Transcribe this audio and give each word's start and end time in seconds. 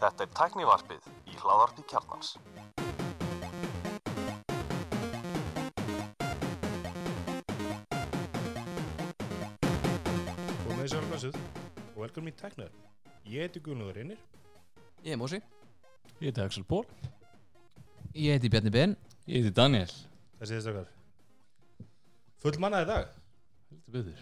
Þetta 0.00 0.24
er 0.24 0.30
tæknivarpið 0.32 1.08
í 1.28 1.34
hláðarpi 1.36 1.82
kjarnans. 1.90 2.30
Og 10.64 10.72
með 10.78 10.96
blessuð 11.10 11.36
og 11.36 11.98
velkomin 12.06 12.32
í 12.32 12.36
Tæknar. 12.38 12.72
Ég 13.28 13.44
heiti 13.44 13.60
Guðnúður 13.60 14.00
Einir. 14.00 14.20
Ég 15.04 15.12
er 15.12 15.20
Mósi 15.20 15.42
Ég 16.22 16.30
heiti 16.30 16.40
Axel 16.40 16.64
Ból 16.64 16.86
Ég 18.16 18.32
heiti 18.32 18.48
Bjarni 18.48 18.72
Ben 18.72 18.96
Ég 19.28 19.42
heiti 19.42 19.52
Daniel 19.52 19.92
Þessi 20.40 20.56
þess 20.56 20.72
okkar. 20.72 20.88
Full 22.40 22.56
mannaði 22.64 22.88
dag. 22.94 23.12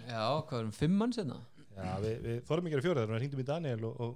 Já, 0.06 0.42
hvað 0.48 0.58
erum 0.58 0.74
fimm 0.74 0.98
mann 0.98 1.14
sérna? 1.14 1.38
Já, 1.77 1.93
við, 2.02 2.16
við 2.27 2.43
þorðum 2.48 2.68
ekki 2.68 2.79
að 2.79 2.84
fjóra 2.86 3.02
þegar 3.02 3.12
við 3.12 3.22
hringdum 3.22 3.43
í 3.43 3.46
Daniel 3.49 3.86
og, 3.89 4.03
og 4.04 4.12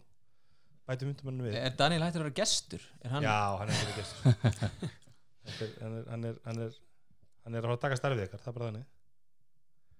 bætum 0.87 1.11
hundumanninu 1.13 1.47
við. 1.49 1.57
Er 1.61 1.77
Daniel 1.81 2.05
hættur 2.05 2.23
að 2.23 2.27
vera 2.27 2.37
gestur? 2.41 2.85
Er 3.03 3.15
hann? 3.15 3.27
Já, 3.27 3.39
hann 3.61 3.73
er 3.73 3.81
ekki 3.81 3.97
gestur. 4.01 4.93
Þetta 5.47 5.87
hann, 5.87 5.97
er, 5.97 6.07
hann, 6.11 6.29
er, 6.29 6.39
hann, 6.47 6.63
er, 6.67 6.79
hann 7.47 7.57
er 7.57 7.61
að 7.61 7.69
fara 7.69 7.79
að 7.79 7.83
taka 7.87 7.99
starfið 8.01 8.25
ykkar, 8.27 8.43
það 8.45 8.53
er 8.53 8.59
bara 8.59 8.71
þannig. 8.71 8.87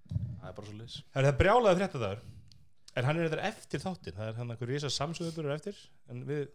Það 0.07 0.49
er 0.49 0.57
bara 0.57 0.67
svo 0.69 0.77
leys 0.77 0.97
Það 1.11 1.21
er 1.21 1.27
það 1.27 1.39
brjálaði 1.41 1.79
fréttadagur. 1.81 2.25
En 2.97 3.05
hann 3.07 3.19
er 3.19 3.27
þetta 3.29 3.49
eftir 3.51 3.83
þáttinn. 3.83 4.17
Það 4.17 4.29
er 4.31 4.37
hann 4.39 4.53
einhver 4.53 4.71
risa 4.71 4.91
samsöðuburur 4.93 5.53
eftir. 5.53 5.81
En 6.11 6.23
við, 6.27 6.45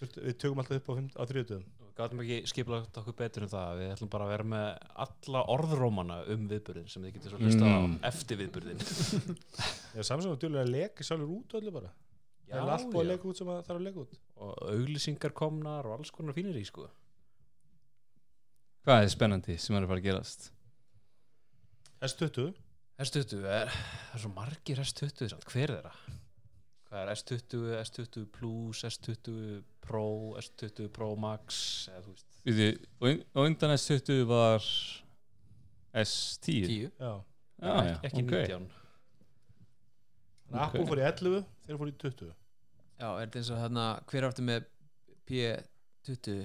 við 0.00 0.36
tökum 0.38 0.62
alltaf 0.62 0.80
upp 0.80 0.90
á, 0.90 0.94
á 1.18 1.22
þriðutöðum. 1.30 1.64
Gáðum 2.00 2.20
ekki 2.24 2.36
skipulagt 2.48 2.96
okkur 3.00 3.16
betur 3.18 3.44
en 3.44 3.50
það 3.52 3.80
Við 3.82 3.90
ætlum 3.94 4.10
bara 4.12 4.26
að 4.26 4.30
vera 4.34 4.46
með 4.54 4.68
alla 5.04 5.42
orðrómana 5.54 6.16
um 6.34 6.46
viðburðin 6.50 6.86
sem 6.92 7.04
þið 7.04 7.16
getur 7.18 7.34
svo 7.34 7.40
hlusta 7.42 7.66
Mm. 7.70 7.96
á 8.00 8.08
eftir 8.10 8.40
viðburðin 8.40 8.80
Já, 9.96 10.00
Samsung 10.08 10.32
er 10.34 10.40
djúlega 10.44 10.64
að 10.64 10.72
leka 10.76 11.04
sjálfur 11.06 11.34
út 11.36 11.56
öllu 11.60 11.72
bara. 11.74 11.90
Já, 12.46 12.54
það 12.56 12.62
er 12.64 12.72
allt 12.76 12.88
búið 12.94 13.02
að 13.04 13.10
leka 13.12 13.28
út 13.30 13.38
sem 13.40 13.50
það 13.50 13.60
þarf 13.68 13.78
að 13.80 13.84
leka 13.88 14.02
út. 14.06 14.14
og 14.40 14.62
auglýsingar 14.74 15.34
komnar 15.42 15.86
og 15.90 15.96
alls 15.98 16.10
konar 16.14 16.34
fínir 16.38 16.56
í 16.58 16.64
sko 16.66 16.86
Hvað 18.86 19.04
er 19.04 19.12
spennandi 19.12 19.56
sem 19.60 19.76
er 19.76 19.84
að 19.84 19.90
fara 19.92 20.00
að 20.00 20.06
gerast? 20.08 20.46
S20 22.00 22.54
S20 23.00 23.44
er, 23.48 23.70
er 24.14 24.20
svo 24.22 24.30
margir 24.32 24.80
S20 24.82 25.30
samt, 25.34 25.44
hver 25.52 25.72
er 25.76 25.84
það? 25.86 26.00
Hvað 26.90 27.02
er 27.04 27.12
S20, 27.14 27.66
S20 27.84 28.24
Plus, 28.34 28.80
S20 28.88 29.60
Pro, 29.84 30.04
S20 30.40 30.90
Pro 30.94 31.14
Max 31.18 31.60
eða 31.90 32.02
þú 32.04 32.14
veist. 32.14 32.26
Við, 32.46 32.76
og 33.04 33.46
undan 33.46 33.74
S20 33.76 34.22
var 34.30 34.66
S10? 36.04 36.68
Tíu 36.68 36.90
Já. 36.90 37.12
Já, 37.60 37.72
já, 37.84 37.96
ekki 38.08 38.22
ok. 38.24 38.30
19 38.32 38.68
Þannig 40.50 40.60
að 40.60 40.62
Apple 40.64 40.86
fór 40.88 41.00
í 41.00 41.04
11, 41.06 41.42
þeir 41.66 41.80
fór 41.80 41.90
í 41.90 41.96
20. 42.02 42.30
Já, 43.00 43.08
er 43.08 43.20
þetta 43.26 43.40
eins 43.40 43.50
og 43.54 43.60
hérna 43.60 43.84
Hver 44.10 44.26
áttu 44.28 44.44
með 44.46 44.64
P20 45.30 46.38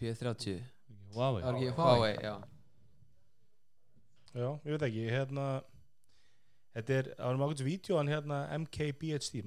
P30 0.00 0.62
Huawei. 1.10 1.42
Huawei, 1.74 2.14
já. 2.22 2.36
Já, 4.30 4.46
ég 4.62 4.70
veit 4.76 4.84
ekki, 4.86 5.04
hérna 5.10 5.46
Þetta 6.80 6.96
er, 6.96 7.08
það 7.18 7.26
var 7.28 7.38
um 7.38 7.44
ákveðs 7.46 7.64
vídeo 7.66 7.96
hann 8.00 8.10
hérna 8.10 8.40
MKBHD, 8.64 9.42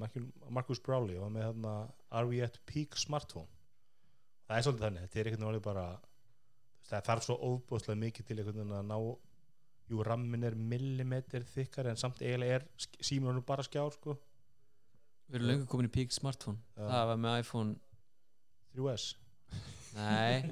Marcus- 0.53 0.81
Browley 0.85 1.17
og 1.17 1.25
hann 1.27 1.35
með 1.37 1.47
hérna 1.49 1.73
Are 2.13 2.29
we 2.29 2.41
at 2.45 2.59
peak 2.69 2.95
smartphone. 3.01 3.49
Það 4.47 4.57
er 4.59 4.65
svolítið 4.67 4.85
þannig, 4.87 5.05
þetta 5.07 5.19
er 5.23 5.29
einhvern 5.31 5.47
veginn 5.49 5.65
bara 5.67 5.85
það 6.89 7.05
þarf 7.07 7.25
svo 7.25 7.37
óbúðslega 7.47 7.99
mikið 8.03 8.27
til 8.29 8.37
einhvern 8.37 8.59
veginn 8.59 8.75
að 8.77 8.85
ná 8.91 8.97
jú, 9.93 10.03
rammin 10.07 10.45
er 10.47 10.55
millimetr 10.55 11.43
þykkar 11.53 11.89
en 11.91 11.99
samt 11.99 12.21
eiginlega 12.23 12.59
er 12.61 12.67
símur 13.03 13.33
nú 13.35 13.41
bara 13.47 13.65
skjár 13.65 13.91
sko, 13.97 14.17
Við 15.31 15.39
erum 15.39 15.47
lengur 15.49 15.69
komin 15.71 15.87
í 15.87 15.91
peak 15.93 16.11
smartphone. 16.13 16.59
Já. 16.75 16.83
Það 16.91 17.05
var 17.09 17.19
með 17.23 17.37
iPhone 17.41 17.75
3S 18.75 19.05
Nei. 19.95 20.43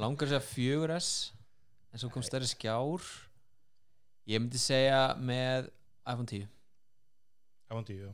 Langar 0.00 0.30
segja 0.30 0.40
4S 0.46 1.10
En 1.92 1.98
svo 2.00 2.08
kom 2.14 2.22
stærri 2.22 2.46
skjár. 2.46 3.02
Ég 4.30 4.38
myndi 4.40 4.60
segja 4.62 5.16
með 5.18 5.68
iPhone 6.06 6.26
10 6.26 6.46
iPhone 7.70 7.86
10 7.86 8.04
já. 8.04 8.10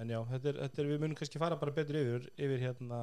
en 0.00 0.12
já, 0.14 0.18
þetta 0.32 0.52
er, 0.52 0.60
þetta 0.64 0.82
er 0.82 0.90
við 0.90 1.02
munum 1.02 1.18
kannski 1.18 1.42
fara 1.42 1.58
bara 1.60 1.74
betur 1.76 2.00
yfir 2.00 2.28
yfir 2.36 2.64
hérna 2.64 3.00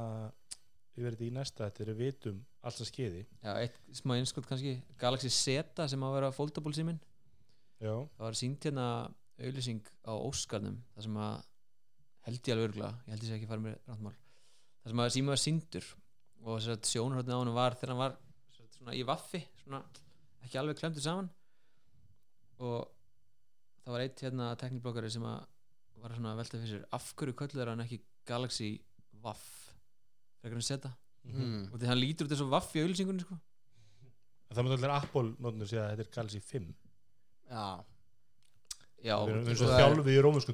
yfir 0.97 1.13
þetta 1.13 1.27
í 1.27 1.33
næsta, 1.35 1.67
þetta 1.67 1.83
er 1.83 1.91
við 1.91 2.01
vitum 2.03 2.39
allt 2.61 2.79
sem 2.79 2.89
skeiði 2.89 3.25
Já, 3.43 3.51
eitt 3.61 3.77
smá 3.99 4.15
einskot 4.17 4.47
kannski. 4.49 4.79
Galaxy 4.99 5.29
Z 5.33 5.85
sem 5.91 6.01
á 6.01 6.07
að 6.07 6.15
vera 6.17 6.33
foldable 6.33 6.73
síminn. 6.73 6.97
Já, 7.77 7.93
það 7.93 8.23
var 8.25 8.37
sínt 8.39 8.65
hérna 8.65 8.87
auðlýsing 9.37 9.91
á 10.09 10.13
Óskarnum 10.17 10.79
það 10.95 11.05
sem 11.05 11.19
að 11.21 11.35
held 12.27 12.39
ég 12.41 12.55
alveg 12.55 12.69
örgla 12.71 12.93
ég 13.05 13.11
held 13.13 13.23
ég 13.23 13.29
sé 13.29 13.35
ekki 13.37 13.47
að 13.47 13.51
fara 13.53 13.65
með 13.67 13.75
ráttmál 13.85 14.15
það 14.17 14.89
sem 14.91 15.03
að 15.03 15.11
síma 15.13 15.33
var 15.33 15.41
síndur 15.43 15.89
og 16.41 16.55
þess 16.55 16.71
að 16.73 16.89
sjónarhóttið 16.89 17.37
á 17.37 17.39
hann 17.39 17.53
var 17.53 17.77
þegar 17.77 17.93
hann 17.93 18.01
var 18.01 18.17
svona 18.77 18.95
í 18.97 19.03
vaffi 19.05 19.41
svona 19.61 19.81
ekki 20.45 20.59
alveg 20.61 20.79
klemtur 20.79 21.03
saman. 21.03 21.29
Og 22.63 22.87
það 23.87 23.95
var 23.95 24.03
eitt 24.03 24.21
hérna 24.25 24.51
tekniblokkari 24.59 25.09
sem 25.13 25.23
að 25.23 25.43
var 26.03 26.13
svona 26.13 26.33
að 26.33 26.39
velta 26.41 26.59
fyrir 26.59 26.71
sér 26.73 26.87
af 26.97 27.11
hverju 27.17 27.35
kölluður 27.39 27.69
hann 27.71 27.83
ekki 27.85 28.01
Galaxy 28.27 28.71
Waff? 29.23 29.45
Frekar 30.41 30.57
hann 30.59 30.65
setja 30.67 30.91
mm. 31.23 31.69
og 31.71 31.79
því 31.79 31.89
hann 31.89 32.01
lítur 32.01 32.27
út 32.27 32.33
þessu 32.33 32.49
Waff 32.51 32.75
í 32.75 32.83
auðlýsingunni 32.83 33.23
sko. 33.23 33.37
Það 34.51 34.63
myndir 34.63 34.77
allir 34.77 34.95
Apple 34.97 35.31
nótnir 35.43 35.69
segja 35.71 35.85
að 35.85 35.93
þetta 35.93 36.05
er 36.05 36.11
Galaxy 36.17 36.41
5 36.51 36.67
Já, 37.47 37.63
Já, 39.07 39.13
og, 39.15 39.29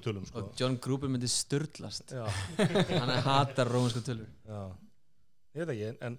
tölum 0.03 0.27
sko. 0.27 0.43
og 0.43 0.59
John 0.59 0.77
Gruber 0.83 1.09
myndi 1.09 1.29
störtlast 1.31 2.13
já, 2.13 2.25
hann 3.01 3.13
hatar 3.25 3.71
rómansku 3.71 4.03
tölur 4.05 4.29
já. 4.45 4.61
Ég 5.53 5.65
veit 5.65 5.73
ekki, 5.73 5.89
en, 6.05 6.17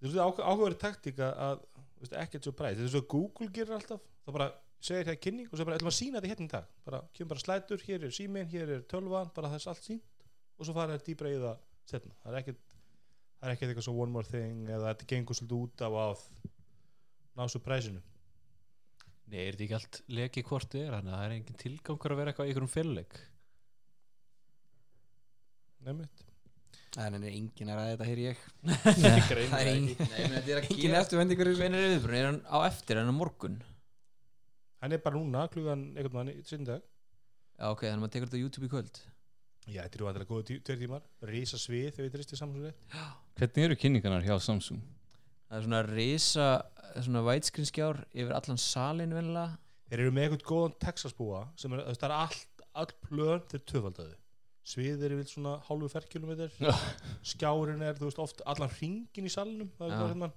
þú 0.00 0.10
veist 0.10 0.22
áhugaverið 0.24 0.80
taktíka 0.82 1.30
að 1.46 1.62
þú 1.76 2.04
veist, 2.06 2.18
ekkert 2.24 2.46
svo 2.48 2.54
bræð, 2.56 2.78
þetta 2.78 2.88
er 2.88 2.94
svo 2.94 3.02
að 3.04 3.10
Google 3.14 3.50
gerir 3.54 3.76
alltaf 3.78 4.02
það 4.24 4.38
bara 4.38 4.48
segir 4.84 5.08
hér 5.08 5.20
kynning 5.20 5.48
og 5.50 5.56
svo 5.56 5.66
bara 5.68 5.78
ætlum 5.78 5.90
að 5.92 5.96
sína 5.96 6.20
þetta 6.20 6.32
hérna 6.32 6.48
í 6.48 6.52
dag. 6.52 6.72
Bara, 6.84 7.00
kemur 7.16 7.32
bara 7.34 7.44
slætur, 7.44 7.84
hér 7.88 8.04
er 8.04 8.14
síminn, 8.14 8.50
hér 8.52 8.74
er 8.76 8.84
tölvan 8.90 9.30
bara 9.36 9.50
það 9.52 9.62
er 9.62 9.70
allt 9.72 9.86
sínt 9.88 10.26
og 10.58 10.68
svo 10.68 10.74
fara 10.76 10.96
það 10.96 11.06
dýbra 11.08 11.32
í 11.32 11.38
það 11.42 11.62
setna, 11.90 12.16
það 12.22 12.32
er 12.32 12.40
ekkert 12.40 12.74
það 12.74 13.46
er 13.48 13.54
ekkert 13.54 13.70
eitthvað 13.72 13.86
svo 13.88 13.94
one 14.04 14.14
more 14.14 14.28
thing 14.28 14.68
eða 14.70 14.90
þetta 14.92 15.08
gengur 15.12 15.38
svolítið 15.38 15.62
út 15.64 15.84
af 15.86 15.96
að 16.04 16.26
ná 17.34 17.46
svo 17.50 17.62
præsinu 17.64 18.02
Nei, 19.24 19.40
er 19.40 19.56
þetta 19.56 19.64
ekki 19.64 19.76
allt 19.78 19.98
leki 20.12 20.44
hvort 20.44 20.68
þið 20.74 20.82
er 20.84 20.94
þannig 20.98 21.14
að 21.14 21.18
það 21.18 21.26
er 21.26 21.34
engin 21.38 21.60
tilgangur 21.62 22.12
að 22.14 22.20
vera 22.20 22.32
eitthvað 22.32 22.46
í 22.46 22.52
einhverjum 22.52 22.72
féluleik 22.74 23.18
nefnitt 25.84 26.24
en 26.94 27.16
er 27.18 27.24
engin 27.26 27.70
að 27.72 27.78
ræða 27.80 27.92
þetta 27.94 28.06
hér 28.06 28.20
ég. 28.22 28.42
Það 28.62 28.98
Það 29.50 29.54
er 29.58 29.70
engin, 29.72 30.02
Nei, 30.12 30.18
menn 30.20 30.34
þetta 30.36 30.52
er 30.52 30.60
að 30.60 30.68
engin 30.68 30.96
eftirvendingur 31.00 31.50
Hvernig 31.58 31.80
er 31.80 31.90
viðbrun? 31.90 32.18
Er 32.20 32.28
hann 32.28 32.38
á 32.46 32.58
eftir, 32.68 33.00
hann 33.00 33.10
á 33.10 33.16
morgun? 33.16 33.56
Hann 34.84 34.94
er 34.94 35.02
bara 35.04 35.18
núna, 35.18 35.46
klugan 35.52 35.88
einhvern 35.94 36.28
veginn 36.28 36.40
í 36.44 36.46
sinni 36.48 36.68
dag. 36.68 36.84
Já, 37.58 37.68
ok, 37.70 37.86
þannig 37.86 37.96
að 37.96 38.02
maður 38.02 38.14
tekur 38.14 38.28
þetta 38.30 38.40
á 38.40 38.44
YouTube 38.44 38.68
í 38.68 38.72
kvöld. 38.72 39.00
Já, 39.64 39.80
þetta 39.80 39.98
eru 39.98 40.08
er 40.10 40.26
góða 40.28 40.46
tveir 40.50 40.80
tímar. 40.82 41.04
Rísa 41.24 41.60
svið 41.60 41.94
þegar 41.94 42.08
við 42.08 42.16
tristir 42.18 42.40
rétt 42.44 42.96
Hvernig 43.38 43.64
eru 43.64 43.76
kynningarnar 43.80 44.26
hjá 44.26 44.36
Samsung? 44.42 44.82
Það 45.48 45.56
er 45.56 45.64
svona 45.64 45.80
risa, 45.88 46.48
svona 47.00 47.22
widescreen 47.24 47.68
skjár 47.68 48.02
yfir 48.12 48.34
allan 48.36 48.60
salin 48.60 49.14
vennilega 49.14 49.56
Þeir 49.88 50.02
eru 50.02 50.12
með 50.16 50.24
eitthvað 50.26 50.44
góðan 50.48 50.76
Texas 50.82 51.16
búa 51.16 51.42
sem 51.60 51.74
er, 51.76 51.82
það 51.94 52.06
er 52.08 52.14
allt, 52.16 52.64
all 52.74 52.92
plön 53.04 53.44
þeir 53.52 53.64
töfaldaði 53.70 54.16
Svið 54.64 55.04
er 55.04 55.14
yfir 55.16 55.28
svona 55.28 55.58
hálfu 55.66 55.90
ferkilometr 55.92 56.54
Skjárin 57.30 57.84
er, 57.84 57.98
þú 57.98 58.08
veist, 58.08 58.22
oft 58.24 58.44
allan 58.48 58.72
ringin 58.78 59.28
í 59.28 59.32
salnum 59.32 59.70
það 59.78 59.86
er 59.86 59.96
bara 60.00 60.12
hérna 60.14 60.30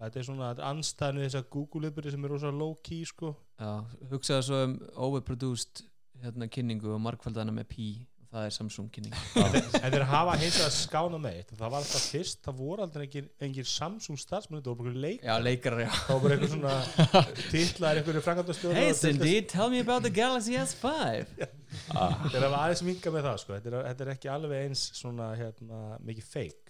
Þetta 0.00 0.20
er 0.20 0.24
svona 0.24 0.50
þetta 0.54 0.68
andstæðan 0.72 1.18
við 1.20 1.26
þessar 1.28 1.48
Google-uppbyrði 1.52 2.12
sem 2.14 2.22
er 2.24 2.32
rosa 2.32 2.52
low-key 2.56 3.02
sko. 3.10 3.34
Já, 3.60 3.72
hugsaðu 4.12 4.46
svo 4.46 4.60
um 4.64 4.78
overproduced 5.08 5.82
hérna 6.22 6.48
kynningu 6.52 6.94
og 6.94 7.02
markfaldana 7.04 7.52
með 7.52 7.68
P 7.68 7.88
og 8.30 8.36
það 8.38 8.46
er 8.46 8.54
Samsung 8.54 8.88
kynning. 8.94 9.14
En 9.82 9.90
þeir 9.92 10.04
hafa 10.06 10.36
hins 10.38 10.56
að 10.62 10.70
skána 10.76 11.18
með 11.20 11.38
eitt 11.40 11.52
það 11.52 11.64
var 11.74 11.76
alltaf 11.82 12.04
fyrst, 12.14 12.40
það 12.46 12.58
voru 12.60 12.84
aldrei 12.84 13.04
engin, 13.08 13.28
engin 13.42 13.66
Samsung 13.66 14.20
starfsmenn, 14.22 14.60
þetta 14.60 14.70
voru 14.70 14.84
bara 14.84 14.92
einhverjir 14.92 15.04
leik 15.04 15.24
Já, 15.26 15.34
leikarar, 15.42 15.82
já. 15.82 15.90
Það 16.06 16.22
bara 16.24 16.32
eitthvað 16.36 16.54
svona 16.54 17.24
titlaðir 17.50 18.00
einhverju 18.02 18.24
framkvæmdastjóri 18.28 18.78
Hey 18.78 18.94
Cindy, 19.00 19.34
tell 19.50 19.68
me 19.72 19.82
about 19.82 20.06
the 20.06 20.12
Galaxy 20.14 20.54
S5 20.60 21.26
þeir 22.30 22.46
hafa 22.46 22.62
aðeins 22.62 22.84
minga 22.86 23.14
með 23.18 23.28
það 23.28 23.40
sko. 23.44 23.56
þetta, 23.58 23.72
er, 23.74 23.88
þetta 23.90 24.06
er 24.06 24.12
ekki 24.14 24.32
alveg 24.38 24.66
eins 24.68 24.86
svona 25.00 25.32
hérna, 25.40 25.82
mikið 26.06 26.30
fake 26.30 26.69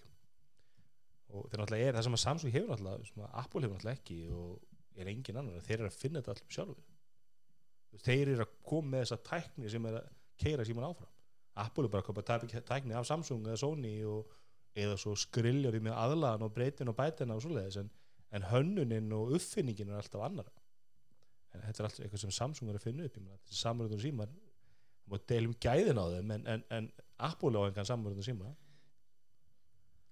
og 1.31 1.47
þeir 1.51 1.63
náttúrulega 1.63 1.89
er 1.91 1.97
það 1.99 2.07
sem 2.07 2.17
að 2.17 2.23
Samsung 2.25 2.55
hefur 2.55 2.73
náttúrulega 2.73 3.09
sem 3.11 3.23
að 3.25 3.37
Apple 3.43 3.63
hefur 3.65 3.77
náttúrulega 3.77 4.01
ekki 4.01 4.19
og 4.37 5.01
er 5.01 5.11
engin 5.13 5.41
annar 5.41 5.65
þeir 5.67 5.79
eru 5.79 5.91
að 5.91 5.99
finna 6.01 6.21
þetta 6.21 6.35
allum 6.37 6.55
sjálfur 6.57 8.01
þeir 8.07 8.33
eru 8.35 8.45
að 8.47 8.53
koma 8.71 8.95
með 8.95 9.05
þessa 9.05 9.19
tækni 9.31 9.71
sem 9.73 9.89
er 9.91 9.99
að 10.01 10.11
keira 10.41 10.65
síman 10.67 10.87
áfram. 10.87 11.11
Apple 11.61 11.85
er 11.85 11.93
bara 11.93 12.05
að 12.05 12.07
koma 12.07 12.23
tæk- 12.25 12.65
tækni 12.69 12.95
af 12.97 13.09
Samsung 13.09 13.47
eða 13.47 13.59
Sony 13.61 13.95
og, 14.09 14.31
eða 14.79 14.97
svo 15.03 15.17
skriljar 15.19 15.75
í 15.77 15.83
með 15.83 15.97
aðlagan 15.99 16.47
og 16.47 16.53
breytin 16.55 16.89
og 16.93 16.97
bætina 16.97 17.35
og 17.35 17.43
svoleiðis 17.43 17.81
en, 17.83 17.91
en 18.31 18.47
hönnunin 18.53 19.11
og 19.17 19.35
uppfinningin 19.37 19.91
er 19.91 19.99
alltaf 19.99 20.23
annar 20.23 20.47
en 21.51 21.65
þetta 21.65 21.83
er 21.83 21.89
allt 21.89 22.01
eitthvað 22.05 22.23
sem 22.23 22.35
Samsung 22.37 22.71
er 22.71 22.79
að 22.79 22.85
finna 22.87 23.09
upp 23.09 23.19
símar 23.99 24.31
það 24.31 24.47
má 25.11 25.19
deilum 25.27 25.57
gæðin 25.59 25.99
á 25.99 26.07
þeim 26.15 26.31
en, 26.37 26.45
en, 26.55 26.63
en 26.71 26.91
Apple 27.19 27.59
á 27.59 27.67
engan 27.67 27.89
samröðun 27.89 28.23
síma 28.23 28.53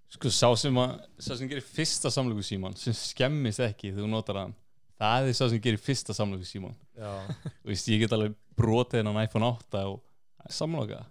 Sko, 0.09 0.31
sá 0.33 0.49
sem, 0.57 0.79
að, 0.81 0.95
sá 1.21 1.35
sem 1.37 1.49
gerir 1.51 1.65
fyrsta 1.65 2.11
samlöku 2.13 2.45
síman 2.47 2.77
sem 2.81 2.95
skemmist 2.97 3.61
ekki 3.61 3.91
þegar 3.91 4.07
þú 4.07 4.13
notar 4.13 4.39
hann 4.41 4.55
það 4.99 5.29
er 5.29 5.37
sá 5.37 5.45
sem 5.45 5.61
gerir 5.63 5.83
fyrsta 5.83 6.17
samlöku 6.17 6.49
síman 6.49 6.77
veist, 7.67 7.91
ég 7.93 8.01
get 8.03 8.15
alveg 8.17 8.37
brotið 8.59 9.03
hennan 9.03 9.21
iPhone 9.23 9.47
8 9.47 9.85
og 9.93 10.01
samloka. 10.53 11.03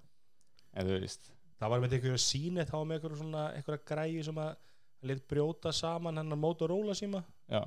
En 0.73 0.87
þú 0.87 0.99
veist. 1.01 1.31
Það 1.57 1.73
var 1.73 1.81
með 1.81 1.97
einhverju 1.97 2.21
sínet 2.21 2.71
var 2.73 2.85
með 2.85 2.99
einhverju 2.99 3.19
svona 3.21 3.47
einhverja 3.55 3.85
græju 3.91 4.25
sem 4.27 4.41
að 4.43 4.51
lit 5.07 5.23
brjóta 5.29 5.73
saman 5.73 6.19
hennar 6.19 6.39
Motorola 6.39 6.95
síma. 6.97 7.23
Já, 7.49 7.63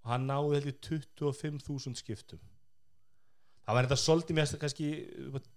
og 0.00 0.12
hann 0.12 0.28
náði 0.28 0.56
held 0.56 0.70
ég 0.70 0.78
25.000 0.86 1.98
skiptum. 1.98 2.40
Það 3.66 3.76
var 3.76 3.86
þetta 3.86 3.98
svolítið 4.02 4.38
mér 4.38 4.54
kannski, 4.62 4.86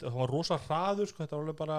það 0.01 0.18
var 0.18 0.34
rosa 0.34 0.57
hraður 0.66 1.10
sko, 1.10 1.24
þetta 1.24 1.38
var 1.38 1.45
alveg 1.45 1.60
bara 1.62 1.78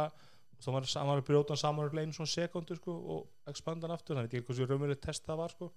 þá 0.64 0.70
var 0.74 0.88
hann 0.94 1.12
að 1.14 1.24
brjóta 1.28 1.54
hann 1.54 1.60
saman 1.60 1.90
um 1.90 2.00
einu 2.00 2.16
svona 2.16 2.32
sekundu 2.32 2.76
sko, 2.78 2.94
og 3.14 3.50
expanda 3.50 3.88
hann 3.88 3.96
aftur, 3.96 4.16
ég 4.16 4.28
veit 4.28 4.36
ekki 4.38 4.48
hversu 4.50 4.68
raunverið 4.68 5.00
test 5.04 5.26
það 5.26 5.40
var 5.42 5.54
sko. 5.56 5.70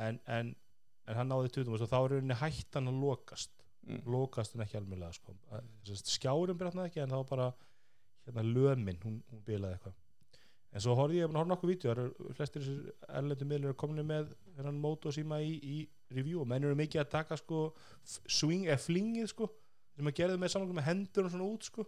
en, 0.00 0.20
en, 0.26 0.54
en 1.06 1.18
hann 1.18 1.28
náði 1.28 1.52
20 1.58 1.74
og 1.76 1.90
þá 1.90 1.98
er 1.98 2.14
rauninni 2.14 2.38
hættan 2.40 2.88
að 2.88 3.02
lokast 3.02 3.66
mm. 3.86 4.04
lokast 4.14 4.56
en 4.56 4.64
ekki 4.64 4.78
almjölega 4.80 5.12
sko. 5.18 5.36
Skjárin 6.02 6.58
breytnaði 6.58 6.92
ekki 6.92 7.04
en 7.04 7.12
þá 7.12 7.20
bara 7.28 7.50
hérna 8.26 8.46
lömin, 8.46 9.00
hún, 9.04 9.20
hún 9.30 9.44
bilaði 9.46 9.76
eitthvað 9.76 9.98
en 10.72 10.80
svo 10.80 10.94
horfði 10.96 11.20
ég 11.20 11.28
að 11.28 11.36
horfa 11.36 11.50
nokkuð 11.50 11.72
það 11.82 11.90
eru 11.92 12.34
flestir 12.36 12.62
þessir 12.64 13.08
erlendu 13.18 13.48
miðlur 13.48 13.74
komin 13.78 14.06
með 14.08 14.30
þennan 14.56 14.78
mót 14.80 15.04
og 15.08 15.12
síma 15.12 15.40
í, 15.44 15.56
í 15.60 16.14
review 16.16 16.40
og 16.40 16.48
menn 16.48 16.64
eru 16.64 16.78
mikið 16.78 17.02
að 17.02 17.10
taka 17.12 17.36
sko 17.40 17.64
swing 18.08 18.70
eða 18.70 18.80
flingið 18.80 19.28
sko 19.34 19.50
sem 19.92 20.08
að 20.08 20.16
gerði 20.22 20.40
með 20.40 20.54
samanlega 20.54 20.78
með 20.78 20.88
hendur 20.88 21.28
og 21.28 21.34
svona 21.34 21.50
út 21.50 21.68
sko 21.68 21.84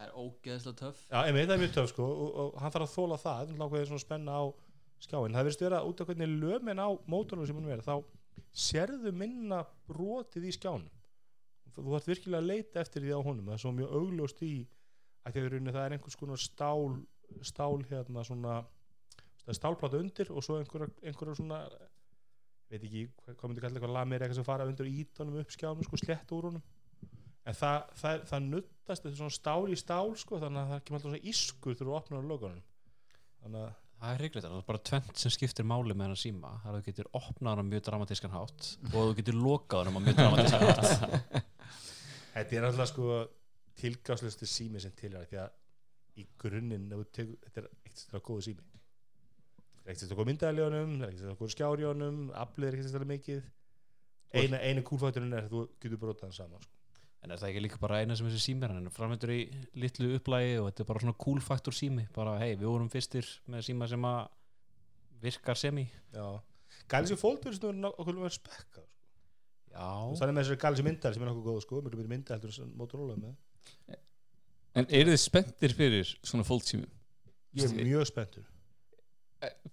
það 0.00 0.08
er 0.08 0.16
ógeðslega 0.16 0.78
töff. 0.80 1.02
Já, 1.10 1.18
ég 1.28 1.36
veit 1.36 1.44
það 1.44 1.54
er 1.54 1.62
mjög 1.62 1.74
töf 1.76 1.90
sko 1.90 2.06
og, 2.08 2.30
og 2.40 2.58
hann 2.62 2.72
þarf 2.74 2.86
að 2.86 2.94
þóla 2.94 3.18
það 3.20 3.52
það 3.60 3.76
er 3.80 3.90
svona 3.90 4.04
spenna 4.04 4.38
á 4.40 4.44
skjáin 5.00 5.36
það 5.36 5.44
verðist 5.44 5.64
vera 5.64 5.82
út 5.88 6.00
af 6.00 6.10
hvernig 6.10 6.32
lömin 6.40 6.80
á 6.80 6.88
mótornum 7.10 7.48
sem 7.48 7.60
hann 7.60 7.68
verið 7.68 7.88
þá 7.88 7.96
sérðu 8.50 9.12
minna 9.12 9.60
brotið 9.88 10.48
í 10.48 10.54
skjánum. 10.56 10.90
Þú 11.70 11.86
þarf 11.92 12.10
virkilega 12.10 12.40
að 12.40 12.50
leita 12.50 12.82
eftir 12.82 13.04
því 13.04 13.14
á 13.14 13.20
honum 13.20 13.48
það 13.50 13.56
er 13.56 13.62
svo 13.62 13.74
mjög 13.76 13.94
augljóst 14.00 14.42
í 14.46 14.54
að 15.24 15.36
því 15.36 15.44
að 15.44 15.70
það 15.70 15.84
er 15.84 15.96
einhvers 15.96 16.18
konar 16.18 16.40
stál 16.40 16.84
stál 17.46 17.84
hérna 17.90 18.24
svona 18.26 18.60
stálplata 19.50 19.98
undir 19.98 20.30
og 20.30 20.44
svo 20.46 20.58
einhverja, 20.60 20.90
einhverja 21.04 21.36
svona 21.38 21.60
veit 22.70 22.84
ekki 22.84 23.04
hvað 23.26 23.48
myndi 23.48 23.62
kalla 23.64 23.78
eitthvað 23.78 23.96
lamir 23.96 24.22
eitthvað 24.22 24.38
sem 24.40 24.46
fara 24.46 24.66
undir 24.68 24.90
ítanum 24.90 25.40
upp 25.42 25.54
skjánum 25.54 25.86
sko 25.86 25.98
en 27.50 27.58
það, 27.58 27.78
það, 28.00 28.24
það 28.30 28.48
nuttast 28.48 29.04
þetta 29.04 29.12
er 29.12 29.20
svona 29.20 29.36
stál 29.36 29.70
í 29.70 29.78
stál 29.78 30.16
sko 30.20 30.40
þannig 30.42 30.62
að 30.62 30.74
það 30.74 30.82
kemur 30.84 31.00
alltaf 31.00 31.10
svona 31.10 31.30
ískur 31.32 31.76
þegar 31.76 31.90
þú 31.90 31.96
opnar 32.00 32.22
á 32.22 32.30
logonum 32.30 32.66
þannig 33.40 33.64
að 33.66 33.78
Það 34.00 34.14
er 34.14 34.22
reglið 34.24 34.44
það 34.46 34.54
er 34.56 34.62
bara 34.64 34.80
tvent 34.88 35.18
sem 35.20 35.32
skiptir 35.34 35.66
máli 35.68 35.92
með 35.92 36.06
hann 36.06 36.14
að 36.14 36.20
síma. 36.22 36.50
Það 36.62 36.70
er 36.70 36.76
að 36.76 36.78
þú 36.80 36.86
getur 36.86 37.08
opnað 37.18 37.50
hann 37.50 37.60
á 37.60 37.70
mjög 37.70 37.82
dramatískan 37.88 38.32
hátt 38.32 38.68
og 38.86 38.94
þú 38.94 39.16
getur 39.18 39.36
lokað 39.36 39.90
hann 39.90 39.98
á 40.00 40.04
mjög 40.06 40.16
dramatískan 40.20 40.64
hátt. 40.64 41.50
Þetta 42.36 42.56
er 42.56 42.66
alltaf 42.70 42.88
sko 42.88 43.18
tilgáðslustu 43.82 44.48
sími 44.48 44.80
sem 44.80 44.94
til 44.96 45.12
er 45.12 45.28
því 45.28 45.42
að 45.42 45.58
í 46.16 46.26
grunninn 46.40 46.88
þetta 46.88 47.60
er 47.60 47.68
eitt 47.68 48.00
stæðlega 48.00 48.24
góðu 48.30 48.46
sími. 48.48 48.66
Það 49.74 49.84
er 49.84 49.92
eitt 49.92 50.00
stæðlega 50.00 50.20
góð 50.22 50.30
myndaðaljónum 50.32 50.96
það 50.96 51.04
er 51.04 51.12
eitt 51.12 51.20
stæðlega 51.20 51.40
góð 51.42 51.54
skjárjónum 51.58 52.26
aflið 52.46 52.70
er 52.70 52.78
eitt 52.78 52.88
stæðlega 52.88 53.12
mikið. 53.12 53.46
Eina, 54.30 54.64
einu 54.64 54.86
kúlfætturinn 54.88 55.36
er 55.36 55.44
að 55.44 55.52
þú 55.58 55.66
getur 55.76 56.00
brotað 56.00 56.30
hann 56.30 56.38
saman 56.40 56.64
sko. 56.64 56.79
En 57.20 57.32
er 57.32 57.40
það 57.40 57.50
ekki 57.50 57.62
líka 57.66 57.78
bara 57.80 57.98
eina 58.00 58.16
sem 58.16 58.28
þessi 58.28 58.40
sími 58.46 58.64
er? 58.64 58.72
Hann 58.72 58.88
er 58.88 58.94
framöndur 58.94 59.32
í 59.34 59.40
litlu 59.76 60.14
upplægi 60.16 60.54
og 60.60 60.70
þetta 60.70 60.84
er 60.84 60.88
bara 60.88 61.02
svona 61.04 61.18
cool 61.20 61.40
faktor 61.44 61.76
sími. 61.76 62.06
Bara 62.14 62.38
hei, 62.40 62.54
við 62.54 62.70
vorum 62.70 62.88
fyrstir 62.92 63.28
með 63.50 63.66
síma 63.68 63.88
sem 63.90 64.06
að 64.08 64.20
virkar 65.20 65.60
semi. 65.60 65.84
Já. 66.14 66.24
Galaxy 66.90 67.18
Fold 67.20 67.44
verður 67.44 67.58
svona 67.58 67.90
okkur 67.92 68.16
verður 68.16 68.36
spekkað 68.38 68.70
sko. 68.70 68.86
Já, 69.70 69.86
og 69.86 70.16
það 70.18 70.26
er 70.26 70.32
með 70.32 70.46
þessari 70.46 70.62
Galaxy 70.64 70.86
myndar 70.86 71.14
sem 71.14 71.24
er 71.24 71.30
nokkuð 71.30 71.50
góð 71.50 71.60
sko, 71.66 71.82
mjög 71.84 71.98
mjög 72.00 72.12
mynda 72.14 72.36
heldur 72.38 72.56
en 72.64 72.72
Motorola 72.80 73.16
er 73.18 73.20
með. 73.26 73.98
En 74.80 74.88
eru 75.00 75.12
þið 75.12 75.20
spenntir 75.26 75.74
fyrir 75.76 76.14
svona 76.22 76.46
fólksímum? 76.46 76.88
ég 77.58 77.66
er 77.66 77.84
mjög 77.84 78.08
spenntur. 78.08 78.48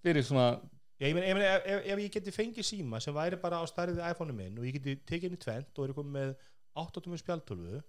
Fyrir 0.04 0.26
svona 0.26 0.58
Já, 0.98 1.12
ég 1.12 1.14
meina, 1.14 1.28
ég 1.30 1.36
meina 1.38 1.50
ef, 1.60 1.66
ef, 1.70 1.82
ef 1.94 2.00
ég 2.02 2.14
geti 2.16 2.32
fengið 2.34 2.66
síma 2.66 3.00
sem 3.04 3.14
væri 3.14 3.38
bara 3.38 3.60
á 3.62 3.66
stærðið 3.70 4.00
iPhone-u 4.02 4.34
minn 4.34 4.56
og 4.58 4.66
ég 4.66 4.80
geti 4.80 4.96
tekið 5.06 5.28
inn 5.28 5.36
í 5.36 5.42
tvent 5.44 5.78
og 5.78 5.86
er 5.86 5.94
komið 5.94 6.16
með 6.16 6.32
8 6.84 7.02
tómur 7.06 7.22
spjaltölvu 7.22 7.80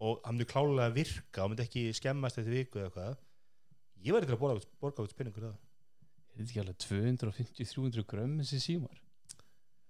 og 0.00 0.20
hann 0.24 0.36
myndi 0.38 0.48
klálega 0.50 0.92
virka 0.96 1.44
og 1.44 1.52
myndi 1.52 1.66
ekki 1.66 1.82
skemmast 1.96 2.40
eftir 2.40 2.54
viku 2.56 2.80
eða 2.80 2.88
eitthvað. 2.90 3.18
Ég 4.00 4.14
væri 4.16 4.26
til 4.30 4.36
að 4.36 4.40
borga, 4.40 4.66
borga 4.80 5.04
út 5.04 5.12
spinningur 5.14 5.44
það 5.50 5.58
Er 6.30 6.44
þetta 6.46 6.50
ekki 6.50 6.60
alveg 6.62 6.76
250-300 6.86 8.04
grömm 8.08 8.38
þessi 8.40 8.60
símar? 8.64 8.98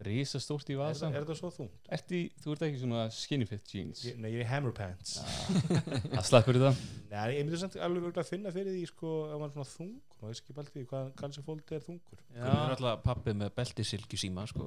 Rísa 0.01 0.41
stórt 0.41 0.71
í 0.73 0.73
er, 0.73 0.79
vasan 0.81 1.13
það- 1.13 1.19
er 1.21 1.25
það 1.29 1.37
svo 1.39 1.51
þungt? 1.53 1.89
Ertu, 1.93 2.15
í- 2.17 2.31
Þú 2.41 2.53
ert 2.55 2.63
ekki 2.65 2.79
svona 2.81 3.03
skinny 3.13 3.45
fit 3.47 3.67
jeans. 3.69 4.01
Ég, 4.09 4.17
nei, 4.17 4.31
ég 4.33 4.41
er 4.41 4.45
í 4.47 4.49
hammer 4.49 4.73
pants. 4.73 5.19
Það 5.21 6.25
slappur 6.25 6.57
þetta. 6.57 6.71
Nei, 7.11 7.35
ég 7.37 7.45
myndi 7.45 7.59
samt 7.61 7.77
alveg 7.77 8.17
að 8.17 8.31
finna 8.33 8.51
fyrir 8.55 8.73
því 8.73 8.87
sko, 8.89 9.11
hann 9.31 9.45
er 9.45 9.53
svona 9.53 9.69
þungur, 9.69 10.17
maður 10.23 10.33
veist 10.33 10.43
ekki 10.47 10.57
bara 10.57 10.73
því 10.73 10.87
hvað 10.89 11.11
Galaxy 11.21 11.43
Fold 11.45 11.75
er 11.77 11.85
þungur. 11.85 12.25
Hvernig 12.33 12.65
er 12.65 12.75
alltaf 12.79 13.03
pappið 13.05 13.37
með 13.45 13.53
beltisilki 13.61 14.17
síma 14.25 14.47
sko. 14.49 14.65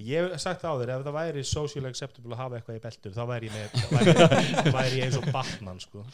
Ég 0.00 0.26
hef 0.30 0.42
sagt 0.42 0.64
á 0.64 0.72
þér, 0.72 0.94
ef 0.96 1.06
það 1.06 1.16
væri 1.18 1.42
social 1.46 1.88
acceptable 1.90 2.36
að 2.36 2.42
hafa 2.42 2.58
eitthvað 2.58 2.78
í 2.78 2.82
beltur, 2.86 3.16
þá 3.16 3.22
væri 3.30 3.50
ég, 3.50 3.56
með, 3.56 3.82
væri, 3.94 4.14
væri 4.76 5.00
ég 5.00 5.08
eins 5.08 5.18
og 5.20 5.26
Batman 5.34 5.82
sko. 5.82 6.04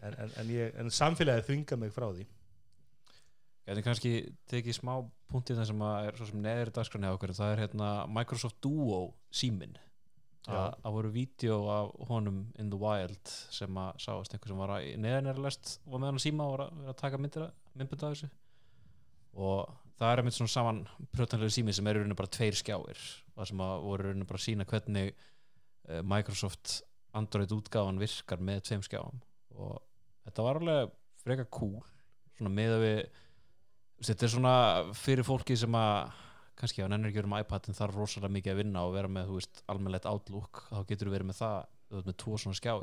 en, 0.00 0.12
en, 0.12 0.34
en, 0.42 0.52
ég, 0.54 0.74
en 0.80 0.92
samfélagið 0.94 1.48
þvinga 1.48 1.80
mig 1.80 1.94
frá 1.96 2.08
því. 2.10 2.26
Gæti 3.70 3.84
kannski 3.86 4.14
tekið 4.50 4.78
smá 4.80 4.94
punktið 5.30 5.60
það 5.60 5.70
sem 5.70 5.84
að 5.86 6.08
er 6.08 6.18
svo 6.18 6.26
sem 6.30 6.42
neðri 6.42 6.74
dagskrani 6.74 7.10
á 7.10 7.14
okkur 7.14 7.36
það 7.36 7.54
er 7.54 7.62
hérna 7.66 7.90
Microsoft 8.10 8.58
Duo 8.64 9.02
símin 9.30 9.76
að 10.48 10.72
það 10.80 10.94
voru 10.96 11.10
vídeo 11.14 11.56
af 11.70 11.90
honum 12.08 12.40
in 12.58 12.70
the 12.72 12.78
wild 12.80 13.32
sem 13.52 13.76
að 13.78 14.00
sáast 14.02 14.34
einhver 14.34 14.52
sem 14.52 14.62
var 14.62 14.72
að 14.78 14.88
neðanæri 15.02 15.44
lest 15.44 15.76
var 15.84 16.00
með 16.00 16.10
hann 16.10 16.20
að 16.20 16.24
síma 16.24 16.46
og 16.46 16.54
var 16.54 16.64
að, 16.64 16.80
vera 16.80 16.94
að 16.94 17.00
taka 17.02 17.20
myndir 17.20 17.46
myndbund 17.76 18.04
af 18.06 18.14
þessu. 18.14 18.30
Og 19.36 19.89
það 20.00 20.12
er 20.12 20.22
einmitt 20.22 20.36
svona 20.36 20.52
saman 20.54 20.80
prjótanlega 21.12 21.54
sími 21.54 21.74
sem 21.76 21.90
er 21.90 22.00
bara 22.16 22.32
tveir 22.32 22.56
skjáir. 22.56 23.00
Það 23.36 23.50
sem 23.50 23.64
voru 23.84 24.14
bara 24.24 24.40
sína 24.40 24.66
hvernig 24.68 25.12
uh, 25.12 26.00
Microsoft 26.00 26.80
Android 27.16 27.52
útgáfan 27.52 28.00
virkar 28.00 28.40
með 28.40 28.64
tveim 28.68 28.84
skjáum. 28.86 29.20
Og 29.60 29.76
þetta 30.24 30.46
var 30.46 30.60
alveg 30.60 30.94
freka 31.20 31.46
cool. 31.52 31.80
Svona 32.38 32.52
með 32.54 32.76
að 32.78 32.84
við 32.86 33.00
þetta 34.08 34.26
er 34.26 34.32
svona 34.32 34.54
fyrir 34.96 35.26
fólki 35.26 35.56
sem 35.60 35.76
að 35.76 36.14
kannski 36.60 36.84
á 36.84 36.88
nennir 36.88 37.10
ekki 37.10 37.20
verið 37.22 37.32
með 37.32 37.44
iPad 37.44 37.68
en 37.68 37.76
þarf 37.76 37.96
rosalega 37.96 38.34
mikið 38.36 38.52
að 38.52 38.60
vinna 38.60 38.84
og 38.84 38.94
vera 38.96 39.10
með 39.12 39.30
þú 39.30 39.36
veist 39.38 39.62
almennlegt 39.72 40.08
outlook 40.08 40.62
þá 40.68 40.80
getur 40.88 41.08
þú 41.08 41.14
verið 41.14 41.28
með 41.30 41.38
það 41.40 41.58
þú 41.88 41.98
veist 41.98 42.10
með 42.10 42.16
tvo 42.22 42.40
svona 42.40 42.58
skjái 42.58 42.80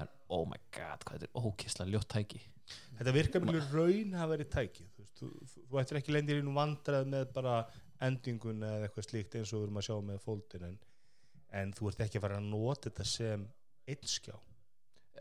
en 0.00 0.10
oh 0.34 0.44
my 0.48 0.58
god 0.74 1.04
hvað 1.04 1.18
þetta 1.18 1.28
er 1.30 1.48
ókislega 1.48 1.92
ljótt 1.92 2.10
tæki. 2.14 2.40
Þetta 2.98 3.14
virkar 3.14 3.44
mjög 3.44 3.74
raun 3.74 4.16
að 4.16 4.30
vera 4.32 4.46
tækið 4.54 4.88
þú, 4.88 5.02
veist, 5.02 5.18
þú, 5.20 5.28
þú, 5.50 5.66
þú 5.68 5.82
ættir 5.82 6.00
ekki 6.00 6.14
lendir 6.14 6.40
í 6.40 6.46
nú 6.46 6.54
vandrað 6.56 7.10
með 7.12 7.28
bara 7.36 7.58
endingun 8.04 8.64
eða 8.64 8.88
eitthvað 8.88 9.08
slíkt 9.08 9.36
eins 9.38 9.52
og 9.52 9.60
við 9.60 9.68
erum 9.68 9.78
að 9.80 9.86
sjá 9.88 9.94
með 10.08 10.24
fóldin 10.24 10.66
en, 10.70 10.80
en 11.60 11.76
þú 11.76 11.90
ert 11.90 12.02
ekki 12.06 12.20
að 12.20 12.26
fara 12.26 12.40
að 12.40 12.50
nota 12.50 12.88
þetta 12.88 13.06
sem 13.10 13.46
einn 13.84 14.10
skjá. 14.10 14.34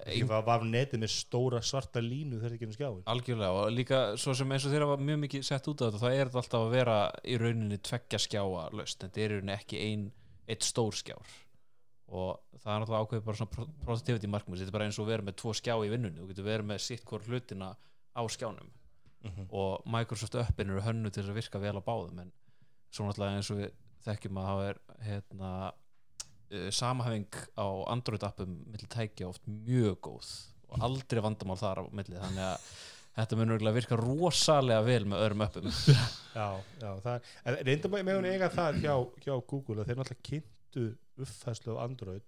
Ekki 0.04 0.26
var, 0.26 0.42
var 0.48 0.64
netið 0.66 1.04
með 1.04 1.12
stóra 1.14 1.60
svarta 1.64 2.02
línu 2.02 2.40
þegar 2.40 2.56
ekki 2.56 2.66
um 2.66 2.72
skjáin 2.74 3.04
algjörlega 3.14 3.60
og 3.60 3.76
líka 3.76 4.00
svo 4.20 4.34
sem 4.36 4.50
eins 4.56 4.66
og 4.66 4.74
þeirra 4.74 4.88
var 4.90 5.04
mjög 5.06 5.20
mikið 5.22 5.46
sett 5.46 5.70
út 5.70 5.84
á 5.84 5.86
þetta 5.86 6.02
þá 6.02 6.08
er 6.10 6.24
þetta 6.24 6.42
alltaf 6.42 6.64
að 6.64 6.74
vera 6.74 6.96
í 7.30 7.36
rauninni 7.38 7.78
tveggja 7.78 8.20
skjáa 8.26 8.64
löst 8.74 9.06
þetta 9.06 9.22
er 9.22 9.36
í 9.36 9.38
rauninni 9.38 9.54
ekki 9.54 9.84
ein, 9.86 10.08
eitt 10.50 10.66
stór 10.66 10.98
skjár 10.98 11.36
og 12.08 12.40
það 12.60 12.74
er 12.76 12.82
náttúrulega 12.84 13.06
ákveðið 13.08 13.26
bara 13.28 13.38
svona 13.40 13.52
pro- 13.56 13.68
productivity 13.86 14.28
markmið 14.30 14.60
þetta 14.64 14.72
er 14.74 14.78
bara 14.78 14.86
eins 14.90 15.00
og 15.00 15.08
vera 15.08 15.24
með 15.26 15.38
tvo 15.42 15.54
skjá 15.58 15.74
í 15.86 15.90
vinnunni. 15.94 16.20
Þú 16.20 16.28
getur 16.34 16.48
verið 16.50 16.68
með 16.70 16.82
sitt 16.84 17.06
hvort 17.10 17.28
hlutina 17.30 17.70
á 18.14 18.22
skjánum. 18.30 18.72
Og 19.56 19.86
Microsoft 19.88 20.36
Uppin 20.36 20.70
eru 20.74 20.82
hönnu 20.84 21.10
til 21.16 21.24
að 21.24 21.38
virka 21.40 21.60
vel 21.64 21.78
á 21.80 21.84
báðum 21.84 22.20
en 22.26 22.32
svo 22.92 23.06
náttúrulega 23.08 23.38
eins 23.40 23.52
og 23.54 23.62
við 23.62 23.72
þekkjum 24.04 24.40
að 24.42 24.50
það 24.50 24.64
er 24.70 24.80
hérna 25.08 25.52
uh, 25.72 26.70
samhæfing 26.76 27.38
á 27.56 27.66
Android 27.94 28.26
appum 28.28 28.58
milli 28.74 28.90
tækja 28.92 29.30
oft 29.30 29.48
mjög 29.48 29.96
góð. 30.04 30.34
Og 30.74 30.84
aldrei 30.84 31.22
vandamál 31.24 31.58
þar 31.62 31.82
á 31.82 31.84
milli. 31.96 32.20
Þannig 32.20 32.44
að 32.50 32.68
þetta 33.16 33.38
mun 33.40 33.54
örgulega 33.56 33.78
virka 33.80 33.98
rosalega 34.02 34.84
vel 34.86 35.06
með 35.08 35.24
öðrum 35.24 35.46
appum. 35.48 35.72
Já, 36.34 36.48
já, 36.82 36.92
það 37.06 37.32
er, 37.46 37.58
reynda 37.70 37.92
með 37.94 38.16
hún 38.18 38.28
eiga 38.28 38.50
það 38.50 38.80
hjá, 38.84 38.94
hjá 39.24 39.34
Google 39.48 39.80
að 39.84 39.88
þeir 39.92 40.00
náttúrulega 40.02 40.28
kynntu 40.30 40.86
uppfæslu 41.18 41.78
á 41.78 41.84
Android 41.86 42.26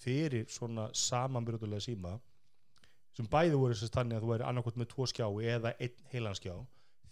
fyrir 0.00 0.46
svona 0.48 0.88
samanbyrjutulega 0.96 1.84
síma 1.84 2.16
sem 3.16 3.26
bæði 3.30 3.58
voru 3.58 3.74
þess 3.74 3.90
að 3.90 3.96
þannig 3.98 4.18
að 4.18 4.24
þú 4.24 4.32
væri 4.32 4.48
annarkvæmt 4.48 4.80
með 4.80 4.90
tvo 4.94 5.06
skjái 5.10 5.52
eða 5.56 5.74
einn 5.82 6.08
heilan 6.12 6.38
skjá 6.38 6.54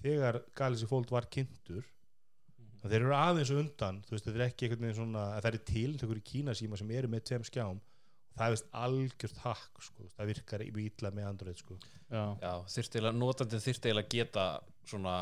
þegar 0.02 0.42
Galaxy 0.56 0.88
Fold 0.88 1.10
var 1.10 1.26
kynntur 1.34 1.84
og 2.78 2.86
þeir 2.86 3.00
eru 3.02 3.14
aðeins 3.18 3.50
undan 3.50 4.00
þú 4.06 4.14
veist, 4.14 4.28
þetta 4.28 4.38
er 4.38 4.46
ekki 4.46 4.70
veginn 4.74 4.96
svona 4.96 5.24
að 5.34 5.44
það 5.44 5.54
er 5.58 5.64
tiltökur 5.72 6.20
í 6.20 6.26
Kína 6.32 6.54
síma 6.54 6.78
sem 6.78 6.92
eru 6.94 7.10
með 7.10 7.24
tveim 7.30 7.46
skjám 7.48 7.80
og 7.80 8.38
það 8.38 8.46
er 8.46 8.54
veist 8.54 8.68
algjört 8.78 9.40
hakk 9.42 9.82
sko, 9.82 10.08
það 10.14 10.30
virkar 10.30 10.62
í 10.62 10.68
ítla 10.84 11.10
með 11.14 11.28
Android 11.32 11.58
sko. 11.58 11.78
Já, 12.08 12.22
Já, 12.38 12.52
þyrfti 12.70 13.00
eiginlega, 13.00 13.18
eiginlega 13.88 14.12
geta 14.14 14.44
svona, 14.86 15.14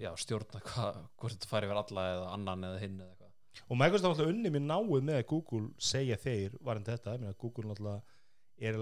já, 0.00 0.08
stjórna 0.16 0.62
hvað, 0.64 1.00
hvort 1.20 1.36
þetta 1.36 1.50
fari 1.50 1.68
yfir 1.68 1.80
alla 1.82 2.06
eða 2.14 2.30
annan 2.32 2.66
eða 2.70 2.80
hinn 2.80 2.96
eða 3.02 3.10
eitthvað. 3.12 3.25
Og 3.66 3.80
Microsoft 3.80 4.12
alltaf 4.12 4.30
unni 4.32 4.52
mér 4.52 4.64
náið 4.66 5.06
með 5.08 5.20
að 5.20 5.28
Google 5.32 5.70
segja 5.78 6.18
þeir 6.20 6.58
varandi 6.60 6.92
þetta, 6.92 7.16
meina, 7.22 7.38
Google 7.40 7.70
náttúrulega 7.70 8.02
er 8.56 8.78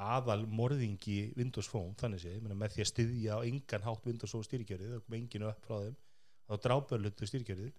aðal 0.00 0.44
morðingi 0.48 1.18
Windows 1.36 1.68
Phone 1.68 1.96
þannig 2.00 2.22
sé, 2.22 2.36
meina, 2.40 2.56
með 2.58 2.76
því 2.76 2.84
að 2.84 2.90
styðja 2.92 3.36
á 3.36 3.40
engan 3.44 3.84
hátt 3.84 4.06
Windows 4.08 4.32
Phone 4.32 4.48
stýrikjörið, 4.48 4.94
það 4.94 5.02
kom 5.04 5.18
enginu 5.18 5.50
upp 5.50 5.66
frá 5.66 5.76
þeim 5.84 5.98
þá 6.48 6.54
drábörlutu 6.64 7.28
stýrikjörið 7.28 7.74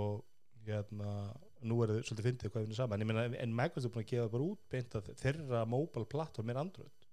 og 0.00 0.20
hérna 0.66 1.14
nú 1.66 1.80
er 1.82 1.92
þau 1.94 2.02
svolítið 2.04 2.26
fyndið 2.28 2.52
hvað 2.52 2.62
við 2.62 2.68
erum 2.68 2.78
saman. 2.78 3.02
En, 3.02 3.08
meina, 3.10 3.24
en 3.42 3.54
Microsoft 3.56 3.90
er 3.90 3.94
búin 3.96 4.04
að 4.04 4.12
gefa 4.12 4.32
bara 4.34 4.46
út 4.46 4.62
beint 4.72 4.96
að 4.96 5.10
þeirra 5.20 5.62
mobile 5.68 6.08
platform 6.10 6.52
er 6.52 6.60
Android. 6.60 7.08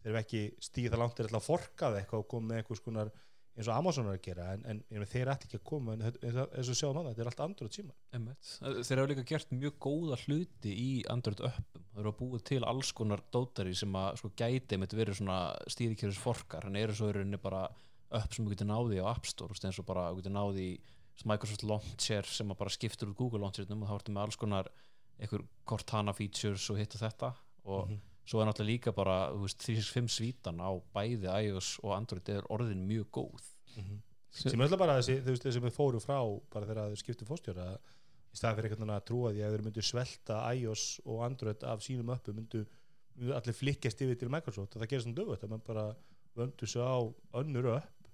Þeir 0.00 0.12
eru 0.12 0.20
ekki 0.20 0.42
stíð 0.62 0.92
það 0.92 1.02
langt 1.02 1.20
er 1.20 1.28
alltaf 1.28 1.42
að 1.42 1.46
forka 1.50 1.90
það 1.90 2.00
eitthvað 2.00 2.24
og 2.24 2.28
koma 2.32 2.50
með 2.50 2.60
eitthvað 2.62 2.80
skonar 2.80 3.12
eins 3.56 3.68
og 3.70 3.74
Amazon 3.76 4.06
er 4.10 4.18
að 4.18 4.22
gera 4.26 4.46
en, 4.52 4.64
en 4.68 4.82
meina, 4.90 5.06
þeir 5.08 5.30
ætti 5.32 5.46
ekki 5.48 5.58
að 5.60 5.64
koma 5.70 5.92
en 5.96 6.02
þetta- 6.04 6.22
eins 6.28 6.36
og 6.42 6.56
eins 6.60 6.68
og 6.72 6.76
sjáum 6.76 6.96
það, 6.98 7.06
þetta 7.10 7.22
er 7.24 7.30
allt 7.30 7.40
Android 7.46 7.72
síma. 7.76 7.94
Þeir 8.84 9.00
hafa 9.00 9.10
líka 9.12 9.24
gert 9.30 9.50
mjög 9.56 9.78
góða 9.86 10.18
hluti 10.26 10.74
í 10.76 10.90
Android 11.12 11.40
uppum. 11.48 11.84
Þeir 11.94 12.08
hafa 12.10 12.18
búið 12.20 12.44
til 12.50 12.62
alls 12.68 12.92
konar 12.92 13.22
dótari 13.32 13.74
sem 13.76 13.92
að 13.96 14.18
sko 14.20 14.30
gæti 14.36 14.76
með 14.78 14.96
verið 15.00 15.20
svona 15.22 15.38
stýrikjöris 15.72 16.20
forkar 16.20 16.66
en 16.68 16.76
eru 16.76 16.92
svo 16.94 17.08
í 17.08 17.16
rauninni 17.16 17.40
bara 17.40 17.64
upp 18.10 18.32
sem 18.36 18.44
þú 18.46 18.52
getur 18.54 18.68
náði 18.70 19.00
á 19.02 19.08
App 19.10 19.26
Store 19.26 19.56
eins 19.56 19.78
og 19.80 19.86
bara 19.88 20.10
þú 20.12 20.20
getur 20.20 20.36
náði 20.36 20.66
í 20.74 20.80
Microsoft 21.24 21.62
Launcher 21.64 22.26
sem 22.28 22.50
að 22.52 22.58
bara 22.60 22.70
skiptur 22.70 23.08
út 23.08 23.16
Google 23.16 23.40
Launchernum 23.40 23.82
og 23.82 23.88
þá 23.88 23.94
ertu 24.02 24.12
með 24.12 24.22
alls 24.26 24.36
konar 24.36 24.68
einhver 25.18 25.46
Cortana 25.64 26.12
features 26.14 26.68
og 26.70 26.76
hitt 26.76 26.92
og 26.94 27.00
þetta 27.00 27.32
og 27.64 27.88
Mhm. 27.88 28.00
Svo 28.26 28.42
er 28.42 28.48
náttúrulega 28.48 28.72
líka 28.72 28.94
bara 28.96 29.18
veist, 29.34 29.60
365 29.62 30.10
svítan 30.16 30.58
á 30.58 30.70
bæði 30.94 31.30
iOS 31.46 31.76
og 31.84 31.94
Android 31.96 32.30
er 32.34 32.48
orðin 32.52 32.86
mjög 32.88 33.10
góð. 33.14 33.44
Sem 34.36 34.58
er 34.58 34.66
alltaf 34.66 34.80
bara 34.82 34.96
þessi, 34.98 35.20
þú 35.22 35.34
veist, 35.34 35.46
þessi 35.46 35.62
við 35.64 35.76
fóru 35.76 36.00
frá 36.02 36.18
bara 36.52 36.66
þegar 36.68 36.90
þeir 36.90 37.02
skiptu 37.02 37.28
fórstjóra 37.28 37.68
í 37.76 38.36
staði 38.36 38.58
fyrir 38.58 38.72
einhvern 38.72 38.82
veginn 38.82 38.96
að 38.96 39.06
trúa 39.08 39.32
því 39.32 39.44
að 39.46 39.54
þeir 39.54 39.64
myndu 39.66 39.84
svelta 39.86 40.40
iOS 40.52 40.86
og 41.06 41.22
Android 41.24 41.62
af 41.64 41.84
sínum 41.86 42.12
uppu 42.12 42.34
myndu, 42.36 42.64
myndu 43.16 43.36
allir 43.38 43.56
flikkast 43.56 44.02
yfir 44.04 44.18
til 44.20 44.32
Microsoft 44.32 44.74
og 44.74 44.82
það 44.82 44.90
gerist 44.90 45.08
svona 45.08 45.20
dögut 45.20 45.46
að 45.46 45.54
mann 45.54 45.64
bara 45.64 45.86
vöndu 46.36 46.68
sig 46.68 46.82
á 46.82 47.00
önnur 47.40 47.70
upp 47.78 48.10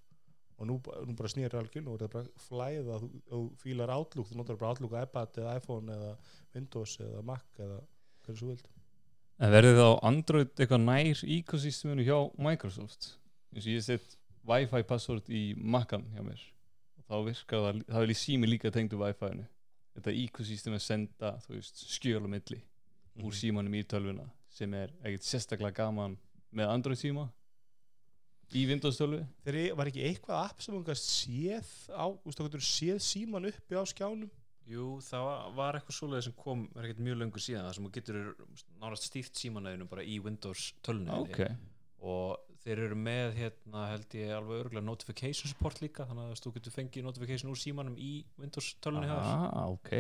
og 0.63 0.69
nú, 0.69 0.77
nú 0.79 1.17
bara 1.19 1.33
snýr 1.33 1.57
algjörn 1.59 1.89
og 1.91 1.99
það 1.99 2.07
er 2.07 2.13
bara 2.13 2.45
flæða 2.45 3.01
þú, 3.03 3.09
þú 3.33 3.41
fílar 3.65 3.95
Outlook, 3.97 4.29
þú 4.29 4.39
notar 4.39 4.61
bara 4.61 4.71
Outlook 4.71 4.95
á 4.95 5.03
iPad 5.03 5.41
eða 5.43 5.57
iPhone 5.59 5.97
eða 5.97 6.13
Windows 6.55 6.99
eða 7.03 7.25
Mac 7.27 7.59
eða 7.59 7.81
hvernig 8.23 8.39
svo 8.39 8.53
vild 8.53 8.69
En 9.43 9.51
verður 9.51 9.79
þá 9.81 9.87
Android 10.07 10.51
eitthvað 10.55 10.85
nær 10.87 11.23
ekosysteminu 11.39 12.05
hjá 12.07 12.19
Microsoft? 12.47 13.15
eins 13.53 13.67
og 13.67 13.73
ég 13.75 13.83
sett 13.85 14.15
Wi-Fi 14.49 14.83
password 14.89 15.27
í 15.29 15.43
Macan 15.59 16.05
hjá 16.15 16.23
mér 16.25 16.41
og 16.99 17.05
þá 17.09 17.17
virkar 17.27 17.65
það, 17.67 17.81
það 17.91 18.05
vil 18.05 18.13
ég 18.15 18.21
sími 18.23 18.49
líka 18.49 18.71
tengdu 18.73 19.01
Wi-Fi-inu 19.03 19.45
þetta 19.99 20.15
ekosystem 20.23 20.77
að 20.79 20.85
senda 20.87 21.33
þú 21.45 21.57
veist, 21.59 21.83
skjöl 21.97 22.23
á 22.25 22.29
milli 22.33 22.61
Mhm. 23.13 23.27
úr 23.29 23.35
símanum 23.37 23.75
í 23.77 23.83
tölvuna 23.85 24.25
sem 24.49 24.73
er 24.75 24.89
ekkert 25.05 25.27
sérstaklega 25.29 25.75
gaman 25.83 26.15
með 26.55 26.71
Android 26.73 26.97
síma 26.99 27.27
í 28.57 28.63
Windows 28.71 28.97
tölvu 28.97 29.27
Þeir 29.45 29.59
e- 29.67 29.75
var 29.77 29.87
ekki 29.91 30.07
eitthvað 30.09 30.45
app 30.47 30.63
sem 30.63 30.83
gast 30.85 31.05
séð 31.27 31.69
á, 31.93 32.09
þú 32.09 32.25
veist, 32.25 32.39
þú 32.39 32.47
getur 32.49 32.65
séð 32.65 32.99
síman 33.05 33.47
uppi 33.51 33.77
á 33.77 33.85
skjánum 33.85 34.31
Jú, 34.71 34.87
það 35.03 35.27
var- 35.57 35.79
eitthvað 35.79 35.97
svoleiði 35.97 36.25
sem 36.29 36.35
kom 36.39 36.65
er 36.77 36.87
ekkert 36.87 37.03
mjög 37.03 37.19
löngu 37.21 37.43
síðan 37.43 37.67
það 37.67 37.75
sem 37.77 37.87
þú 37.89 37.93
getur 37.97 38.19
nárast 38.83 39.09
stýrt 39.09 39.41
símanæðinu 39.41 39.89
bara 39.91 40.05
í 40.07 40.19
Windows 40.23 40.73
tölunni 40.87 41.17
ok, 41.17 41.41
og 42.03 42.53
þeir 42.63 42.85
eru 42.87 42.99
með 42.99 43.35
hérna 43.41 43.89
held 43.91 44.15
ég 44.19 44.31
alveg 44.37 44.61
örgulega 44.63 44.87
notification 44.87 45.51
support 45.51 45.83
líka 45.83 46.07
þannig 46.07 46.31
að 46.31 46.45
þú 46.45 46.55
getur 46.59 46.77
fengið 46.77 47.09
notification 47.09 47.51
úr 47.51 47.59
símanum 47.59 47.99
í 47.99 48.13
Windows 48.39 48.71
tölunni 48.85 49.11
þar 49.11 49.27
ah, 49.27 49.67
ok. 49.73 49.93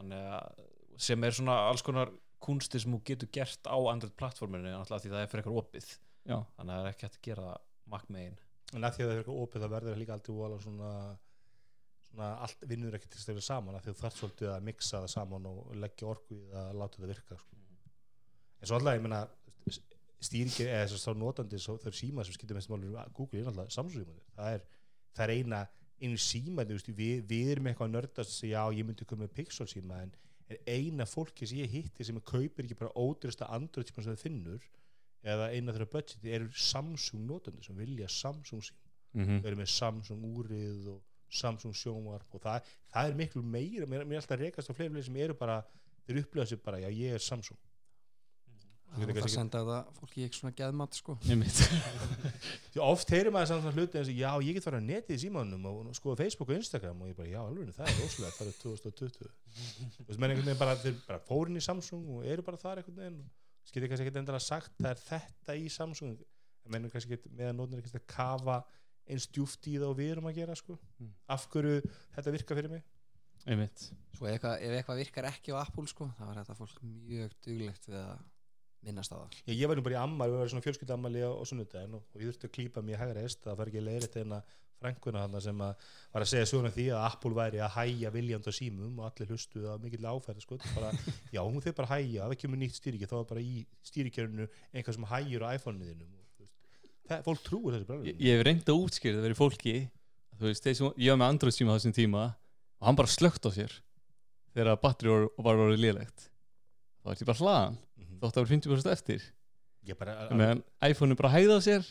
Þannig 0.00 0.28
að 0.34 0.66
sem 1.00 1.24
er 1.24 1.36
svona 1.36 1.56
alls 1.70 1.86
konar 1.86 2.10
kunsti 2.42 2.80
sem 2.82 2.92
þú 2.92 3.02
getur 3.06 3.30
gert 3.32 3.68
á 3.68 3.76
Android 3.92 4.16
plattforminu 4.18 4.72
náttúrulega 4.72 5.04
því 5.04 5.12
það 5.14 5.22
er 5.22 5.30
fyrir 5.30 5.44
eitthvað 5.44 5.60
opið. 5.62 5.90
Já, 6.26 6.38
þannig 6.56 6.74
að 6.74 6.78
það 6.80 6.86
er 6.86 6.92
ekki 6.94 7.06
hægt 7.06 7.18
að 7.20 7.26
gera 7.28 7.46
það 7.46 7.66
Mac 7.90 8.08
megin 8.12 8.38
en 8.70 8.86
að 8.86 8.94
því 8.96 9.02
að 9.02 9.08
það 9.08 9.14
er 9.14 9.20
eitthvað 9.20 9.42
opið 9.44 9.64
það 9.64 9.72
verður 9.74 10.00
líka 10.00 10.18
vola 10.30 10.58
svona, 10.62 10.90
svona 10.90 10.90
allt 12.18 12.64
vinnur 12.66 12.96
ekki 12.96 13.08
til 13.12 13.20
stöðu 13.22 13.42
saman 13.44 13.78
því 13.78 13.92
þú 13.92 14.00
þarf 14.00 14.16
svolítið 14.18 14.52
að 14.54 14.64
mixa 14.66 15.02
það 15.02 15.12
saman 15.14 15.46
og 15.46 15.74
leggja 15.78 16.08
orku 16.10 16.34
í 16.34 16.40
það 16.50 16.70
að 16.70 16.78
láta 16.80 17.02
það 17.02 17.12
virka 17.12 17.38
sko. 17.38 17.58
en 18.60 18.70
svo 18.70 18.78
alltaf 18.78 18.96
ég 18.96 19.04
meina 19.04 19.20
stýringi 20.20 20.66
eða 20.66 20.88
þess 20.90 21.08
að 21.08 21.20
notandi 21.20 21.60
svo, 21.62 21.76
þau 21.80 21.92
síma 21.96 22.24
sem 22.26 22.36
skiptir 22.36 22.58
mest 22.58 22.72
málur 22.72 23.12
Google 23.16 23.40
er 23.40 23.52
alltaf 23.52 23.70
Samsung 23.72 24.02
símanir 24.02 24.26
það 24.34 24.56
er, 24.56 24.66
það 25.16 25.24
er 25.26 25.34
eina 25.36 25.60
einu 26.00 26.18
síma 26.20 26.66
þú 26.66 26.76
veist, 26.76 26.90
við, 26.96 27.22
við 27.30 27.52
erum 27.54 27.70
eitthvað 27.70 27.88
að 27.88 27.94
nördast 27.94 28.26
að 28.26 28.34
segja, 28.34 28.64
já 28.64 28.78
ég 28.80 28.88
myndi 28.88 29.06
koma 29.08 29.24
með 29.24 29.34
Pixel 29.38 29.68
síma 29.70 30.02
en, 30.04 30.12
en 30.50 30.60
eina 30.74 31.06
fólki 31.08 31.48
sem 31.48 31.62
ég 31.62 31.72
hitti 31.72 32.04
sem 32.04 32.20
kaupir 32.20 32.66
ekki 32.66 32.78
bara 32.80 32.92
ódyrsta 32.98 33.48
Android 33.54 33.88
síma 33.88 34.04
sem 34.04 34.16
það 34.16 34.24
finnur 34.26 34.68
eða 35.20 35.50
eina 35.54 35.74
þeirra 35.76 35.92
budgeti 35.94 36.34
eru 36.34 36.50
Samsung 36.56 37.24
notandi 37.28 37.64
sem 37.64 37.76
vilja 37.78 38.08
Samsung 38.10 38.64
síma. 38.64 38.86
Mm 39.10 39.40
við 39.40 39.46
erum 39.50 39.58
með 39.58 39.72
Samsung 39.72 40.26
úrið 40.38 40.84
og 40.92 41.00
Samsung 41.30 41.76
sjónvarp 41.76 42.36
og 42.36 42.44
það, 42.44 42.70
það 42.92 43.10
er 43.10 43.18
miklu 43.18 43.42
meira, 43.46 43.88
mér, 43.88 44.04
mér 44.04 44.18
er 44.18 44.22
alltaf 44.24 44.40
rekast 44.40 44.70
á 44.70 44.74
fleiri 44.74 44.92
fleiri 44.94 45.08
sem 45.08 45.18
eru 45.24 45.36
bara, 45.38 45.60
þeir 46.06 46.22
upplifa 46.24 46.48
sér 46.50 46.62
bara 46.64 46.80
já 46.82 46.88
ég 46.90 47.18
er 47.18 47.24
Samsung. 47.24 47.58
Það 48.90 49.12
er 49.12 49.18
að 49.22 49.30
senda 49.30 49.60
þetta 49.62 49.98
fólki 50.00 50.18
í 50.18 50.24
ekki 50.26 50.38
svona 50.40 50.56
geðmat 50.58 50.96
sko. 50.98 51.14
Oft 52.90 53.12
heyrir 53.14 53.30
maður 53.30 53.52
samt 53.52 53.62
svona 53.62 53.76
hluti 53.76 54.00
eins 54.00 54.10
og 54.10 54.16
já 54.18 54.30
ég 54.42 54.56
get 54.56 54.64
farið 54.66 54.80
að 54.80 54.88
netið 54.88 55.14
í 55.14 55.20
símanum 55.22 55.68
og 55.70 55.92
skoða 55.94 56.18
Facebook 56.24 56.50
og 56.50 56.58
Instagram 56.58 57.04
og 57.04 57.12
ég 57.12 57.18
bara 57.20 57.30
já 57.30 57.38
alveg 57.44 57.70
það 57.76 57.92
er 57.92 58.00
óslega 58.02 58.32
það 58.34 58.50
er 58.50 58.56
2020 58.64 59.30
þú 59.94 60.08
veist 60.08 60.22
menn 60.24 60.34
einhvern 60.34 60.48
veginn 60.50 60.62
bara 60.64 60.74
þeir 60.82 60.98
bara 61.06 61.22
fórin 61.28 61.60
í 61.60 61.62
Samsung 61.62 62.10
og 62.16 62.26
eru 62.26 62.46
bara 62.48 62.58
þar 62.58 62.82
einhvern 62.82 62.98
veginn 62.98 63.22
skilja 63.70 63.92
kannski 63.92 64.08
ekki 64.08 64.22
endilega 64.24 64.42
sagt 64.42 64.74
það 64.80 64.90
er 64.90 65.02
þetta 65.06 65.58
í 65.60 65.70
Samsung. 65.70 66.18
En 66.66 66.74
mennum 66.74 66.90
kannski 66.92 67.14
ekki 67.14 67.30
meðan 67.30 67.62
nótnir 67.62 67.84
kannski 67.84 68.02
að 68.02 68.10
kafa 68.10 68.58
eins 69.10 69.28
djúft 69.28 69.68
í 69.70 69.76
það 69.76 69.92
og 69.92 69.98
við 70.00 70.14
erum 70.14 70.30
að 70.30 70.40
gera 70.40 70.56
sko. 70.58 70.78
Mm. 71.00 71.12
af 71.36 71.46
hverju 71.52 71.80
þetta 72.16 72.34
virka 72.36 72.58
fyrir 72.58 72.74
mig 72.74 72.84
einmitt 73.48 73.86
Svo 74.16 74.28
ef 74.28 74.36
eitthvað, 74.36 74.58
ef 74.66 74.76
eitthvað 74.76 75.00
virkar 75.00 75.30
ekki 75.30 75.54
á 75.56 75.62
Apple 75.62 75.88
sko 75.90 76.10
þá 76.18 76.24
er 76.28 76.40
þetta 76.42 76.58
fólk 76.58 76.82
mjög 76.84 77.36
duglegt 77.46 77.88
við 77.88 78.00
að 78.00 78.24
minnast 78.86 79.12
á 79.12 79.16
það 79.16 79.38
Já, 79.44 79.52
ég 79.54 79.68
var 79.70 79.78
nú 79.78 79.84
bara 79.84 79.96
í 79.96 80.00
ammali, 80.00 80.32
við 80.32 80.42
varum 80.42 80.52
svona 80.54 80.66
fjölskyldammali 80.66 81.22
á, 81.24 81.30
á 81.32 81.42
sunnudaginn 81.48 81.96
og, 81.98 82.04
og 82.10 82.20
ég 82.22 82.30
þurfti 82.30 82.48
að 82.48 82.56
klípa 82.56 82.84
mér 82.84 83.00
hægra 83.00 83.24
hest 83.24 83.42
það 83.44 83.60
var 83.60 83.70
ekki 83.70 83.84
leiðrætt 83.84 84.20
en 84.22 84.36
að 84.38 84.58
frænkuna 84.80 85.24
hann 85.26 85.36
sem 85.44 85.62
að 85.64 85.88
var 86.14 86.24
að 86.24 86.30
segja 86.30 86.48
svona 86.48 86.70
því 86.72 86.86
að 86.94 87.06
Apple 87.10 87.36
væri 87.36 87.60
að 87.60 87.74
hæja 87.76 88.12
viljand 88.14 88.48
á 88.48 88.52
símum 88.56 89.02
og 89.02 89.10
allir 89.10 89.34
hlustuð 89.34 89.66
að 89.74 89.84
mikill 89.84 90.06
áferð 90.08 90.44
sko, 90.44 90.56
bara, 90.72 90.92
já, 91.34 91.40
hún 91.42 91.60
þeir 91.64 91.76
bara 91.76 91.90
hæja, 91.92 92.28
það 92.30 92.38
kemur 92.44 92.62
nýtt 92.62 92.78
stýriki 92.78 93.10
þá 93.10 93.16
var 93.18 93.28
bara 93.34 93.44
í 93.44 93.66
stýrikjörnu 93.90 94.48
einhvað 94.72 94.96
sem 94.96 95.08
hæjur 95.12 95.44
á 95.44 95.48
iPhone-inu 95.52 95.90
þínum 95.90 96.14
og, 96.16 96.24
þú 96.38 96.46
veist, 96.46 96.56
það, 97.10 97.24
fólk 97.26 97.44
trúir 97.46 97.76
þessu 97.76 97.88
bara 97.90 98.06
ég, 98.08 98.20
hef 98.30 98.44
reynd 98.46 98.70
að 98.70 98.82
útskýra 98.86 99.18
það 99.18 99.26
verið 99.28 99.40
fólki 99.40 99.76
þú 100.40 100.48
veist, 100.48 100.66
sem, 100.70 100.90
ég 100.96 101.12
var 101.12 101.20
með 101.20 101.34
Android 101.34 101.56
síma 101.56 101.74
á 101.74 101.76
þessum 101.76 101.96
tíma 101.96 102.24
og 102.80 102.88
hann 102.88 102.98
bara 102.98 103.12
slögt 103.12 103.44
á 103.44 103.50
sér 103.52 103.74
þegar 104.54 104.80
batteri 104.82 105.12
var, 105.12 105.26
var 105.38 105.62
orðið 105.66 105.82
lélegt. 105.84 106.26
Þá 107.00 107.10
var 107.10 107.20
ég 107.20 107.28
bara 107.28 107.40
hlaðan. 107.40 107.78
Mhm. 108.00 108.16
þótt 108.20 108.36
að 108.36 108.42
vera 108.42 108.52
50% 108.54 108.92
eftir. 108.92 109.26
Meðan 110.36 110.62
iPhone 110.84 111.14
er 111.14 111.20
bara 111.20 111.32
hægða 111.34 111.56
á 111.56 111.60
sér. 111.64 111.86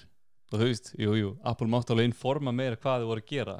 Og 0.49 0.57
þú 0.57 0.65
veist, 0.65 0.91
jú, 0.97 1.13
jú, 1.13 1.29
Apple 1.45 1.69
mátt 1.69 1.91
alveg 1.93 2.09
informa 2.09 2.51
meira 2.51 2.77
hvað 2.77 3.03
þau 3.03 3.09
voru 3.11 3.21
að 3.21 3.29
gera. 3.29 3.57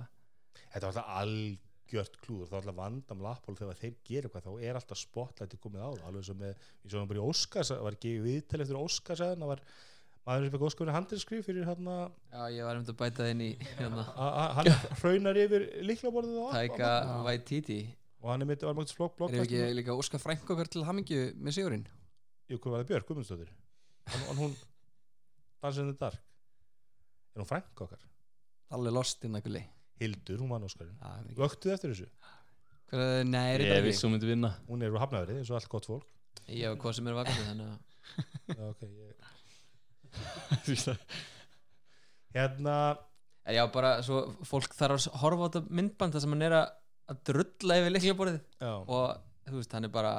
Þetta 0.74 0.86
var 0.86 0.90
alltaf 0.90 1.12
algjört 1.22 2.16
klúður. 2.24 2.48
Það 2.50 2.56
var 2.56 2.62
alltaf 2.64 2.80
vandamla 2.80 3.34
Apple 3.36 3.56
þegar 3.60 3.78
þeir 3.78 3.96
gera 4.10 4.30
eitthvað. 4.30 4.46
Þá 4.48 4.66
er 4.66 4.80
alltaf 4.80 4.98
spotlighti 4.98 5.62
komið 5.62 5.86
á 5.86 5.90
það. 5.90 6.04
Alveg 6.10 6.26
sem 6.26 6.40
með, 6.42 6.56
ég 6.84 6.94
svo 6.94 7.06
bara 7.12 7.22
í 7.22 7.28
Óskars 7.30 7.72
var 7.78 7.98
ekki 7.98 8.16
viðtel 8.26 8.62
eftir 8.66 8.82
Óskars 8.82 9.24
maður 10.30 10.46
sem 10.46 10.54
fekk 10.54 10.66
Óskar 10.68 10.92
handinskrif 10.94 11.48
fyrir 11.48 11.66
hann 11.66 11.88
að 11.90 12.04
Já, 12.30 12.42
ég 12.54 12.68
var 12.68 12.78
um 12.78 12.84
að 12.86 12.98
bæta 13.00 13.24
það 13.24 13.32
inn 13.34 13.42
í 13.42 13.50
hérna, 13.80 14.04
hann 14.60 14.70
hraunar 15.02 15.40
yfir 15.42 15.66
líklaborðið 15.90 16.42
og, 16.44 16.52
Taika 16.54 16.92
Waititi. 17.26 17.80
Og 18.20 18.34
hann 18.34 18.44
er 18.44 18.50
mitt 18.50 18.66
var 18.68 18.76
mjög 18.78 18.94
flokk 18.98 19.16
blokk 19.18 19.34
Erum 19.34 19.48
við 19.48 19.64
ekki 19.64 19.78
líka 19.80 19.94
að 19.96 20.04
óska 20.04 20.20
frænk 20.22 20.50
okkar 20.54 20.70
til 20.70 20.84
hamingju 20.86 21.22
með 21.40 21.56
sigurinn? 21.56 21.86
Jú, 22.52 22.60
hvað 22.60 22.76
var 22.76 22.84
það 22.84 22.92
Björk 22.92 23.10
Guðmundsdóttir? 23.10 23.52
Hann, 24.10 24.42
hún 24.42 24.56
dansið 25.64 25.86
in 25.86 25.92
the 25.94 25.98
dark. 26.02 26.22
Er 27.34 27.44
hún 27.44 27.50
frænk 27.50 27.84
okkar? 27.86 28.04
Allir 28.76 28.96
lost 28.96 29.24
inn 29.26 29.40
að 29.40 29.48
gulli 29.48 29.64
Hildur, 30.00 30.44
hún 30.44 30.52
vann 30.54 30.68
Óskarinn. 30.68 31.00
Vöktuð 31.40 31.74
eftir 31.76 31.96
þessu? 31.96 32.10
Hver- 32.92 33.26
Nei, 33.28 33.48
er 33.56 33.64
ég 33.64 33.74
þetta 33.74 33.88
vissi 33.88 34.08
hún 34.08 34.16
myndi 34.16 34.30
vinna. 34.30 34.54
Hún 34.68 34.84
er 34.84 34.94
úr 34.94 35.02
hafnaverið, 35.02 35.42
eins 35.42 35.52
og 35.52 35.60
allt 35.60 35.72
gott 35.72 35.90
fólk. 35.90 36.08
Ég 36.48 36.66
hef 36.66 36.80
hvað 36.82 36.96
sem 36.98 37.10
er 37.10 37.18
vakandi 37.18 37.48
þannig 37.50 37.68
að 38.56 38.64
okay, 38.70 38.94
ég... 38.96 39.36
hérna 42.36 42.76
En 43.50 43.56
já, 43.56 43.64
bara 43.74 43.96
svo 44.06 44.20
fólk 44.46 44.76
þarf 44.78 45.08
að 45.10 45.16
horfa 45.24 45.42
á 45.42 45.46
þetta 45.48 45.76
myndband 45.80 46.14
þar 46.14 46.22
sem 46.22 46.34
hann 46.36 46.44
er 46.46 46.54
að, 46.54 46.66
að 47.10 47.22
drulla 47.32 47.78
yfir 47.80 47.94
leiklaborðið 47.96 48.42
og 48.70 49.06
þú 49.50 49.56
veist, 49.56 49.72
hann 49.74 49.88
er 49.88 49.94
bara 49.96 50.12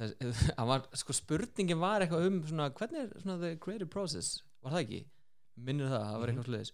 þess, 0.00 0.38
hann 0.58 0.68
var, 0.70 0.86
sko 0.96 1.12
spurningin 1.18 1.82
var 1.82 2.00
eitthvað 2.04 2.24
um 2.30 2.38
svona, 2.48 2.70
hvernig 2.78 3.02
er 3.02 3.10
svona 3.20 3.36
the 3.42 3.50
creative 3.60 3.90
process? 3.92 4.38
Var 4.64 4.72
það 4.72 4.80
ekki? 4.86 5.00
Minnir 5.66 5.90
það, 5.92 6.06
það 6.06 6.16
var 6.22 6.28
eitthvað 6.32 6.48
sliðis 6.48 6.72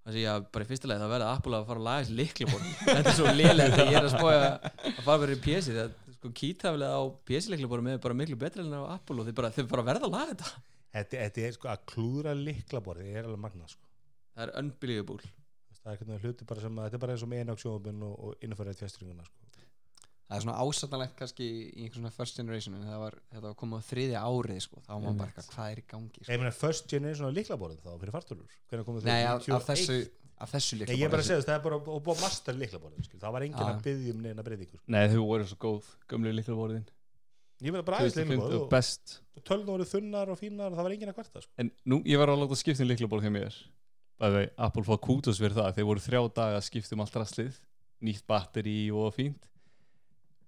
þannig 0.00 0.26
að 0.32 0.40
bara 0.56 0.64
í 0.64 0.68
fyrsta 0.70 0.88
leið 0.90 1.02
það 1.04 1.12
verða 1.14 1.30
Apple 1.36 1.54
að 1.60 1.66
fara 1.68 1.80
að 1.80 1.86
laga 1.86 2.02
þessi 2.02 2.16
leiklaborð 2.18 2.64
þetta 2.88 3.10
er 3.12 3.18
svo 3.20 3.34
lélega 3.36 3.74
þegar 3.76 3.90
ég 3.92 3.98
er 4.00 4.06
að 4.08 4.14
spója 4.16 4.38
að 4.40 4.48
fara 5.04 5.20
verið 5.22 5.36
í 5.36 5.42
PC 5.44 5.66
það 5.76 5.90
sko 6.16 6.28
kýtaflega 6.40 6.98
á 6.98 7.02
PC 7.30 7.44
leiklaborð 7.52 7.86
með 7.86 8.00
bara 8.08 8.16
miklu 8.16 8.38
betra 8.40 8.64
en 8.64 8.74
á 8.74 8.82
Apple 8.96 9.20
og 9.20 9.28
þeir 9.28 9.36
bara, 9.38 9.52
þeir 9.54 9.68
bara 9.70 9.86
verða 9.92 10.08
að 10.08 10.16
laga 10.16 10.32
þetta 10.34 10.48
þetta, 10.94 11.20
þetta 11.26 11.44
er 11.46 11.56
sko 11.56 11.70
að 11.72 11.84
klúðra 11.92 12.34
liklaborði 12.38 13.12
er 13.14 13.28
alveg 13.28 13.44
magnað 13.44 13.74
sko 13.74 13.90
það 14.34 14.46
er 14.46 14.54
unbelievable 14.62 15.34
það 15.80 15.92
er 15.92 15.96
eitthvað 15.96 16.24
hluti 16.26 16.48
bara 16.48 16.64
sem 16.64 16.78
að 16.78 16.88
þetta 16.88 16.98
er 16.98 17.04
bara 17.04 17.16
eins 17.16 17.24
og 17.24 17.30
með 17.30 17.44
einaksjóðubin 17.44 18.02
og, 18.06 18.16
og 18.20 18.44
innfærið 18.46 18.82
fjastringuna 18.82 19.26
sko. 19.26 19.50
það 20.28 20.36
er 20.36 20.44
svona 20.44 20.56
ásættanlegt 20.64 21.16
kannski 21.18 21.48
í 21.50 21.84
einhver 21.84 22.00
svona 22.00 22.14
first 22.14 22.40
generation 22.40 22.76
en 22.76 22.86
það 22.86 23.02
var, 23.04 23.18
þetta 23.32 23.46
var 23.48 23.58
komið 23.62 23.80
á 23.80 23.88
þriðja 23.90 24.24
árið 24.28 24.62
sko, 24.66 24.82
þá 24.84 24.90
var 24.92 25.02
maður 25.06 25.20
bara 25.22 25.32
eitthvað, 25.32 25.50
hvað 25.54 25.74
er 25.74 25.82
í 25.82 25.86
gangi 25.94 26.22
sko. 26.24 26.30
ég 26.30 26.42
meina 26.42 26.54
first 26.60 26.90
generation 26.92 27.32
á 27.32 27.36
liklaborðin 27.40 27.84
þá 27.84 27.92
fyrir 27.94 28.16
fartölur 28.18 28.58
hvernig 28.70 28.90
komið 28.90 29.08
þau? 29.08 29.14
af, 29.16 29.50
af 29.56 29.70
þessu 29.72 30.00
af 30.40 30.52
þessu 30.54 30.76
Nei, 30.78 30.84
líka 30.84 30.96
ég 30.96 31.10
bara 31.12 31.20
að 31.24 31.30
þess, 31.34 31.46
það 31.48 31.56
er 31.58 31.64
bara 31.66 31.78
og 31.80 32.04
búið 32.04 32.22
master 32.24 32.56
liklaborðin 32.56 33.04
skil. 33.04 33.18
það 33.20 33.34
var 33.34 33.44
enginn 33.44 33.66
að 33.66 33.82
byggja 33.84 34.14
um 34.14 34.22
neina 34.24 34.44
breytingu 34.46 34.78
sko. 34.78 34.86
Nei, 34.94 35.02
þau 35.12 35.24
voru 35.28 35.48
svo 35.50 35.58
góð, 35.60 35.90
gömlu 36.08 36.32
liklaborðin 36.32 36.86
ég 37.60 37.74
meina 37.74 37.84
bara 37.86 38.00
aðeins 38.00 38.16
2005 38.16 38.32
liklaborð 38.32 38.56
og 38.56 38.64
og, 38.64 38.70
best. 38.72 39.16
og 39.36 39.44
tölnum 39.48 39.72
voru 39.74 39.86
þunnar 39.88 40.32
og 40.32 40.40
fínar 40.40 40.70
og 40.70 40.78
það 40.78 40.86
var 40.88 40.94
enginn 40.96 41.12
að 41.12 41.18
kvarta 41.18 41.42
sko. 41.44 41.52
En 41.60 41.70
nú, 41.84 42.00
ég 42.08 42.20
var 42.20 42.32
að 42.32 42.42
láta 42.44 42.58
skipta 42.60 42.84
um 42.84 42.90
liklaborð 42.90 43.26
hjá 43.26 43.34
mér. 43.34 43.58
Bæði, 44.20 44.42
Apple 44.66 44.84
fá 44.84 44.94
kútos 45.00 45.40
fyrir 45.40 45.56
það. 45.56 45.70
Þeir 45.76 45.88
voru 45.90 46.04
þrjá 46.04 46.22
daga 46.40 46.58
að 46.60 46.66
skipta 46.68 46.96
um 46.96 47.04
allt 47.04 47.20
rastlið 47.20 47.60
Nýtt 48.00 48.24
batteri 48.24 48.78
og 48.96 49.10
fínt. 49.12 49.42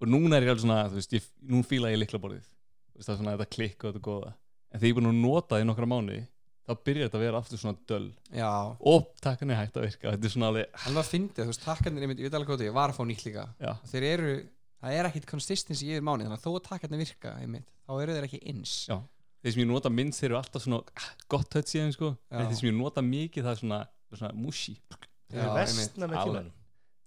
Og 0.00 0.08
núna 0.08 0.38
er 0.38 0.46
ég 0.46 0.54
alveg 0.54 0.62
svona, 0.64 0.86
þú 0.88 0.96
veist, 0.96 1.16
ég, 1.18 1.26
nú 1.52 1.60
fíla 1.68 1.90
ég 1.92 2.00
veist, 2.00 3.08
það 3.08 3.12
er 3.12 3.18
svona 3.18 3.34
þetta 3.36 3.52
klikk 3.52 3.84
og 3.84 3.92
þetta 3.92 4.04
góða. 4.06 4.30
En 4.72 4.80
þegar 4.80 4.88
ég 4.88 4.94
er 4.94 4.98
búin 4.98 5.10
að 5.10 5.20
nota 5.20 5.54
það 5.54 5.62
í 5.62 5.66
nokkra 5.68 5.88
mánuði 5.88 6.22
Þá 6.62 6.74
byrjar 6.86 7.08
þetta 7.08 7.18
að 7.18 7.24
vera 7.24 7.38
aftur 7.42 7.58
svona 7.58 7.78
döl 7.90 8.04
já, 8.30 8.50
Og 8.86 9.06
takkan 9.22 9.50
er 9.50 9.58
hægt 9.58 9.78
að 9.78 9.86
virka. 9.88 10.12
Þetta 10.14 10.28
er 10.28 10.32
svona 10.32 10.50
alveg, 10.52 10.76
hann 10.84 10.98
var 10.98 11.06
fyndið, 11.08 11.40
þú 11.40 11.50
veist, 11.50 11.64
takkarnir 11.64 12.04
ég, 12.04 12.12
ég 12.12 12.28
veit 12.28 12.36
alveg 12.38 12.50
hvað 12.50 12.60
þetta, 12.60 12.68
ég 12.68 12.76
var 12.76 12.92
að 12.92 12.98
fá 12.98 13.06
nýtt 13.08 13.24
líka. 13.26 13.46
Já, 13.58 13.70
og 13.74 13.88
þeir 13.90 14.06
eru, 14.12 14.34
það 14.82 14.98
er 14.98 15.08
ekkit 15.08 15.28
consistency 15.30 15.88
í 15.88 15.94
yfir 15.94 16.06
mánuð 16.06 16.28
þannig 16.28 16.38
að 16.38 16.46
þó 16.46 16.52
að 16.52 16.64
takkarnir 16.68 17.02
virka 17.02 17.34
einmitt, 17.40 17.68
þá 17.86 17.92
eru 17.96 18.16
þeir 18.16 18.28
ekki 18.28 18.40
eins 18.52 18.74
Já. 18.90 18.96
þeir 19.42 19.54
sem 19.54 19.62
ég 19.62 19.70
nota 19.70 19.92
minnst 19.92 20.22
Þeir 20.22 20.30
eru 20.30 20.40
alltaf 20.40 20.64
svona 20.64 20.80
ah, 20.98 21.10
gott 21.30 21.50
tött 21.52 21.70
síðan, 21.70 21.94
sko. 21.94 22.14
En 22.30 22.48
þeir 22.48 22.58
sem 22.58 22.70
ég 22.70 22.78
nota 22.78 23.04
mikið, 23.06 23.46
það 23.46 23.54
er 23.54 23.62
svona, 23.62 23.80
svona 24.12 24.32
mushi 24.38 24.76
það 24.90 25.38
er 25.38 25.46
Já, 25.46 25.52
vestna 25.60 26.08
með 26.08 26.18
tímanum. 26.18 26.50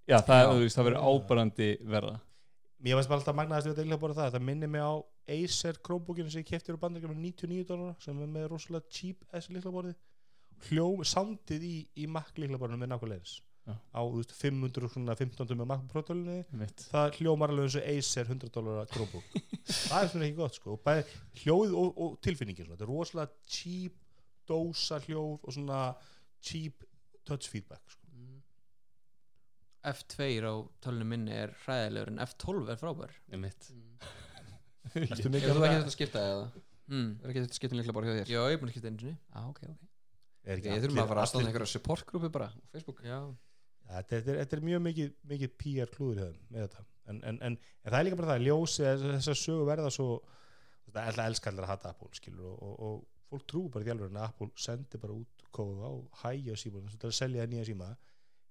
Já, 0.05 0.19
það, 0.21 0.53
veist, 0.61 0.77
það 0.77 0.89
verður 0.89 1.05
ábærandi 1.09 1.69
verða 1.89 2.15
Mér 2.85 2.99
varst 2.99 3.09
bara 3.09 3.21
alltaf 3.21 3.33
magnaðast 3.33 3.65
við 3.65 3.71
þetta 3.71 3.85
liklaborð 3.87 4.17
það. 4.19 4.33
Það 4.35 4.43
minnir 4.45 4.69
mig 4.69 4.83
á 4.83 4.93
Acer 5.35 5.77
Chromebookinu 5.81 6.29
sem 6.29 6.43
ég 6.43 6.49
kefti 6.51 6.73
úr 6.73 6.77
bandaríkjum 6.81 7.15
99 7.17 7.63
dólar 7.65 7.95
sem 8.03 8.19
er 8.21 8.29
með 8.29 8.49
rosalega 8.51 8.91
cheap 8.93 9.23
S 9.33 9.47
liklaborði 9.49 9.95
hljóm, 10.67 11.01
soundið 11.07 11.65
í, 11.65 11.75
í 12.03 12.05
Mac 12.11 12.29
liklaborðinu 12.37 12.83
með 12.83 12.91
nákvæmlega 12.91 13.23
eins. 13.23 13.39
Já. 13.39 13.54
Á 13.65 14.01
veist, 14.13 14.33
515 14.37 15.57
með 15.57 15.69
Mac 15.71 15.85
Pro-tölunni 15.89 16.37
Mitt. 16.59 16.83
það 16.91 17.15
hljómar 17.19 17.53
alveg 17.53 17.65
eins 17.65 17.77
og 17.79 17.87
Acer 17.91 18.29
100 18.29 18.51
dólar 18.53 18.89
Chromebook 18.91 19.37
það 19.89 20.03
er 20.03 20.11
svona 20.11 20.27
ekki 20.27 20.37
gott 20.37 20.59
sko 20.59 20.75
og 20.75 20.83
bæði 20.85 21.05
hljóð 21.41 21.73
og, 21.81 22.01
og 22.05 22.17
tilfinningin 22.25 22.67
svona. 22.67 22.77
þetta 22.77 22.85
er 22.87 22.91
rosalega 22.93 23.55
cheap 23.55 23.95
dósa 24.45 24.99
hljóð 25.07 25.39
og 25.41 25.55
svona 25.57 25.79
cheap 26.45 26.85
touch 27.25 27.49
feedback 27.49 27.81
sko. 27.89 28.01
F2 29.85 30.27
á 30.45 30.53
tölunum 30.81 31.11
minni 31.13 31.33
er 31.37 31.51
hræðilegur 31.65 32.09
en 32.13 32.21
F12 32.25 32.69
er 32.73 32.79
frábær 32.81 33.11
Mitt. 33.37 33.67
Ertu 34.95 35.09
Hefur 35.17 35.33
mikið 35.33 35.49
þú 35.49 35.61
að 35.61 35.67
ekki 35.71 35.81
að 35.81 35.91
skipta 35.93 36.23
eða? 36.29 36.45
mm. 36.93 37.09
Er 37.21 37.31
ekki 37.33 37.43
þetta 37.43 37.57
skipta 37.59 37.77
líkla 37.79 37.93
bara 37.97 38.07
hjá 38.09 38.15
þér? 38.19 38.31
Já, 38.33 38.39
ég 38.45 38.55
er 38.55 38.61
búin 38.61 38.69
að 38.71 38.75
skipta 38.77 38.91
einu 38.91 39.01
sinni 39.03 39.15
Já, 39.17 39.41
ok, 39.49 39.61
ok 39.73 39.83
er 40.45 40.59
ekki 40.59 40.69
Ég 40.73 40.83
þurfum 40.85 41.01
að 41.01 41.11
fara 41.11 41.25
að 41.25 41.29
standa 41.31 41.49
einhverja 41.49 41.71
supportgrúpi 41.73 42.29
bara 42.33 42.49
á 42.53 42.57
Facebook 42.73 43.01
Já, 43.05 43.17
Ja, 43.17 43.21
þetta, 43.89 44.09
þetta, 44.11 44.31
er, 44.31 44.39
þetta 44.43 44.57
er 44.57 44.67
mjög 44.69 44.85
mikið, 44.89 45.11
mikið 45.33 45.55
PR 45.61 45.91
klúður 45.93 46.37
með 46.49 46.65
þetta. 46.67 46.85
En, 47.05 47.19
en, 47.21 47.41
en, 47.45 47.57
en 47.83 47.91
það 47.91 47.99
er 47.99 48.07
líka 48.07 48.19
bara 48.21 48.31
það 48.33 48.47
ljósi 48.47 48.87
þessar 49.03 49.37
sögu 49.37 49.67
verða 49.67 49.91
svo 49.93 50.09
það 50.89 51.11
er 51.11 51.21
elskallar 51.25 51.67
að 51.67 51.71
hata 51.73 51.91
Apple 51.91 52.17
skilur 52.17 52.47
og, 52.49 52.57
og, 52.63 52.75
og 52.87 53.29
fólk 53.29 53.45
trú 53.51 53.61
bara 53.73 53.85
í 53.85 53.91
alveg 53.93 54.13
að 54.15 54.25
Apple 54.25 54.49
sendi 54.61 55.01
bara 55.01 55.17
út 55.17 55.45
kóða 55.55 55.91
og 55.91 56.19
hægja 56.23 56.57
það 56.57 56.95
er 56.95 57.07
að 57.09 57.17
selja 57.19 57.43
það 57.43 57.53
nýja 57.53 57.67
síma 57.69 57.89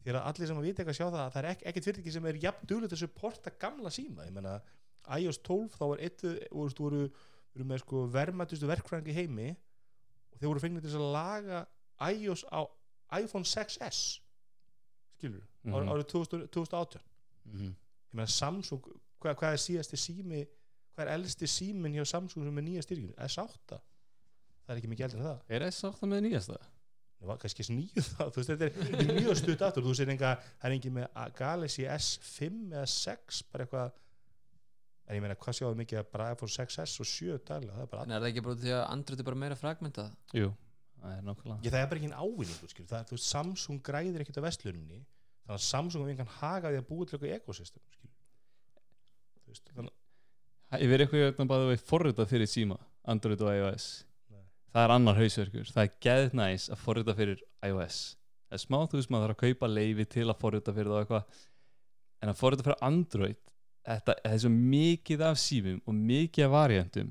því 0.04 0.12
að 0.12 0.26
allir 0.28 0.50
sem 0.50 0.58
að 0.60 0.66
vita 0.68 0.82
ekki 0.82 0.92
að 0.92 0.98
sjá 0.98 1.06
það 1.06 1.20
að 1.22 1.30
það 1.34 1.40
er 1.40 1.50
ek, 1.50 1.62
ekkert 1.70 1.86
fyrirtæki 1.88 2.12
sem 2.12 2.26
er 2.28 2.40
jafn 2.42 2.68
duglegt 2.68 2.94
að 2.94 3.00
supporta 3.00 3.52
gamla 3.60 3.92
síma. 3.94 4.26
Ég 4.28 4.34
menna 4.36 4.58
iOS 5.16 5.38
12 5.46 5.78
þá 5.78 5.84
var 5.84 6.02
eitt 6.04 6.24
voru, 6.52 6.74
voru, 6.76 7.68
með 7.70 7.80
sko 7.84 8.02
verðmættustu 8.12 8.68
verkfræðingi 8.68 9.16
heimi 9.16 9.48
og 9.54 10.36
þeir 10.36 10.50
voru 10.50 10.64
fengnið 10.64 10.84
til 10.84 10.92
þess 10.92 11.00
að 11.00 11.14
laga 11.16 11.62
iOS 12.10 12.44
á 12.52 12.60
iPhone 13.16 13.48
6s 13.48 14.02
skilur 15.24 15.40
mm 15.64 15.72
Mhm. 15.72 15.88
árið 15.94 16.06
2000 16.12 16.46
2018 16.52 17.00
Mhm. 17.46 17.72
ég 17.72 18.14
meina 18.20 18.26
Samsung, 18.30 18.82
hvað, 19.20 19.34
hvað 19.40 19.52
er 19.56 19.62
síðasti 19.64 19.96
sími 20.00 20.44
hvað 20.94 21.06
er 21.08 21.12
elsti 21.18 21.46
símin 21.50 21.94
hjá 21.96 22.04
Samsung 22.06 22.44
sem 22.46 22.58
er 22.58 22.62
nýja 22.62 22.82
styrkinu, 22.86 23.14
S8 23.18 23.80
það 24.64 24.70
er 24.70 24.76
ekki 24.78 24.88
mikið 24.92 25.04
eldur 25.08 25.18
en 25.20 25.26
það. 25.26 25.40
Er 25.48 25.60
S8 25.68 26.06
með 26.08 26.22
nýjasta? 26.28 26.58
það 27.24 27.26
var 27.30 27.38
kannski 27.40 27.64
nýju 27.72 28.02
það, 28.04 28.30
þú 28.30 28.36
veist, 28.36 28.50
þetta 28.52 28.66
er, 28.68 28.72
er 29.00 29.14
mjög 29.18 29.36
stutt 29.40 29.62
aftur, 29.64 29.82
þú 29.86 29.92
sér 29.96 30.10
enga 30.12 30.30
það 30.60 30.64
er 30.68 30.74
engin 30.76 30.94
með 30.98 31.34
Galaxy 31.38 31.84
S5 31.88 32.72
eða 32.72 32.86
6, 32.86 33.42
bara 33.52 33.64
eitthvað. 33.64 33.92
En 35.08 35.16
ég 35.16 35.20
meina, 35.24 35.34
hvað 35.36 35.56
sjáðu 35.58 35.76
mikið 35.80 35.98
að 36.00 36.10
bara 36.12 36.30
iPhone 36.32 36.52
6s 36.52 37.00
og 37.00 37.06
7 37.08 37.38
daglega, 37.44 37.74
það 37.76 37.82
er 37.82 37.90
bara 37.92 38.02
en 38.04 38.12
er 38.12 38.20
það 38.20 38.28
ekki 38.32 38.42
bara 38.44 38.60
því 38.62 38.70
að 38.76 38.84
Android 38.92 39.20
er 39.20 39.24
bara 39.28 39.36
meira 39.42 39.56
fragmentað? 39.60 40.12
Jú, 40.32 40.46
er 41.04 41.20
ég, 41.20 41.70
það 41.72 41.80
er 41.82 41.88
bara 41.90 41.98
ekki 42.00 42.08
en 42.12 42.20
ávinningu, 42.24 42.68
skil 42.72 42.86
það, 42.88 43.04
þú 43.10 43.16
veist, 43.18 43.28
Samsung 43.34 43.82
græðir 43.84 44.20
ekkert 44.24 44.40
á 44.40 44.46
vestlunni 44.46 45.02
þannig 45.44 45.58
að 45.58 45.66
Samsung 45.66 46.06
er 46.06 46.14
engan 46.14 46.32
haga 46.40 46.72
því 46.72 46.80
að 46.80 46.88
búa 46.88 47.06
til 47.06 47.18
eitthvað 47.18 47.36
ekosystem, 47.36 47.84
þannig 49.74 50.00
Ég 50.74 50.90
verið 50.90 51.04
eitthvað 51.04 51.20
hérna 51.22 51.46
bara 51.46 51.70
við 51.70 51.82
forrita 51.86 52.24
fyrir 52.26 52.50
síma 52.50 52.76
Android 53.06 53.42
og 53.44 53.50
iOS. 53.52 53.86
Nei. 54.32 54.42
Það 54.72 54.86
er 54.86 54.94
annar 54.94 55.18
hausverkur. 55.20 55.68
Það 55.70 55.84
er 55.84 55.92
geð 56.02 56.36
næs 56.40 56.68
að 56.72 56.80
forrita 56.82 57.14
fyrir 57.14 57.42
iOS. 57.68 57.98
Það 58.48 58.56
er 58.56 58.62
smá 58.64 58.78
þú 58.80 58.98
veist 58.98 59.12
maður 59.12 59.28
þarf 59.28 59.36
að 59.36 59.42
kaupa 59.44 59.70
leifi 59.70 60.06
til 60.16 60.26
að 60.26 60.40
forrita 60.40 60.74
fyrir 60.74 60.90
það 60.90 61.04
eitthvað. 61.04 61.42
En 62.24 62.32
að 62.32 62.40
forrita 62.40 62.66
fyrir 62.66 62.86
Android 62.88 63.40
Þetta 63.84 64.14
þetta 64.16 64.30
er 64.32 64.40
svo 64.40 64.50
mikið 64.54 65.22
af 65.28 65.40
símum 65.40 65.80
og 65.84 65.96
mikið 66.08 66.46
af 66.46 66.52
variantum. 66.54 67.10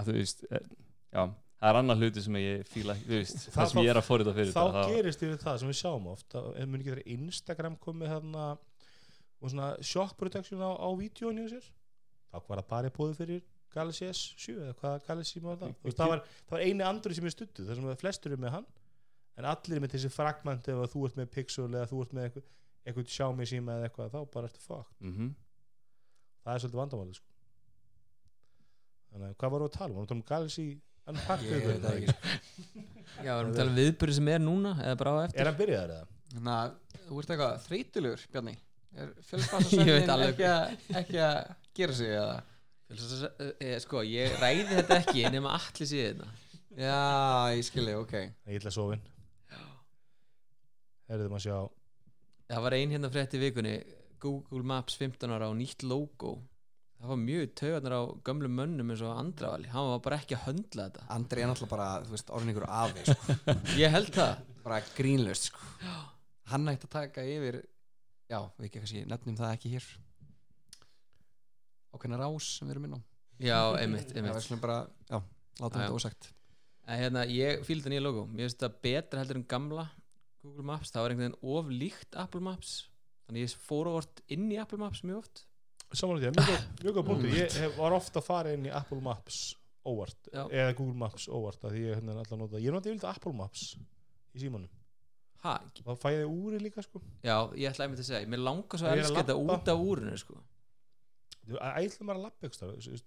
Að 0.00 0.08
þú 0.10 0.14
veist 0.16 0.40
eh, 0.50 0.64
Já, 1.10 1.22
það 1.60 1.70
er 1.70 1.78
annar 1.80 1.98
hluti 2.00 2.22
sem 2.24 2.36
ég 2.40 2.64
fíla 2.70 2.96
veist, 3.06 3.36
Það- 3.44 3.54
það 3.58 3.70
sem 3.72 3.82
ég 3.84 3.90
er 3.92 4.00
að 4.00 4.06
forrita 4.08 4.34
fyrir 4.36 4.52
þá 4.54 4.60
þetta 4.64 4.84
gerist 4.94 5.22
yfir 5.26 5.40
það 5.44 5.58
sem 5.62 5.70
við 5.72 5.78
sjáum 5.82 6.06
oft 6.14 6.36
að 6.40 6.50
ef 6.56 6.68
mun 6.70 6.80
ekki 6.80 6.92
þeirra 6.94 7.06
Instagram 7.16 7.76
komið 7.86 8.12
þarna 8.14 8.46
og 9.40 9.50
svona 9.52 9.68
shock 9.84 10.16
protection 10.20 10.60
á, 10.64 10.70
á 10.76 10.88
vídjónu 10.96 11.46
sér 11.52 11.66
þá 12.32 12.36
var 12.48 12.62
það 12.62 12.68
bara 12.74 12.92
búið 12.96 13.16
fyrir 13.20 13.42
Galaxy 13.70 14.08
S7 14.10 14.56
eða 14.58 14.74
hvað 14.80 15.04
Galaxy 15.06 15.40
má 15.44 15.52
það 15.54 15.74
Þú 15.78 15.86
veist, 15.86 15.98
það, 16.00 16.08
var, 16.14 16.22
það 16.48 16.56
var 16.56 16.64
eini 16.66 16.86
andri 16.88 17.14
sem 17.14 17.28
er 17.28 17.34
stuttu 17.36 17.66
þar 17.68 17.78
sem 17.78 18.00
flestur 18.02 18.32
er 18.34 18.40
með 18.42 18.54
hann 18.56 18.66
en 19.38 19.46
allir 19.52 19.76
er 19.76 19.84
með 19.84 19.92
þessi 19.94 20.10
fragment 20.10 20.68
ef 20.72 20.80
þú 20.94 21.04
ert 21.06 21.20
með 21.20 21.28
Pixel 21.36 21.68
eða 21.68 21.86
þú 21.92 22.00
ert 22.04 22.16
með 22.16 22.26
eitthvað, 22.26 23.06
Xiaomi 23.14 23.46
síma 23.46 23.76
eða 23.78 23.86
eitthvað 23.90 24.10
þá 24.16 24.20
bara 24.34 24.48
ertu 24.50 24.64
fuck 24.64 24.90
mm 25.04 25.30
það 26.40 26.54
er 26.56 26.62
svolítið 26.64 26.80
vandamáli 26.80 27.14
sko. 27.14 27.28
hvað 29.12 29.50
varum 29.52 29.66
við 29.66 29.70
að 29.70 29.76
tala 29.76 29.90
um? 29.90 29.96
Varum 29.96 30.00
við 30.00 30.06
að 30.06 30.10
tala 30.10 30.18
um 30.18 30.22
Galaxy 30.30 30.66
Ég 31.16 31.66
veit 31.66 31.82
það 31.84 31.96
ekki, 31.96 32.14
Já, 33.20 33.32
erum 33.36 33.50
við 33.50 33.54
að 33.54 33.58
tala 33.60 33.70
um 33.70 33.78
viðbyrði 33.80 34.14
sem 34.16 34.28
er 34.32 34.40
núna 34.44 34.72
eða 34.80 34.96
bara 35.02 35.10
á 35.12 35.16
eftir? 35.26 35.40
Er 35.42 35.50
hann 35.50 35.58
byrjaðar 35.60 35.94
eða? 35.96 36.06
Þannig 36.30 36.52
að 36.56 36.70
þú 37.08 37.18
ert 37.22 37.32
eitthvað 37.34 37.56
þreytulegur, 37.66 38.26
Bjarni. 38.34 38.54
Er 38.90 39.00
Ég 39.00 39.10
veit 39.10 39.26
fjölspassasvefnin 39.30 40.12
alveg. 40.14 40.30
ekki, 40.30 40.46
að- 40.50 41.00
ekki 41.02 41.20
að 41.26 41.40
gera 41.80 41.96
sig 42.00 42.14
eða? 42.16 42.36
Fjölsast- 42.90 43.42
eh, 43.60 43.76
Sko, 43.84 44.02
ég 44.06 44.36
ræði 44.40 44.64
þetta 44.70 44.96
ekki 45.02 45.24
nema 45.36 45.52
allir 45.58 45.90
síðan 45.90 46.22
þetta 46.24 46.46
Já, 46.80 46.96
ég 47.58 47.64
skilji, 47.66 47.94
ok. 47.98 48.12
Ég 48.46 48.60
ætla 48.60 48.70
að 48.70 48.76
sofin 48.78 49.02
herriðum 51.10 51.34
að 51.38 51.42
sjá. 51.42 51.56
Það 52.50 52.62
var 52.66 52.76
ein 52.76 52.92
hérna 52.94 53.08
frétt 53.10 53.32
í 53.34 53.40
vikunni. 53.42 53.72
Google 54.22 54.62
Maps 54.68 54.94
15 55.00 55.32
ára 55.34 55.48
á 55.48 55.52
nýtt 55.56 55.82
logo 55.88 56.36
Það 57.00 57.08
var 57.08 57.20
mjög 57.22 57.52
taugarnar 57.56 57.94
á 57.96 58.02
gömlum 58.28 58.56
mönnum 58.60 58.90
eins 58.92 59.02
og 59.06 59.16
andravali. 59.16 59.70
Hann 59.72 59.86
var 59.88 60.00
bara 60.04 60.18
ekki 60.20 60.36
að 60.36 60.42
höndla 60.50 60.88
þetta. 60.90 61.04
Andri 61.14 61.40
er 61.40 61.48
náttúrulega 61.48 61.72
bara, 61.72 61.86
þú 62.04 62.12
veist, 62.12 62.32
orðin 62.36 62.52
ykkur 62.52 62.66
afi 62.68 63.04
sko. 63.06 63.36
Ég 63.80 63.94
held 63.94 64.10
það. 64.14 64.42
Bara 64.66 64.80
grínlaust 64.98 65.48
sko. 65.48 65.70
Hann 66.52 66.68
ætti 66.68 66.90
að 66.90 66.96
taka 66.98 67.24
yfir 67.24 67.62
Já, 68.30 68.44
við 68.60 68.68
ekki 68.68 68.78
kannski 68.82 69.00
nefnum 69.10 69.38
það 69.38 69.54
ekki 69.56 69.70
hér. 69.72 69.86
Ákveðna 71.90 72.20
rás 72.20 72.50
sem 72.58 72.68
við 72.68 72.76
erum 72.76 72.86
inn 72.86 72.94
á. 72.94 73.00
Já, 73.40 73.58
einmitt, 73.80 74.12
einmitt. 74.14 74.52
bara, 74.62 74.76
já, 75.08 75.16
já. 75.18 75.64
þetta 75.64 75.88
ósagt. 75.96 76.28
En 76.86 77.00
hérna, 77.00 77.24
ég 77.26 77.64
fíl 77.66 77.80
þetta 77.80 77.90
nýja 77.90 78.04
logo. 78.04 78.28
Mér 78.30 78.46
finnst 78.46 78.60
þetta 78.60 78.84
betra 78.86 79.24
heldur 79.24 79.40
en 79.40 79.48
gamla 79.50 79.88
Google 80.44 80.68
Maps, 80.68 80.92
það 80.94 81.02
var 81.02 81.14
einhvern 81.14 81.34
veginn 81.34 81.56
of 81.56 81.72
líkt 81.74 82.20
Apple 82.22 82.44
Maps. 82.44 82.74
Þannig 83.26 83.48
ég 83.48 83.56
fór 83.66 83.90
ávart 83.90 84.22
inn 84.30 84.46
í 84.52 84.60
Apple 84.62 84.78
Maps 84.80 85.02
mjög 85.02 85.24
oft 85.24 85.42
Samanlega 85.90 86.30
mjög 86.36 86.66
mjög 86.84 86.98
góð 86.98 87.06
punktu 87.08 87.30
Ég 87.34 87.56
hef, 87.58 87.78
var 87.78 87.96
ofta 87.96 88.20
að 88.20 88.26
fara 88.28 88.52
inn 88.54 88.68
í 88.68 88.74
Apple 88.74 89.00
Maps 89.02 89.40
óvart, 89.86 90.28
Já. 90.30 90.44
eða 90.52 90.74
Google 90.78 90.98
Maps 91.00 91.26
óvart 91.28 91.64
því 91.64 91.86
ég 91.86 91.96
hérna 91.98 92.18
alltaf 92.20 92.38
nota, 92.38 92.60
ég 92.60 92.74
nota 92.74 92.90
yfirleitt 92.90 93.08
Apple 93.10 93.32
Maps 93.34 93.64
í 94.36 94.42
símanum, 94.42 94.68
ha, 95.44 95.56
þá 95.80 95.94
fæ 95.98 96.10
ég 96.12 96.26
úri 96.28 96.60
líka 96.60 96.84
sko. 96.84 97.00
Já, 97.24 97.48
ég 97.56 97.72
ætlaði 97.72 97.90
mér 97.90 98.00
til 98.00 98.04
að 98.04 98.10
segja 98.10 98.30
mér 98.30 98.44
langar 98.44 98.82
svo 98.82 98.86
að 98.86 98.92
er 98.92 99.00
að 99.00 99.06
elska 99.06 99.22
þetta 99.22 99.38
út 99.40 99.72
af 99.72 99.86
úrinu 99.86 100.18
sko. 100.20 100.36
ætlum 101.48 102.10
maður 102.10 102.20
að 102.20 102.26
lappa 102.28 102.50
eitthvað 102.50 103.00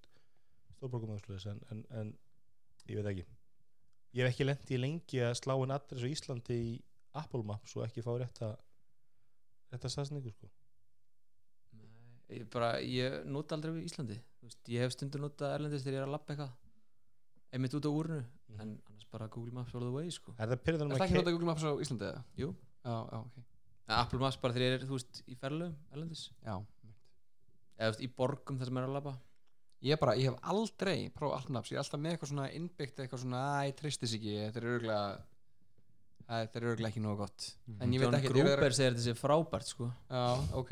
stórborgum 0.74 1.14
aðsluðis 1.16 1.48
en, 1.54 1.62
en, 1.72 1.86
en 2.02 2.10
ég 2.90 3.00
veit 3.00 3.12
ekki. 3.14 3.28
Ég 4.14 4.26
hef 4.26 4.34
ekki 4.34 4.48
lent 4.50 4.74
í 4.74 4.80
lengi 4.82 5.22
að 5.24 5.38
slá 5.40 5.54
inn 5.56 5.74
adress 5.74 6.04
á 6.04 6.10
Íslandi 6.10 6.58
í 6.58 6.74
Apple 7.22 7.46
Maps 7.48 7.78
og 7.78 7.86
ekki 7.86 8.04
fá 8.04 8.12
rétta 8.18 8.50
rétta 9.72 9.92
stafsningu 9.94 10.34
sko. 10.34 10.50
Nei, 10.50 10.63
ég, 12.30 12.46
bara, 12.54 12.76
ég 12.82 13.24
nota 13.26 13.58
aldrei 13.58 13.74
við 13.78 13.90
Íslandi. 13.90 14.20
Þú 14.40 14.50
veist, 14.50 14.62
ég 14.76 14.86
hef 14.86 14.96
stundur 14.96 15.24
notað 15.24 15.56
erlendist 15.58 15.88
þegar 15.88 15.98
ég 15.98 16.04
er 16.04 16.08
að 16.08 16.14
labba 16.16 16.36
eitthvað. 16.36 16.54
Einmitt 17.54 17.78
út 17.78 17.88
á 17.88 17.92
úrinu 17.92 18.20
en 18.60 18.70
annars 18.90 19.10
bara 19.14 19.28
Google 19.34 19.54
Maps 19.54 19.76
all 19.76 19.86
the 19.86 19.94
way 19.94 20.10
sko. 20.12 20.34
er 20.38 20.54
það 20.54 20.64
það 20.96 21.04
ekki 21.08 21.20
notað 21.20 21.36
Google 21.36 21.50
Maps 21.52 21.66
á 21.66 21.72
Íslandi 21.86 22.10
eða? 22.10 22.24
Jú. 22.40 22.54
Já, 22.84 22.96
já, 22.96 23.20
ok. 23.20 23.44
En 23.84 23.98
Apple 23.98 24.20
Maps 24.24 24.40
bara 24.40 24.56
þegar 24.56 24.68
ég 24.68 24.80
er 24.80 24.88
þú 24.88 24.98
veist, 24.98 25.22
í 25.28 25.36
ferðalögum 25.38 25.76
erlendis. 25.94 26.24
Já 26.46 26.56
eða 27.78 27.92
veist, 27.92 28.04
í 28.04 28.10
borgum 28.18 28.60
þar 28.60 28.70
sem 28.70 28.80
er 28.80 28.88
að 28.88 28.98
labba. 28.98 29.14
Ég 29.84 30.00
bara, 30.00 30.16
ég 30.16 30.30
hef 30.30 30.50
aldrei 30.54 30.98
prófað 31.12 31.38
Apple 31.42 31.58
Maps. 31.58 31.72
Ég 31.74 31.78
er 31.78 31.84
alltaf 31.84 32.00
með 32.00 32.16
eitthvað 32.16 32.32
svona 32.32 32.50
innbyggt 32.56 33.00
eitthvað 33.04 33.24
svona 33.26 33.44
Æ, 33.44 33.68
ég 33.68 33.78
tristis 33.82 34.16
ekki, 34.16 34.36
þetta 34.46 34.62
er 34.62 34.68
örgulega 34.78 35.06
Þetta 36.24 36.60
er 36.60 36.66
örgulega 36.72 36.92
ekki 36.94 37.04
nógu 37.04 37.20
gott. 37.20 37.48
En 37.84 37.92
ég 37.92 38.00
veit 38.00 38.14
John 38.14 38.28
Gruber 38.32 38.76
segir 38.76 38.94
þetta 38.94 39.04
sé 39.04 39.16
frábært 39.20 39.68
sko. 39.74 39.90
Já, 40.08 40.22
ok 40.56 40.72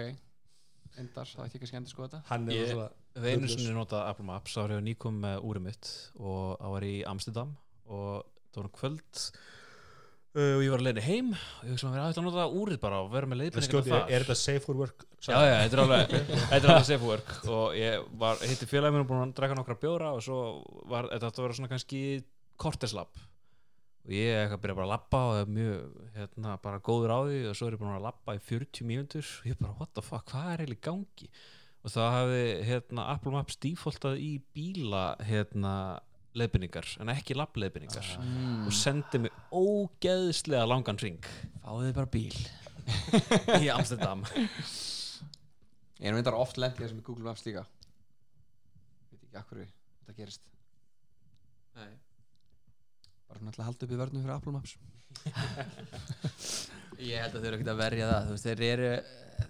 Endar, 1.00 1.30
það 1.30 1.48
ekki 1.48 1.62
að 1.62 1.72
skemmt 1.72 1.92
sko 1.92 2.04
þetta. 2.06 2.20
Hann 2.28 2.50
er 2.52 2.60
Ég-. 2.60 2.84
Við 3.22 3.34
einu 3.36 3.50
sinni 3.52 3.72
notað 3.76 4.06
Apple 4.08 4.26
Maps 4.28 4.54
þá 4.56 4.62
var 4.64 4.74
ég 4.78 4.84
nýkom 4.86 5.18
með 5.24 5.48
úrið 5.48 5.66
mitt 5.66 5.90
og 6.20 6.44
það 6.62 6.76
var 6.76 6.86
í 6.88 6.94
Amsterdam 7.12 7.50
og 7.92 8.22
það 8.54 8.62
var 8.62 8.70
kvöld 8.78 9.24
uh, 10.38 10.54
og 10.56 10.62
ég 10.64 10.72
var 10.72 10.84
að 10.84 10.86
leiðin 10.88 11.08
heim 11.08 11.34
og 11.36 11.66
ég 11.68 11.74
hugsa 11.74 11.90
maður 11.90 12.06
að 12.06 12.28
nota 12.28 12.46
úrið 12.62 12.80
bara 12.86 13.02
og 13.04 13.10
vera 13.12 13.32
með 13.32 13.58
skjóti, 13.68 13.92
er, 13.92 14.06
er 14.08 14.24
þetta 14.26 14.38
safe 14.40 14.64
for 14.64 14.80
work? 14.80 15.04
Já, 15.20 15.36
já, 15.36 15.58
þetta 15.66 15.78
er 15.78 15.84
alveg, 15.84 16.16
þetta 16.22 16.62
er 16.62 16.70
alveg 16.76 16.88
safe 16.88 17.10
work. 17.10 17.34
Og 17.52 17.76
ég 17.78 18.08
var, 18.24 18.40
hitti 18.48 18.70
félagið 18.72 18.96
minn 18.96 19.04
og 19.04 19.12
búin 19.12 19.26
að 19.26 19.36
drekka 19.42 19.60
nokkra 19.60 19.80
bjóra 19.84 20.14
og 20.16 20.24
svo 20.26 20.40
var 20.92 21.12
þetta 21.12 21.34
að 21.34 21.44
vera 21.46 21.60
svona 21.60 21.74
kannski 21.74 22.02
korteslapp 22.62 23.20
og 24.02 24.14
ég 24.16 24.36
eitthvað 24.36 24.62
byrja 24.64 24.78
bara 24.78 24.88
að 24.88 24.94
labba 24.96 25.22
og 25.22 25.34
það 25.36 25.42
er 25.42 25.56
mjög, 25.58 25.98
hérna, 26.18 26.54
bara 26.64 26.84
góður 26.86 27.14
á 27.14 27.20
því 27.28 27.42
og 27.50 27.58
svo 27.58 27.68
er 27.68 27.76
ég 27.76 27.82
búin 27.82 27.96
að 27.96 28.06
labba 28.08 28.38
í 28.38 28.46
40 28.48 28.88
mínútur 28.90 29.26
og 29.26 29.50
ég 29.52 29.60
bara, 29.60 29.76
what 29.80 29.92
the 29.98 30.06
fuck, 30.06 30.26
hvað 30.32 30.54
er 30.54 30.64
eiginlega 30.64 30.80
í 30.80 30.86
gangi? 30.88 31.30
Og 31.82 31.94
það 31.96 32.16
hafði, 32.16 32.46
hérna, 32.68 33.10
Apple 33.16 33.34
Maps 33.34 33.60
defaultað 33.62 34.22
í 34.22 34.32
bíla, 34.54 35.06
hérna 35.26 35.76
leiðbynningar, 36.38 36.88
en 37.04 37.12
ekki 37.12 37.36
labbleiðbynningar 37.36 38.10
mm. 38.22 38.68
og 38.70 38.76
sendi 38.76 39.26
mig 39.26 39.34
ógeðslega 39.52 40.64
langan 40.70 41.00
ring 41.02 41.26
fáðu 41.60 41.90
þið 41.90 41.98
bara 41.98 42.12
bíl. 42.14 42.42
Í 43.66 43.68
Amsterdam. 43.74 44.24
Ég 46.02 46.10
er 46.10 46.16
myndar 46.16 46.38
oft 46.40 46.58
lent 46.62 46.80
í 46.80 46.86
þessum 46.86 47.02
með 47.02 47.08
Google 47.10 47.28
Maps 47.28 47.44
líka. 47.46 47.66
Veit 49.12 49.20
ekki 49.20 49.42
akkur 49.42 49.62
þetta 49.66 50.16
gerist. 50.18 50.48
Nei. 51.78 51.92
Bara 53.32 53.40
svona 53.40 53.54
til 53.56 53.62
að 53.64 53.68
halda 53.70 53.86
upp 53.88 53.94
í 53.96 54.00
vörnum 54.02 54.26
fyrir 54.26 54.36
Apple 54.36 54.54
Maps. 54.56 54.74
Ég 57.02 57.24
held 57.24 57.38
að 57.38 57.40
þau 57.40 57.48
eru 57.48 57.58
ekkert 57.58 57.72
að 57.72 57.80
verja 57.80 58.10
það. 58.10 58.26
Þú 58.28 58.36
veist, 58.36 58.50
þeir 58.50 58.64
eru 58.68 58.90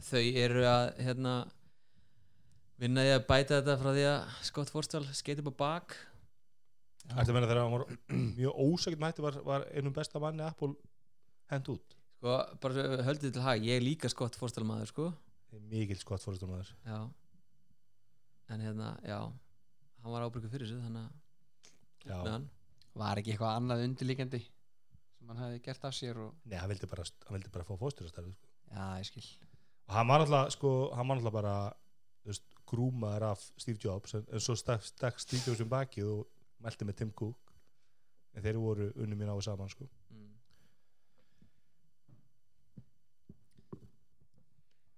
þau 0.06 0.22
eru 0.46 0.67
að 0.70 0.84
hérna 1.08 1.34
vinna 2.82 3.06
því 3.08 3.15
að 3.15 3.26
bæta 3.32 3.58
þetta 3.58 3.78
frá 3.82 3.89
því 3.98 4.06
að 4.12 4.38
Scott 4.52 4.74
Forstall 4.74 5.04
skeiti 5.17 5.44
upp 5.44 5.52
á 5.58 5.62
bak. 5.63 5.98
Að 7.10 7.34
meina 7.34 7.50
þegar 7.50 7.63
hann 7.63 7.74
var 7.74 7.88
mjög 8.38 8.62
ósækjum 8.67 9.08
hætti 9.08 9.26
var, 9.26 9.41
var 9.50 9.65
einum 9.74 9.96
besta 9.98 10.22
manni 10.22 10.46
Apple 10.46 10.78
hend 11.52 11.74
út. 11.74 11.98
Sko, 12.22 12.38
bara 12.62 12.86
höldið 13.10 13.34
til 13.34 13.44
hag 13.44 13.65
ég 13.65 13.82
er 13.82 13.84
líka 13.84 14.13
Scott 14.13 14.38
Forstall 14.38 14.70
maður 14.70 14.94
sko. 14.94 15.10
Mikil 15.72 15.98
skott 16.00 16.24
fórstum 16.24 16.54
maður. 16.54 16.70
Já. 16.86 17.00
En 18.54 18.62
hérna, 18.63 18.94
já 19.04 19.17
hann 20.02 20.13
var 20.13 20.26
ábyrgur 20.26 20.52
fyrir 20.52 20.70
þessu 20.70 20.84
þannig 20.86 21.02
að 21.04 22.08
Já. 22.08 22.15
með 22.15 22.32
hann 22.32 22.46
Var 22.99 23.21
ekki 23.21 23.36
eitthvað 23.36 23.60
annað 23.60 23.86
undirlíkjandi 23.88 24.41
sem 24.41 25.30
hann 25.32 25.43
hefði 25.45 25.62
gert 25.67 25.86
af 25.88 25.95
sér 25.95 26.17
og 26.19 26.34
Nei, 26.49 26.58
hann 26.60 26.71
vildi 26.71 26.89
bara, 26.91 27.06
hann 27.27 27.38
vildi 27.38 27.51
bara 27.54 27.67
fá 27.67 27.75
fórsturastarfi 27.80 28.34
sko. 28.34 28.49
Já, 28.71 28.84
ég 28.99 29.08
skil 29.08 29.27
og 29.91 29.95
hann 29.97 30.08
var 30.08 30.23
alltaf 30.23 30.54
sko, 30.56 30.71
hann 30.95 31.08
var 31.10 31.19
alltaf 31.19 31.36
bara 31.36 31.56
veist, 32.27 32.45
grúmaður 32.69 33.27
af 33.32 33.45
Steve 33.60 33.80
Jobs 33.84 34.15
en, 34.15 34.27
en 34.32 34.43
svo 34.43 34.56
stakk, 34.60 34.86
stakk 34.88 35.19
Steve 35.19 35.43
Jobs 35.47 35.63
um 35.63 35.71
bakið 35.71 36.12
og 36.12 36.27
mælti 36.63 36.88
með 36.88 36.99
Tim 37.01 37.12
Cook 37.17 37.56
en 38.36 38.45
þeir 38.45 38.60
voru 38.62 38.91
unni 38.95 39.17
mín 39.19 39.32
á 39.32 39.36
saman 39.43 39.71
sko. 39.71 39.88
mm. 40.12 40.30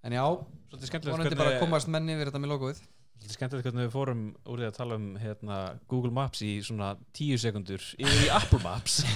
En 0.03 0.11
já, 0.11 0.23
Svolítið 0.67 0.89
skemmtilegt 0.89 1.15
vonandi 1.15 1.39
bara 1.39 1.55
að 1.55 1.61
komast 1.63 1.87
menni 1.87 2.17
við 2.19 2.27
þetta 2.27 2.41
með 2.43 2.51
logoið 2.51 2.81
Svolítið 3.13 3.37
skemmtilegt 3.37 3.67
hvernig 3.69 3.85
við 3.87 3.93
fórum 3.93 4.23
úr 4.51 4.61
því 4.61 4.67
að 4.67 4.77
tala 4.77 4.97
um 4.99 5.09
hérna, 5.21 5.59
Google 5.91 6.11
Maps 6.15 6.41
í 6.43 6.53
svona 6.65 6.93
tíu 7.15 7.37
sekundur 7.39 7.83
yfir 7.95 8.25
í 8.25 8.31
Apple 8.35 8.59
Maps. 8.65 9.01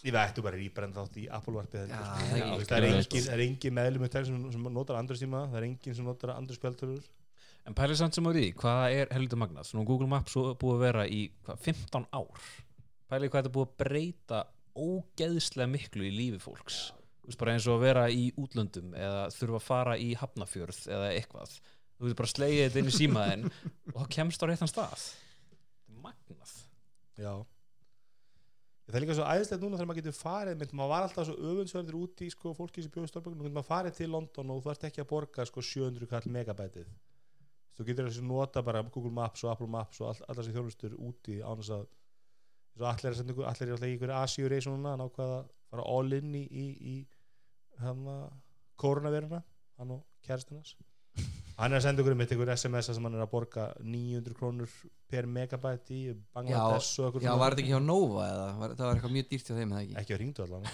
Ég 0.00 0.14
veit, 0.16 0.38
bara 0.40 0.56
rýpar 0.56 0.86
en 0.86 0.94
þátt 0.96 1.16
í 1.20 1.26
Apple 1.28 1.52
varpið 1.58 1.90
sko. 1.90 2.04
það 2.64 2.76
er 2.76 3.02
Þú 3.04 3.24
er 3.34 3.42
engin, 3.44 3.72
er 3.72 3.74
meðlum 3.76 4.06
sem, 4.08 4.38
sem 4.54 4.68
notar 4.72 4.96
andra 4.96 5.16
síma, 5.18 5.42
það 5.50 5.58
er 5.60 5.66
engin 5.66 5.96
sem 5.98 6.06
notar 6.08 6.32
andra 6.32 6.56
spjaldtölur 6.56 7.02
En 7.68 7.76
pælið 7.76 8.00
samt 8.00 8.16
sem 8.16 8.24
á 8.24 8.32
því, 8.32 8.46
hvað 8.56 8.94
er 8.96 9.12
heldur 9.12 9.40
magnað? 9.42 9.68
Svona 9.68 9.84
Google 9.90 10.08
Maps 10.08 10.36
er 10.40 10.56
búið 10.60 10.78
að 10.78 10.84
vera 10.86 11.04
í 11.04 11.20
hvað, 11.44 11.60
15 11.66 12.06
ár? 12.16 12.48
Pælið 13.10 13.32
hvað 13.32 13.42
þetta 13.42 13.50
er 13.50 13.56
búið 13.58 13.68
að 13.68 13.76
breyta 13.82 14.40
ógeðslega 14.80 15.68
miklu 15.74 16.06
í 16.08 16.14
lífi 16.14 16.40
fólks. 16.40 16.80
Þú 16.94 16.99
veist 17.30 17.40
bara 17.40 17.54
eins 17.56 17.68
og 17.68 17.78
að 17.78 17.84
vera 17.86 18.06
í 18.10 18.26
útlöndum 18.40 18.94
eða 18.98 19.22
þurfa 19.34 19.60
að 19.60 19.66
fara 19.66 19.94
í 20.00 20.10
hafnafjörð 20.18 20.80
eða 20.90 21.12
eitthvað. 21.14 21.54
Þú 22.00 22.08
veist 22.08 22.18
bara 22.18 22.32
slegið 22.32 22.66
þetta 22.66 22.80
inn 22.80 22.90
í 22.90 22.96
símaðin 22.96 23.46
og 23.94 23.96
það 23.98 24.12
kemst 24.16 24.42
á 24.42 24.46
réttan 24.50 24.70
stað. 24.70 25.06
Magnað. 26.00 26.54
Já. 27.20 27.32
Það 28.90 28.98
er 28.98 29.04
líka 29.04 29.14
svo 29.14 29.26
æðislegt 29.30 29.62
núna 29.62 29.78
þegar 29.78 29.88
maður 29.90 30.00
getur 30.00 30.16
farið 30.18 30.56
mynd, 30.58 30.72
maður 30.74 30.90
var 30.90 31.04
alltaf 31.06 31.28
svo 31.28 31.50
öfundsverður 31.52 31.98
út 32.00 32.22
í 32.26 32.30
sko, 32.32 32.54
fólki 32.58 32.82
sem 32.82 32.90
bjóði 32.90 33.20
nú 33.20 33.44
getur 33.44 33.54
maður 33.54 33.68
farið 33.68 33.94
til 34.00 34.08
London 34.10 34.50
og 34.50 34.64
þú 34.64 34.72
ert 34.72 34.86
ekki 34.88 35.04
að 35.04 35.08
borga 35.12 35.46
sko, 35.46 35.62
700 35.62 36.10
kall 36.10 36.32
megabætið. 36.34 36.88
Þú 37.78 37.86
getur 37.86 38.08
þessi 38.08 38.24
nota 38.26 38.64
bara 38.66 38.82
Google 38.88 39.14
Maps 39.14 39.44
og 39.46 39.52
Apple 39.52 39.70
Maps 39.70 40.02
og 40.02 40.10
all, 40.10 40.24
allar 40.26 40.46
sem 40.48 40.56
þjónustur 40.56 40.96
úti 40.98 41.38
án 41.38 41.62
þess 41.62 41.76
að 41.76 41.86
allir 42.90 43.12
er 43.12 43.22
að 43.22 43.40
alltaf 43.52 43.86
í 43.86 43.94
ykkur 43.94 44.14
Asíu 44.16 44.50
reis 44.50 44.66
núna, 44.66 44.96
að 44.96 45.14
fara 45.70 45.86
all 45.86 46.16
in 46.16 46.34
í, 46.34 46.42
í, 46.50 46.66
í 46.80 46.96
að 47.04 47.19
koronaviruna 48.80 49.42
hann 49.80 49.90
og 49.96 50.04
kæristinas 50.26 50.76
hann 51.60 51.74
er 51.74 51.76
að 51.80 51.84
senda 51.84 52.00
ykkur 52.00 52.14
um 52.16 52.22
ykkur 52.24 52.50
SMS 52.54 52.86
sem 52.88 53.04
hann 53.04 53.16
er 53.18 53.22
að 53.26 53.30
borga 53.34 53.64
900 53.84 54.32
krónur 54.38 54.70
per 55.10 55.26
megabæt 55.28 55.90
í 55.92 55.98
Bangladesh 56.32 57.00
og 57.02 57.10
ykkur 57.10 57.24
Já, 57.26 57.32
var 57.36 57.52
þetta 57.52 57.64
ekki 57.64 57.74
hjá 57.74 57.80
Nova 57.84 58.22
eða? 58.30 58.46
Var, 58.60 58.74
það 58.78 58.86
var 58.86 58.94
eitthvað 59.00 59.14
mjög 59.16 59.26
dýrt 59.32 59.50
hjá 59.50 59.56
þeim, 59.58 59.72
eða 59.74 59.82
ekki? 59.82 59.96
ekki 60.00 60.14
á 60.14 60.18
ringdu 60.22 60.44
allan 60.46 60.64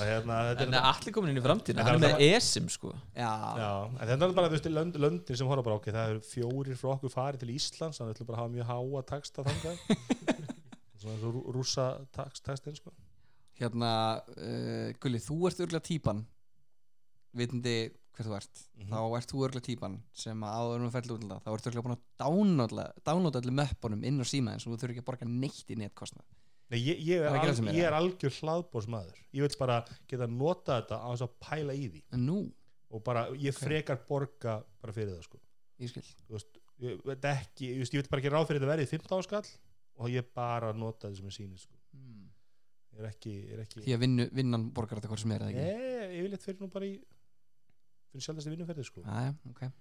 og 0.00 0.02
hérna 0.08 0.38
þetta 0.50 0.64
en 0.66 0.76
er 0.80 0.88
allir 0.90 1.14
komin 1.14 1.30
inn 1.34 1.40
í 1.40 1.44
framtíðina 1.44 1.84
Þetta 1.84 1.92
hann 1.92 2.08
er 2.08 2.14
með 2.16 2.24
ESIM 2.26 2.66
sko 2.74 2.90
Já, 3.14 3.30
Já, 3.60 3.70
en 3.92 4.10
þetta 4.12 4.28
er 4.30 4.34
bara 4.40 4.48
þú 4.50 4.56
veist, 4.56 4.68
lönd, 4.80 4.98
löndin 5.06 5.40
sem 5.42 5.50
horfa 5.52 5.66
bara 5.68 5.78
ok, 5.78 5.90
það 5.94 6.14
eru 6.16 6.24
fjórir 6.30 6.80
frá 6.80 6.90
okkur 6.96 7.14
farið 7.14 7.44
til 7.44 7.52
Íslands 7.54 8.00
þannig 8.00 8.08
að 8.08 8.10
við 8.10 8.16
ætlum 8.18 8.30
bara 8.32 8.38
að 8.38 8.42
hafa 8.42 8.54
mjög 8.56 8.66
háa 8.72 9.04
taksta 9.12 9.46
þangað 9.46 9.76
svona 11.00 11.14
eins 11.14 11.24
og 11.28 11.30
rú- 11.36 11.46
rússa 11.54 11.86
takst, 12.16 12.42
takstin 12.48 12.76
sko. 12.80 12.90
Hérna, 13.60 13.92
uh, 14.36 14.90
Gulli, 15.00 15.20
þú 15.22 15.40
ert 15.48 15.64
örgulega 15.64 15.86
típan. 15.86 16.24
Vitandi 17.36 17.78
hver 18.16 18.26
þú 18.26 18.36
ert. 18.36 18.60
Mhm. 18.76 18.90
þá 18.90 19.00
ert 19.16 19.32
þú 19.32 19.42
örgulega 19.46 19.66
típan 19.66 19.96
sem 20.12 20.44
að 20.44 20.56
áður 20.58 20.80
um 20.80 20.88
að 20.88 20.94
fælla 20.96 21.14
út 21.14 21.20
til 21.20 21.30
það 21.30 21.42
þá 21.44 21.50
ertu 21.54 21.70
örgulega 21.70 21.86
búin 21.86 21.96
að 21.96 22.04
downloada 23.06 23.40
allir 23.40 23.56
möppunum 23.60 24.04
inn 24.04 24.20
á 24.20 24.26
símaðin 24.26 24.60
sem 24.60 24.72
þú 24.72 24.78
þurfi 24.80 24.94
ekki 24.96 25.04
að 25.04 25.08
borga 25.10 25.28
neitt 25.28 25.70
í 25.70 25.78
netkostnað. 25.80 26.26
Nei, 26.70 26.78
ég, 26.78 27.00
ég, 27.02 27.20
er 27.26 27.34
al, 27.34 27.48
er. 27.50 27.74
ég 27.74 27.86
er 27.88 27.96
algjör 27.96 28.34
hlaðbórsmaður 28.36 29.16
ég 29.34 29.42
vil 29.42 29.56
bara 29.58 29.80
geta 30.06 30.28
nota 30.30 30.76
þetta 30.78 31.00
á 31.02 31.08
þess 31.10 31.24
að 31.26 31.32
pæla 31.42 31.74
í 31.74 31.88
því. 31.88 32.02
Nú, 32.20 32.38
og 32.94 33.02
bara, 33.06 33.24
ég 33.34 33.56
frekar 33.56 33.98
borga 34.06 34.60
bara 34.82 34.94
fyrir 34.94 35.16
það 35.16 35.26
sko. 35.26 35.40
ég 35.82 35.90
skil. 35.90 36.04
Þú 36.28 36.36
veist, 36.36 36.60
ég 36.84 37.10
ekki, 37.32 37.72
ég, 37.72 37.80
veist, 37.82 37.96
ég 37.96 38.04
vil 38.04 38.10
bara 38.12 38.22
ekki 38.22 38.32
ráð 38.34 38.46
fyrir 38.50 38.62
þetta 38.62 38.74
verið 38.74 38.94
15 38.94 39.26
skall 39.26 39.50
og 40.00 40.14
ég 40.14 40.30
bara 40.36 40.70
nota 40.72 41.08
þetta 41.08 41.18
sem 41.18 41.32
er 41.32 41.36
sýnir 41.36 41.64
sko. 41.64 41.74
hmm. 41.96 42.29
Er 43.00 43.08
ekki, 43.10 43.34
er 43.54 43.62
ekki 43.64 43.84
því 43.84 43.94
að 43.96 44.02
vinnu, 44.04 44.26
vinnan 44.38 44.66
borgar 44.76 45.00
þetta 45.00 45.12
hvort 45.12 45.22
sem 45.24 45.34
er 45.36 45.44
eða 45.46 45.54
ekki 45.54 45.64
Nei, 45.66 46.10
ég 46.16 46.26
vil 46.26 46.32
eitthvað 46.32 46.48
fyrir 46.48 46.60
nú 46.64 46.70
bara 46.74 46.88
í 46.88 46.92
fyrir 48.10 48.26
sjálfast 48.26 48.50
í 48.50 48.52
vinnuferði 48.54 48.84
sko. 48.88 49.04
Æ, 49.06 49.32
okay. 49.52 49.72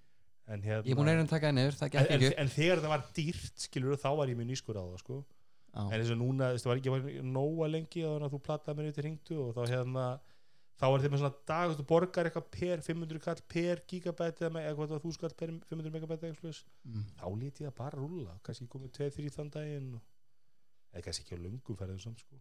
en, 0.49 0.63
hérna, 0.63 0.85
ég 0.85 0.93
er 0.93 0.99
búin 0.99 1.09
að 1.09 1.17
reyna 1.17 1.27
að 1.27 1.33
taka 1.33 1.51
það 1.57 1.77
það 1.79 1.99
en, 2.01 2.09
en, 2.15 2.37
en 2.43 2.53
þegar 2.55 2.81
þetta 2.81 2.93
var 2.93 3.05
dýrt 3.17 3.67
skilur 3.67 4.01
þá 4.01 4.09
var 4.21 4.31
ég 4.31 4.39
mjög 4.39 4.51
nýskur 4.51 4.79
á 4.79 4.83
það 4.83 5.03
sko. 5.03 5.19
Já. 5.69 5.83
en 5.85 5.99
eins 5.99 6.11
og 6.13 6.17
núna, 6.17 6.49
þú 6.49 6.55
veist, 6.55 6.65
það 6.65 6.71
var 6.71 6.79
ekki 6.81 7.23
nóga 7.29 7.69
lengi 7.69 8.03
að 8.09 8.27
þú 8.33 8.39
plattaði 8.47 8.79
mér 8.79 8.87
yfir 8.89 9.05
hringdu 9.05 9.35
og 9.43 9.51
þá 9.53 9.61
hérna 9.69 10.05
þá 10.79 10.85
er 10.87 11.03
þeim 11.03 11.13
með 11.13 11.21
svona 11.21 11.41
dag, 11.51 11.73
þú 11.77 11.85
borgar 11.89 12.29
eitthvað 12.29 12.47
per 12.55 12.83
500 12.85 13.21
kall 13.25 13.41
per 13.53 13.81
gigabæti 13.91 14.45
eða 14.45 14.53
me- 14.55 14.63
eða 14.65 14.77
hvað 14.79 14.93
það 14.93 15.03
þú 15.03 15.11
skall 15.17 15.35
per 15.41 15.51
500 15.69 15.93
megabæti 15.93 16.29
eitthvað. 16.29 16.61
Mm. 16.87 17.03
þá 17.19 17.25
lítið 17.43 17.67
það 17.67 17.75
bara 17.81 17.99
rúlla 17.99 18.37
kannski 18.47 18.69
komið 18.71 18.93
2-3 18.97 19.33
þann 19.35 19.51
daginn 19.53 19.91
eða 19.99 21.03
kannski 21.05 21.25
ekki 21.25 21.37
á 21.37 21.43
lungum 21.45 21.79
ferðum 21.79 22.01
samt 22.01 22.23
sko 22.23 22.39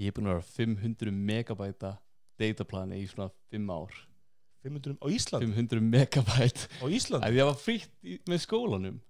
Ég 0.00 0.08
er 0.08 0.16
búin 0.16 0.30
að 0.30 0.38
vera 0.38 0.48
500 0.56 1.12
megabæta 1.12 1.92
dataplani 2.40 3.02
í 3.02 3.06
svona 3.10 3.28
5 3.52 3.72
ár. 3.74 3.98
500 4.62 4.96
á 5.02 5.06
Ísland, 5.10 5.42
500 5.42 5.82
megabæt 5.82 6.60
á 6.78 6.86
Ísland 6.86 7.24
Ef 7.26 7.34
ég 7.34 7.48
var 7.48 7.58
frýtt 7.58 7.90
í, 8.06 8.18
með 8.30 8.44
skólanum. 8.44 9.00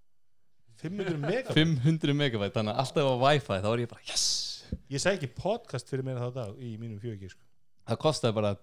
500 0.80 1.20
megabæti 1.20 1.56
500 1.60 2.16
megabæt, 2.18 2.54
þannig 2.56 2.72
að 2.72 2.82
alltaf 2.82 3.10
á 3.12 3.14
wifi 3.22 3.58
þá 3.60 3.68
var 3.68 3.82
ég 3.84 3.90
bara 3.92 4.06
yes! 4.08 4.26
Ég 4.88 5.02
segi 5.02 5.20
ekki 5.20 5.34
podcast 5.36 5.90
fyrir 5.92 6.06
meina 6.06 6.24
þá 6.24 6.38
dag 6.38 6.56
í 6.56 6.72
mínum 6.80 6.98
fjögi 7.02 7.28
sko. 7.34 7.44
Það 7.90 8.00
kostaði 8.06 8.36
bara 8.38 8.54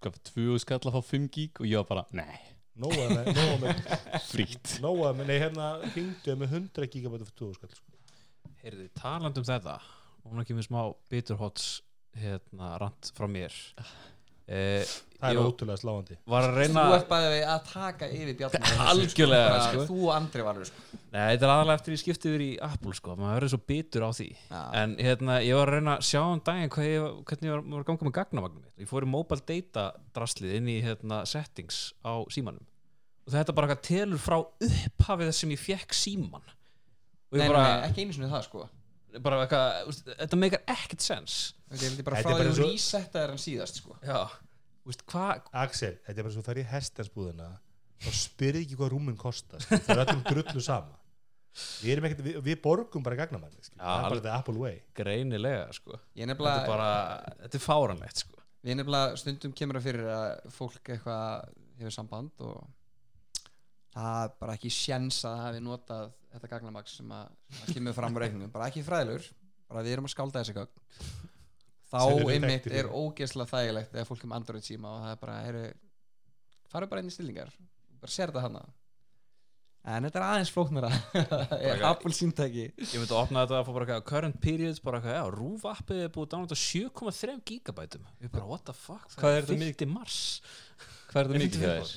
hvað, 0.00 0.16
2 0.32 0.62
skall 0.64 0.80
að 0.80 0.96
fá 0.96 1.12
5 1.12 1.28
gig 1.36 1.60
og 1.60 1.68
ég 1.68 1.82
var 1.82 1.88
bara, 1.92 2.06
nei, 2.16 2.40
nóga 2.80 3.06
með, 3.12 3.30
nóga 3.36 3.60
með, 3.66 3.84
frýtt 4.32 4.78
nóga 4.82 5.12
með 5.18 5.30
nei 5.30 5.38
hérna 5.44 5.70
hringdu 5.92 6.38
með 6.40 6.56
100 6.62 6.90
gigabæti 6.96 7.28
fyrir 7.28 7.40
2 7.44 7.54
skall 7.60 7.76
sko. 7.76 7.96
Heyrðu, 8.64 8.88
talandi 8.96 9.44
um 9.44 9.46
þetta 9.46 9.76
og 10.24 10.32
hún 10.32 10.44
ekki 10.44 10.56
með 10.58 10.68
smá 10.68 10.80
biturhots 11.12 11.68
hérna, 12.18 12.76
rant 12.80 13.10
frá 13.16 13.28
mér. 13.30 13.54
Eh, 14.48 14.80
það 15.20 15.34
er 15.34 15.38
ótrúlega 15.42 15.76
sláandi. 15.76 16.14
var 16.24 16.46
að 16.46 16.54
reyna 16.56 16.84
Þú 16.88 16.92
ert 16.96 17.08
bæðið 17.10 17.42
að 17.52 17.66
taka 17.68 18.06
yfir 18.16 18.36
bjarnar 18.38 18.78
Algjörlega, 18.94 19.58
sko. 19.66 19.82
Þú 19.90 19.98
og 20.06 20.12
Andri 20.14 20.46
valur 20.46 20.68
sko. 20.70 20.84
Nei, 21.12 21.18
þetta 21.18 21.44
er 21.44 21.52
aðalega 21.52 21.76
eftir 21.76 21.94
ég 21.94 22.00
skipti 22.00 22.30
yfir 22.30 22.44
í 22.46 22.48
Apple 22.64 22.94
sko, 22.96 23.16
maður 23.18 23.36
verður 23.36 23.52
svo 23.52 23.60
bitur 23.68 24.06
á 24.08 24.10
því. 24.16 24.28
Já. 24.48 24.62
en 24.80 24.94
hérna, 25.04 25.36
ég 25.44 25.60
var 25.60 25.68
að 25.68 25.76
reyna 25.76 25.98
að 25.98 26.06
sjá 26.08 26.22
um 26.22 26.42
daginn 26.48 26.72
hvað 26.72 26.88
ég, 26.88 27.20
hvernig 27.28 27.50
ég 27.50 27.54
var, 27.54 27.66
var 27.74 27.84
að 27.84 27.90
ganga 27.90 28.08
með 28.08 28.16
gagnavagnum 28.22 28.64
mitt. 28.64 28.72
Ég 28.80 28.90
fór 28.94 29.04
í 29.04 29.10
mobile 29.12 29.46
data 29.52 29.86
draslið 30.16 30.56
inn 30.62 30.72
í 30.72 30.78
hérna, 30.86 31.20
settings 31.28 31.82
á 32.00 32.12
símanum. 32.32 32.64
Og 33.28 33.36
þetta 33.36 33.58
bara 33.60 33.76
telur 33.84 34.22
frá 34.22 34.38
upphafið 34.40 35.28
þess 35.28 35.44
sem 35.44 35.52
ég 35.52 35.60
fekk 35.60 35.92
síman 35.92 36.40
og 37.28 37.36
Nei, 37.36 37.44
bara, 37.44 37.64
nei, 37.68 37.88
ekki 37.90 38.06
einu 38.06 38.14
sinni 38.16 38.30
það 38.32 38.46
sko 38.46 38.62
bara 39.24 39.40
eitthvað, 39.44 40.02
þetta 40.22 40.38
meikar 40.40 40.62
ekkert 40.74 41.04
sens. 41.04 41.38
Þetta 41.70 41.88
er 41.88 42.04
bara 42.06 42.20
Þetta 42.20 42.34
frá 42.34 42.42
því 42.42 42.52
að 42.52 42.60
resetta 42.64 43.22
er 43.22 43.32
hann 43.32 43.42
síðast 43.42 43.80
sko. 43.82 43.96
Hvað 45.08 45.50
Axel, 45.52 45.96
þetta 46.06 46.14
er 46.14 46.24
bara 46.26 46.34
svo 46.34 46.44
það 46.46 46.54
er 46.54 46.60
í 46.62 46.68
hestansbúðina 46.70 47.48
þá 47.98 48.08
spyrði 48.14 48.62
ekki 48.64 48.78
hvað 48.78 48.92
rúmin 48.94 49.18
kostar 49.20 49.60
sko. 49.64 49.76
það 49.84 49.94
er 49.94 50.02
öllum 50.06 50.24
drullu 50.28 50.64
sama. 50.64 50.96
Við, 51.58 51.90
erum 51.92 52.06
ekkert, 52.06 52.22
við, 52.22 52.36
við 52.46 52.58
borgum 52.62 53.04
bara 53.04 53.18
gagnamann 53.18 53.54
það 53.58 53.72
er 53.74 54.04
bara 54.06 54.24
the 54.24 54.32
Apple 54.32 54.60
way. 54.60 54.78
Greinilega 54.96 55.66
sko. 55.74 55.98
Ég 56.14 56.24
er 56.24 56.30
þetta 56.30 56.34
nefnilega, 56.34 56.62
er 56.62 56.70
bara, 56.70 56.90
þetta 57.42 57.58
er 57.58 57.64
fáranlegt 57.64 58.22
sko. 58.22 58.42
Við 58.62 58.74
er 58.74 58.78
nefnilega 58.80 59.18
stundum 59.20 59.54
kemur 59.58 59.80
að 59.80 59.88
fyrir 59.88 60.10
að 60.14 60.52
fólk 60.54 60.92
eitthvað 60.94 61.56
hefur 61.80 61.94
samband 61.94 62.44
og 62.46 63.48
það 63.94 64.22
er 64.22 64.34
bara 64.38 64.56
ekki 64.58 64.72
sjens 64.72 65.20
að 65.26 65.42
hafi 65.46 65.64
notað 65.64 66.12
þetta 66.32 66.50
gagnamaks 66.52 66.96
sem 67.00 67.12
að, 67.14 67.30
sem 67.50 67.64
að 67.68 67.74
kemur 67.78 67.96
fram 67.96 68.16
á 68.16 68.18
reikningum, 68.24 68.52
bara 68.54 68.68
ekki 68.70 68.84
fræðilur 68.86 69.28
bara 69.68 69.82
við 69.84 69.94
erum 69.96 70.08
að 70.08 70.14
skálda 70.14 70.42
þessi 70.42 70.56
gögn. 70.56 70.82
Þá 71.88 72.00
einmitt 72.32 72.66
er 72.68 72.88
í- 72.88 72.96
ógeðslega 73.00 73.50
þægilegt 73.52 73.94
eða 73.96 74.08
fólk 74.08 74.24
er 74.24 74.28
með 74.32 74.36
Android 74.42 74.64
síma 74.66 74.90
og 74.92 75.04
það 75.06 75.14
er 75.14 75.20
bara 75.22 75.36
eru, 75.48 75.62
farið 76.72 76.90
bara 76.92 77.02
inn 77.04 77.08
í 77.10 77.14
stillingar 77.14 77.52
bara 77.98 78.12
sér 78.12 78.28
þetta 78.32 78.44
hana 78.44 78.62
en 79.88 80.04
þetta 80.04 80.18
er 80.20 80.24
aðeins 80.26 80.50
flóknara. 80.52 80.88
Er 81.70 81.82
Apple 81.88 82.12
símtæki. 82.12 82.64
Ég 82.76 82.90
myndi 82.98 83.14
að 83.14 83.20
opna 83.22 83.44
þetta 83.46 83.56
að 83.60 83.64
fá 83.64 83.70
bara 83.72 83.86
eitthvað 83.86 84.02
current 84.10 84.40
periods 84.42 84.82
bara 84.84 84.98
eitthvað, 84.98 85.16
já, 85.16 85.30
rúf 85.32 85.64
appið 85.70 86.02
er 86.04 86.10
búið 86.12 86.26
að 86.26 86.32
downloada 86.34 86.58
7,3 86.60 87.36
gigabætum. 87.48 88.04
Ég 88.20 88.32
bara, 88.34 88.48
what 88.50 88.66
the 88.68 88.74
fuck, 88.76 89.06
Hvað 89.16 89.38
er 89.38 89.46
þetta 89.48 89.70
50 89.70 89.88
mars. 89.94 90.18
Hvað 91.08 91.22
er 91.22 91.30
það 91.30 91.42
mikið 91.44 91.64
það 91.64 91.78
er? 91.78 91.94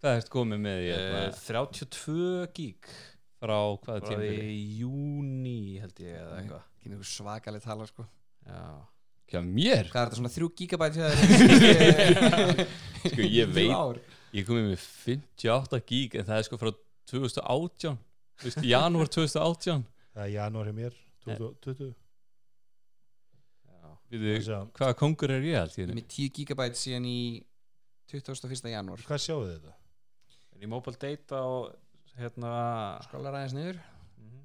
Hvað 0.00 0.16
ertu 0.22 0.32
komið 0.38 0.62
með 0.64 0.80
í 0.86 0.88
uh, 0.94 1.02
hérna, 1.02 1.26
32 1.42 2.46
gig 2.56 2.88
frá 3.42 3.58
hvaða 3.58 3.86
bara 3.90 4.06
tímabili? 4.06 4.48
í 4.54 4.62
júni 4.80 5.58
held 5.82 6.00
ég 6.04 6.16
eða 6.22 6.38
eitthvað 6.40 6.62
ekki 6.78 6.90
einhver 6.92 7.10
svakaleg 7.12 7.62
tala 7.66 7.86
sko 7.90 8.06
já, 8.46 8.62
Hjá 9.32 9.40
mér? 9.46 9.86
hvað 9.92 10.02
er 10.02 10.08
þetta 10.10 10.18
svona 10.20 10.32
þrjú 10.34 10.48
gigabæt 10.60 10.96
þegar 10.98 11.16
Sko 13.12 13.26
ég 13.26 13.52
veit 13.54 14.02
Ég 14.32 14.46
komið 14.48 14.66
með 14.70 14.84
58 15.04 15.80
gig 15.90 16.14
en 16.20 16.24
það 16.28 16.38
er 16.40 16.46
sko 16.48 16.58
frá 16.60 16.70
2018 17.12 17.98
Þú 18.42 18.48
veist, 18.48 18.62
janúar 18.66 19.10
2018 19.12 19.82
það 20.12 20.22
er 20.26 20.32
janúar 20.36 20.68
hjá 20.70 20.76
mér 20.78 20.94
2020 21.26 21.92
já. 23.68 23.90
Við, 24.12 24.26
Sjá. 24.46 24.58
Hvaða 24.78 24.96
kongur 24.98 25.32
er 25.36 25.44
ég 25.46 25.58
allt 25.60 25.76
í 25.78 25.82
Ég 25.84 25.90
er 25.92 25.96
með 25.98 26.08
10 26.16 26.32
gigabæt 26.38 26.78
síðan 26.80 27.06
í 27.10 27.18
21. 28.12 28.68
janúar 28.74 29.04
hvað 29.06 29.22
sjáu 29.24 29.40
þið 29.44 29.52
þetta? 29.58 29.74
en 30.52 30.66
í 30.66 30.68
mobile 30.70 30.98
data 31.00 31.38
og 31.48 31.70
hérna 32.18 32.52
skólar 33.06 33.38
aðeins 33.38 33.54
niður. 33.56 33.78
Mhm, 34.20 34.42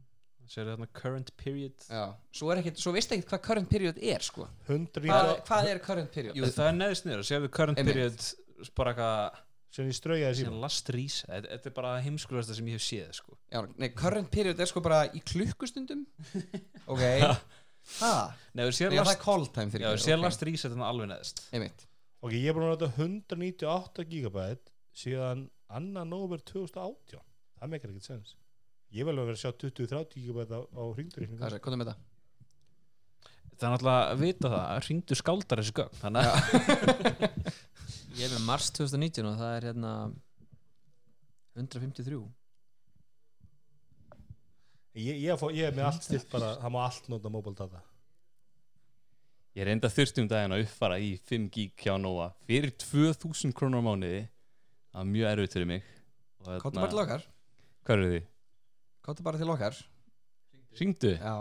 sér 0.52 0.72
hérna 0.72 0.88
current 0.94 1.34
period. 1.40 1.76
Já. 1.90 2.06
svo 2.32 2.52
er 2.54 2.62
ekkert, 2.62 2.80
svo 2.82 2.94
veist 2.96 3.12
ekkert 3.12 3.34
hvað 3.34 3.44
current 3.50 3.70
period 3.70 3.98
er 4.02 4.24
sko. 4.26 4.48
100 4.70 5.04
hvað, 5.08 5.34
hvað 5.50 5.72
er 5.74 5.82
current 5.84 6.12
period? 6.14 6.38
Jú, 6.38 6.46
það 6.46 6.72
er 6.72 6.80
neðist 6.80 7.06
niður, 7.10 7.28
sérðu 7.28 7.52
current 7.52 7.78
Einmitt. 7.82 7.94
period 7.94 8.72
bara 8.78 8.94
eitthvað 8.94 9.44
sem 9.78 9.86
ég 9.92 9.98
straujaði 9.98 10.40
síðan 10.42 10.60
last 10.64 10.90
reset. 10.96 11.48
Þetta 11.52 11.70
er 11.70 11.76
bara 11.76 11.94
heimskulasta 12.02 12.56
sem 12.58 12.70
ég 12.72 12.80
hef 12.80 12.86
séð 12.86 13.12
sko. 13.20 13.36
Já, 13.52 13.60
nei, 13.78 13.90
current 13.94 14.32
period 14.34 14.60
er 14.60 14.70
sko 14.70 14.82
bara 14.82 15.04
í 15.14 15.22
klukkustundum. 15.22 16.06
Ok. 16.88 17.04
Sér 17.88 18.90
það 18.92 18.96
er 18.98 19.06
last, 19.06 19.20
call 19.22 19.46
time 19.52 19.68
já, 19.68 19.74
fyrir 19.76 19.94
þú 19.94 20.04
sér 20.04 20.20
last 20.20 20.42
reset 20.44 20.72
þannig 20.74 20.88
alveg 20.88 21.10
neðist 21.12 21.42
einmitt. 21.56 21.86
Ok, 22.20 22.34
ég 22.36 22.50
er 22.50 22.56
búin 22.58 22.66
að 22.68 22.74
nota 22.74 22.90
198 22.98 24.06
gigabæt 24.12 24.72
síðan 24.98 25.46
annan 25.72 26.10
nóver 26.12 26.42
2018 26.48 27.22
það 27.58 27.74
meikar 27.74 27.92
ekkert 27.94 28.10
sens. 28.12 28.36
Ég 28.96 29.04
vil 29.08 29.14
alveg 29.14 29.32
vera 29.32 29.38
að 29.38 29.44
sjá 29.44 29.52
20-30 29.66 30.22
gigabæt 30.22 30.54
á, 30.56 30.60
á 30.64 30.84
hvað 30.88 31.18
er 31.18 31.34
það, 31.42 31.58
er 31.58 31.82
með 31.82 31.90
það? 31.92 32.06
það 33.58 33.68
er 33.68 33.74
náttúrulega 33.74 34.08
að 34.12 34.22
vita 34.22 34.52
það, 34.54 34.80
hringdu 34.86 35.18
skáldar 35.18 35.62
þessi 35.62 35.76
gögn 35.78 36.02
þannig 36.02 36.28
að 36.30 36.36
Ég 38.18 38.26
er 38.26 38.34
með 38.34 38.46
mars 38.48 38.72
2019 38.74 39.28
og 39.30 39.36
það 39.38 39.56
er 39.56 39.68
hérna 39.68 39.92
153 41.58 42.18
ég, 44.98 45.20
ég, 45.22 45.38
fó, 45.38 45.50
ég 45.54 45.68
er 45.70 45.78
með 45.78 45.86
allt 45.90 46.08
stilt 46.08 46.30
bara 46.32 46.56
það 46.62 46.74
má 46.74 46.80
allt 46.86 47.10
nota 47.14 47.32
mobile 47.34 47.58
data. 47.58 47.84
Ég 49.58 49.66
er 49.66 49.72
enda 49.74 49.90
þurfti 49.90 50.22
um 50.22 50.30
daginn 50.30 50.54
að 50.54 50.64
uppfara 50.66 50.98
í 51.02 51.16
5 51.30 51.48
gig 51.54 51.74
hjá 51.82 51.96
Nóa 52.02 52.32
fyrir 52.50 52.74
2000 52.82 53.54
krónur 53.58 53.82
á 53.82 53.88
mánuði. 53.90 54.24
Það 54.94 55.02
var 55.02 55.10
mjög 55.14 55.32
erfitt 55.32 55.58
fyrir 55.58 55.70
mig. 55.70 55.88
Og 56.46 56.52
hérna- 56.54 57.28
Hvað 57.88 57.96
eru 58.02 58.10
þið? 58.12 58.26
káttu 59.08 59.24
bara 59.24 59.40
til 59.40 59.48
okkar. 59.54 59.78
Ringdu? 60.82 61.14
já, 61.16 61.36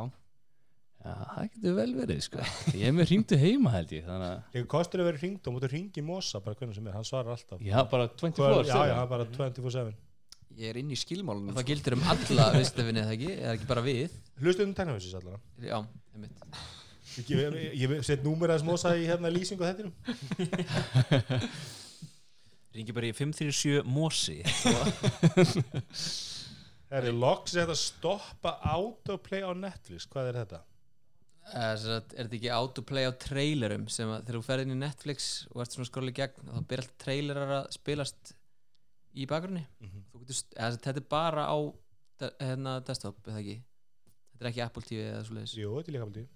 Já, 1.07 1.13
það 1.31 1.49
getur 1.55 1.75
vel 1.77 1.93
verið 1.95 2.21
sko. 2.25 2.45
Ég 2.75 2.87
er 2.89 2.95
með 2.97 3.11
ringdu 3.13 3.37
heima 3.39 3.71
held 3.77 3.93
ég 3.95 4.07
Þannig 4.09 4.27
að 4.33 4.57
ég 4.59 4.65
kostur 4.73 5.03
að 5.03 5.07
vera 5.11 5.21
hringd 5.21 5.47
og 5.47 5.55
mútu 5.55 5.69
hringi 5.71 6.03
Mosa 6.03 6.41
bara 6.43 6.57
hvernig 6.59 6.75
sem 6.79 6.87
er, 6.89 6.95
hann 6.97 7.07
svarar 7.07 7.35
alltaf. 7.37 7.61
Ég 7.63 7.77
hafa 7.77 7.91
bara 7.93 8.09
24 8.11 8.49
Hvað- 8.49 8.71
já, 8.73 8.81
já, 8.91 8.97
bara 9.13 9.27
24-7 9.37 9.93
ég 10.57 10.71
er 10.73 10.79
inn 10.81 10.91
í 10.91 10.97
skilmálunum 10.99 11.55
það 11.59 11.67
gildir 11.69 11.95
um 11.99 12.03
alla 12.11 12.47
viðstöfinni 12.57 13.03
eða 13.05 13.13
ekki, 13.15 13.31
eða 13.37 13.53
ekki 13.59 13.69
bara 13.71 13.83
við? 13.85 14.15
Hlustu 14.41 14.65
um 14.65 14.73
teknafisins 14.79 15.15
allavega? 15.19 15.41
Já, 15.61 15.79
einmitt. 16.17 16.33
Ég, 17.17 17.29
ég, 17.29 17.59
ég, 17.77 17.91
ég 17.99 18.05
set 18.09 18.25
númer 18.25 18.51
aðeins 18.55 18.67
Mosa 18.67 18.95
í 18.97 19.05
hérna 19.07 19.31
lýsingu 19.31 19.63
á 19.63 19.69
þettinum 19.71 19.93
ringi 22.77 22.93
bara 22.97 23.09
í 23.09 23.15
537 23.17 23.85
Mosi 23.89 24.41
það 26.90 27.11
er 27.11 27.18
loks 27.18 27.57
að 27.61 27.75
stoppa 27.81 28.57
autoplay 28.72 29.42
á 29.44 29.51
Netflix, 29.57 30.07
hvað 30.11 30.31
er 30.31 30.40
þetta? 30.42 30.62
Eh, 31.46 31.72
sem 31.79 31.92
sagt, 31.92 32.14
Er 32.14 32.27
þetta 32.27 32.38
ekki 32.40 32.53
autoplay 32.57 33.07
á 33.07 33.12
trailerum 33.22 33.87
sem 33.92 34.11
að 34.11 34.25
þegar 34.27 34.38
þú 34.40 34.46
ferð 34.49 34.66
inn 34.66 34.75
í 34.75 34.81
Netflix 34.81 35.29
og 35.53 35.62
ert 35.62 35.77
svona 35.77 35.90
skróli 35.90 36.14
gegn 36.16 36.49
og 36.51 36.57
þá 36.57 36.68
byrja 36.72 36.85
alltaf 36.87 36.99
trailerar 37.05 37.53
að 37.61 37.68
spilast 37.77 38.33
í 39.14 39.27
bakgrunni? 39.31 39.62
Mhm. 39.81 40.07
Þú 40.12 40.22
getur, 40.25 40.40
sagt, 40.40 40.57
þetta 40.88 40.96
er 40.96 41.09
bara 41.16 41.46
á 41.46 41.59
hérna, 42.40 42.81
desktop, 42.83 43.20
eða 43.29 43.42
ekki? 43.44 43.61
Þetta 44.33 44.44
er 44.44 44.51
ekki 44.51 44.64
Apple 44.66 44.83
TV 44.83 45.05
eða 45.12 45.22
svo 45.25 45.37
leiðis 45.38 45.55
Jú, 45.57 45.70
þetta 45.79 45.92
er 45.92 45.96
líka 45.96 46.09
aldrei 46.09 46.27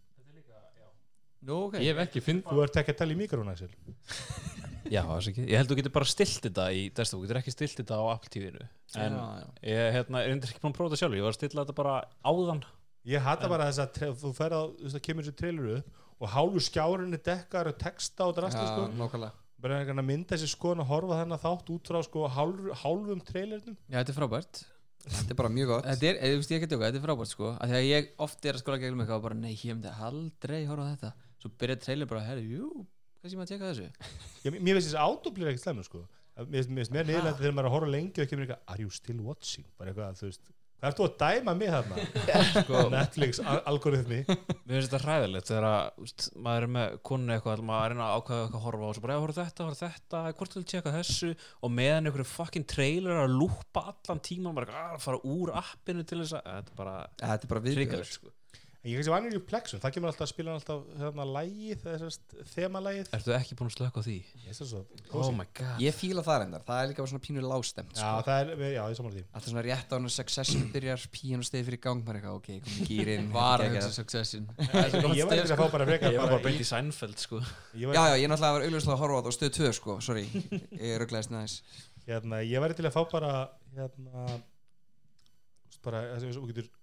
Nú, 1.40 1.54
ok. 1.70 1.78
Ég 1.80 1.94
hef 1.96 2.02
ekki 2.04 2.20
finn 2.20 2.42
Þú 2.44 2.62
ert 2.62 2.76
ekki 2.76 2.92
að 2.92 2.98
tala 3.00 3.14
í 3.14 3.16
mikrofón, 3.16 3.48
Axel 3.48 3.70
já, 4.86 5.00
það 5.04 5.14
er 5.16 5.30
ekki. 5.30 5.46
Ég 5.46 5.60
held 5.60 5.70
þú 5.70 5.78
getur 5.80 5.94
bara 5.96 6.10
stilt 6.10 6.44
þetta 6.46 6.66
í 6.72 6.82
desktop 6.96 7.20
þú 7.20 7.24
getur 7.26 7.40
ekki 7.40 7.54
stilt 7.54 7.80
þetta 7.82 7.98
á 8.00 8.04
Apple 8.14 8.32
TV-inu 8.34 8.66
en 9.00 9.16
já, 9.16 9.24
já. 9.40 9.48
ég 9.70 9.94
hérna, 9.96 10.22
er 10.24 10.36
ekki 10.36 10.62
búin 10.62 10.72
að 10.72 10.78
prófa 10.78 10.90
þetta 10.90 11.00
sjálfur. 11.02 11.18
Ég 11.20 11.26
var 11.26 11.34
að 11.34 11.38
stilla 11.38 11.64
þetta 11.64 11.76
bara 11.80 11.96
áðan. 12.26 12.62
Ég 13.10 13.24
hata 13.24 13.48
bara 13.48 13.68
þess 13.70 13.82
að 13.84 14.16
þú 14.20 14.32
fer 14.36 14.56
á, 14.56 14.62
þú 14.66 14.86
veist, 14.86 14.96
það 14.96 15.04
kemur 15.06 15.26
þessi 15.26 15.38
traileru 15.40 15.76
upp 15.78 16.00
og 16.20 16.34
hálfu 16.34 16.64
skjárinni 16.66 17.20
dekkar 17.24 17.70
og 17.70 17.78
texta 17.80 18.26
og 18.28 18.34
drasli, 18.36 18.60
já, 18.60 18.74
sko. 18.76 19.30
bara 19.60 19.78
einhvern 19.78 20.02
að 20.02 20.08
mynda 20.08 20.36
þessi 20.36 20.50
skoðan 20.52 20.82
og 20.84 20.90
horfa 20.90 21.22
þennan 21.22 21.40
þátt 21.40 21.72
út 21.72 21.90
frá 21.92 22.00
sko 22.04 22.26
hálf, 22.34 22.68
hálfum 22.82 23.24
trailernum. 23.24 23.78
Já, 23.88 23.96
þetta 24.02 24.12
er 24.12 24.18
frábært. 24.18 24.62
Þetta 25.00 25.32
er 25.32 25.36
bara 25.38 25.48
mjög 25.48 25.70
gott. 25.70 25.86
Þetta 25.88 26.06
er, 26.10 26.16
eða, 26.20 26.32
þú 26.34 26.40
veist, 26.42 26.50
ég 26.52 26.58
ekki 26.60 26.66
tjóka, 26.68 26.88
þetta 26.90 26.98
er 26.98 27.04
frábært 27.06 27.30
sko. 27.30 27.50
Að 27.56 27.70
Því 27.70 27.76
að 27.78 27.86
ég 27.86 28.08
oft 28.20 28.44
er 28.44 28.56
að 28.58 28.60
skóla 28.60 28.80
gegnum 28.82 29.00
eitthvað 29.00 29.16
og 29.16 29.22
bara 29.24 29.36
nei, 29.38 29.54
ég 29.54 29.70
myndi 29.70 29.92
aldrei 30.06 30.58
horfa 30.68 30.84
á 30.84 30.90
þetta. 30.90 31.12
Svo 31.40 31.50
byrja 31.62 31.76
trailer 31.80 32.10
bara, 32.10 32.24
herri, 32.26 32.42
jú, 32.58 32.84
hvað 33.20 33.32
sé 33.34 33.40
maður 33.40 33.46
að 33.46 33.52
tjekka 33.52 33.72
þessu? 33.74 33.88
Ég, 34.46 34.56
mér 34.60 34.78
finnst 34.78 34.90
þessi 34.90 35.02
autoplýr 35.04 35.50
ekkert 35.52 35.66
slemmu 35.66 35.84
sko. 35.88 36.04
Mér 36.40 36.46
finnst- 36.54 36.70
mér 36.72 36.80
finnst 36.84 36.94
mér 36.96 37.10
niðurlega 37.10 37.36
þegar 37.42 37.52
maður 37.58 37.66
er 37.66 37.70
að 37.72 37.76
horfa 37.78 37.92
lengi 37.96 38.22
og 38.24 38.30
kemur 38.32 38.46
eitthvað, 38.46 38.64
are 38.72 38.86
you 38.86 38.90
still 38.96 39.20
watching? 39.26 39.66
Bara 39.76 39.92
eitthvað, 39.92 40.16
þú 40.22 40.28
veist, 40.30 40.48
hvað 40.80 40.88
ert 40.94 41.00
þú 41.00 41.04
að 41.04 41.16
dæma 41.20 41.52
mig 41.60 41.72
þarna? 41.74 41.96
sko, 42.64 42.78
Netflix 42.94 43.40
al- 43.44 43.60
algoritmi. 43.68 44.20
Mér 44.24 44.72
finnst 44.78 44.88
þetta 44.94 45.00
hræðilegt 45.04 45.50
þegar 45.50 45.66
að 45.68 46.00
úst, 46.06 46.28
maður 46.46 46.64
er 46.68 46.72
með 46.78 46.94
konu 47.10 47.34
eitthvað 47.36 47.62
maður 47.68 47.82
er 47.82 47.84
að 47.84 47.92
reyna 47.92 48.06
að 48.06 48.16
ákvæða 48.22 48.40
eitthvað 48.46 48.56
að 48.62 48.64
horfa 48.70 48.80
á 48.80 48.88
og 48.88 48.96
svo 48.96 49.04
bara, 49.04 49.18
já, 49.18 49.22
horfa 49.26 49.36
á 49.36 49.44
þetta, 49.50 49.66
horfa 49.68 49.90
þetta, 49.98 50.22
hvort 50.40 50.56
vil 50.56 50.64
tjekka 50.72 50.94
þessu? 50.96 51.30
Og 51.60 51.74
meðan 51.76 52.08
einhverju 52.08 52.28
fucking 52.32 52.68
trailer 52.72 53.20
að 53.26 53.36
lúpa 53.36 53.84
allan 53.92 54.24
tíman, 54.30 54.56
bara 54.56 54.86
að 54.94 55.04
fara 55.04 55.20
úr 55.28 55.52
appinu 55.60 56.06
til 56.08 56.22
þess 56.24 56.38
að, 56.40 56.48
þetta 56.54 56.72
er 56.72 56.80
bara 56.80 56.96
Þetta 57.20 57.44
er 57.44 57.52
bara 57.52 57.64
viðbjörn 57.68 57.84
hrikalegt, 57.84 58.16
sko. 58.16 58.32
En 58.80 58.88
ég 58.88 58.96
kannski 58.96 59.12
vanur 59.12 59.34
í 59.36 59.38
Plexum, 59.44 59.76
það 59.82 59.92
kemur 59.92 60.08
alltaf 60.08 60.24
að 60.24 60.30
spila 60.30 60.52
alltaf 60.56 60.86
hérna 60.96 61.24
lægið, 61.28 61.82
þessast 61.82 62.30
þemalægið. 62.54 63.10
Ertu 63.18 63.32
ekki 63.36 63.52
búin 63.58 63.68
að 63.68 63.74
slöka 63.74 64.00
á 64.00 64.02
því? 64.06 64.14
Ég 64.46 64.56
það 64.56 64.68
svo 64.70 64.80
Oh 65.20 65.28
my 65.36 65.44
god. 65.58 65.76
Ég 65.84 65.92
fíla 65.98 66.24
það 66.24 66.38
reyndar, 66.40 66.62
það 66.64 66.80
er 66.80 66.88
líka 66.88 67.02
bara 67.04 67.10
svona 67.12 67.24
pínur 67.26 67.44
lágstemt 67.44 67.92
Já, 67.92 68.00
sko. 68.00 68.24
það 68.30 68.40
er, 68.40 68.46
já, 68.72 68.80
ég 68.80 68.96
saman 68.96 69.12
því. 69.18 69.24
Alltaf 69.36 69.50
svona 69.52 69.64
rétt 69.66 69.84
á 69.92 69.94
hann 69.98 70.08
Succession 70.14 70.64
byrjar 70.72 71.04
pían 71.12 71.44
og 71.44 71.48
stegi 71.50 71.66
fyrir 71.68 71.82
gang 71.84 72.00
bara 72.08 72.16
eitthvað, 72.22 72.40
ok, 72.40 72.48
komið 72.64 72.88
gýrin 72.88 73.28
Var 73.36 73.58
að 73.66 73.76
hugsa 73.76 73.92
Succession. 73.98 74.48
Ég 75.20 75.28
var 75.28 75.36
ekki 75.36 75.52
að 75.52 75.60
fá 75.60 75.68
bara 75.76 75.84
frekar 75.92 76.08
Ég 76.16 76.20
var 76.24 76.32
bara 76.32 76.44
beint 76.48 76.64
í 76.64 76.68
Seinfeld, 76.72 77.18
sko. 77.20 77.36
Ég 77.76 77.84
Já, 77.84 77.92
var, 77.92 78.00
já, 78.00 78.16
ég 78.16 78.32
náttúrulega 78.32 78.56
var 78.56 78.64
augljóslega 78.64 78.96
að 78.96 79.02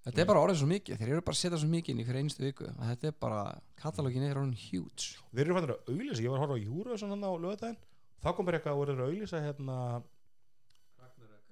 Þetta 0.00 0.20
er 0.22 0.30
bara 0.30 0.40
orðið 0.40 0.58
svo 0.62 0.68
mikið, 0.70 0.96
þeir 0.96 1.10
eru 1.12 1.22
bara 1.22 1.36
að 1.36 1.42
setja 1.42 1.58
svo 1.60 1.68
mikið 1.68 1.92
inn 1.92 2.00
í 2.00 2.08
fyrir 2.08 2.20
einstu 2.22 2.42
viku 2.42 2.64
að 2.70 2.86
þetta 2.90 3.06
er 3.10 3.16
bara, 3.20 3.40
katalógin 3.76 4.24
er 4.24 4.38
orðin 4.40 4.56
huge. 4.56 5.04
Þeir 5.34 5.44
eru 5.44 5.54
fannir 5.54 5.74
að 5.74 5.80
auglýsa, 5.92 6.22
ég 6.22 6.30
var 6.30 6.38
að 6.38 6.42
horfa 6.44 6.56
á 6.56 6.64
Eurovision 6.64 7.12
hann 7.12 7.28
á 7.28 7.32
lögadaginn, 7.36 7.82
þá 8.22 8.28
kom 8.32 8.44
bara 8.48 8.56
eitthvað 8.56 8.72
að 8.72 8.80
voru 8.80 8.92
að 8.96 9.08
auglýsa 9.10 9.44
hérna 9.44 9.76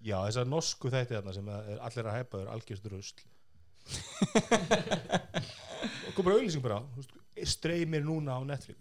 já, 0.00 0.18
þessar 0.24 0.46
norsku 0.48 0.86
þætti 0.94 1.14
hérna 1.18 1.32
sem 1.36 1.46
að 1.52 1.60
er 1.74 1.78
allir 1.90 2.08
að 2.08 2.16
hæpa 2.16 2.40
þér 2.40 2.52
algjörst 2.54 2.86
rusl. 2.92 3.20
Og 6.08 6.12
kom 6.16 6.24
bara 6.24 6.38
auglýsing 6.38 6.64
bara 6.64 6.80
streymir 7.44 8.02
núna 8.04 8.30
á 8.36 8.40
Netflix 8.48 8.80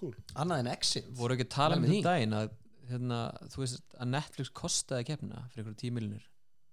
cool. 0.00 0.14
Annað 0.40 0.64
en 0.64 0.72
Exit. 0.74 1.08
Voru 1.16 1.36
ekki 1.36 1.46
að 1.48 1.54
tala 1.54 1.78
um 1.78 1.86
þetta 1.86 2.12
daginn 2.12 2.36
að, 2.36 2.52
hérna, 2.90 3.20
þú 3.52 3.62
veist 3.64 3.96
að 3.96 4.12
Netflix 4.14 4.52
kostaði 4.60 5.08
keppna 5.10 5.44
fyrir 5.50 5.64
einhverju 5.64 5.80
tíu 5.80 5.96
miljonir 5.96 6.28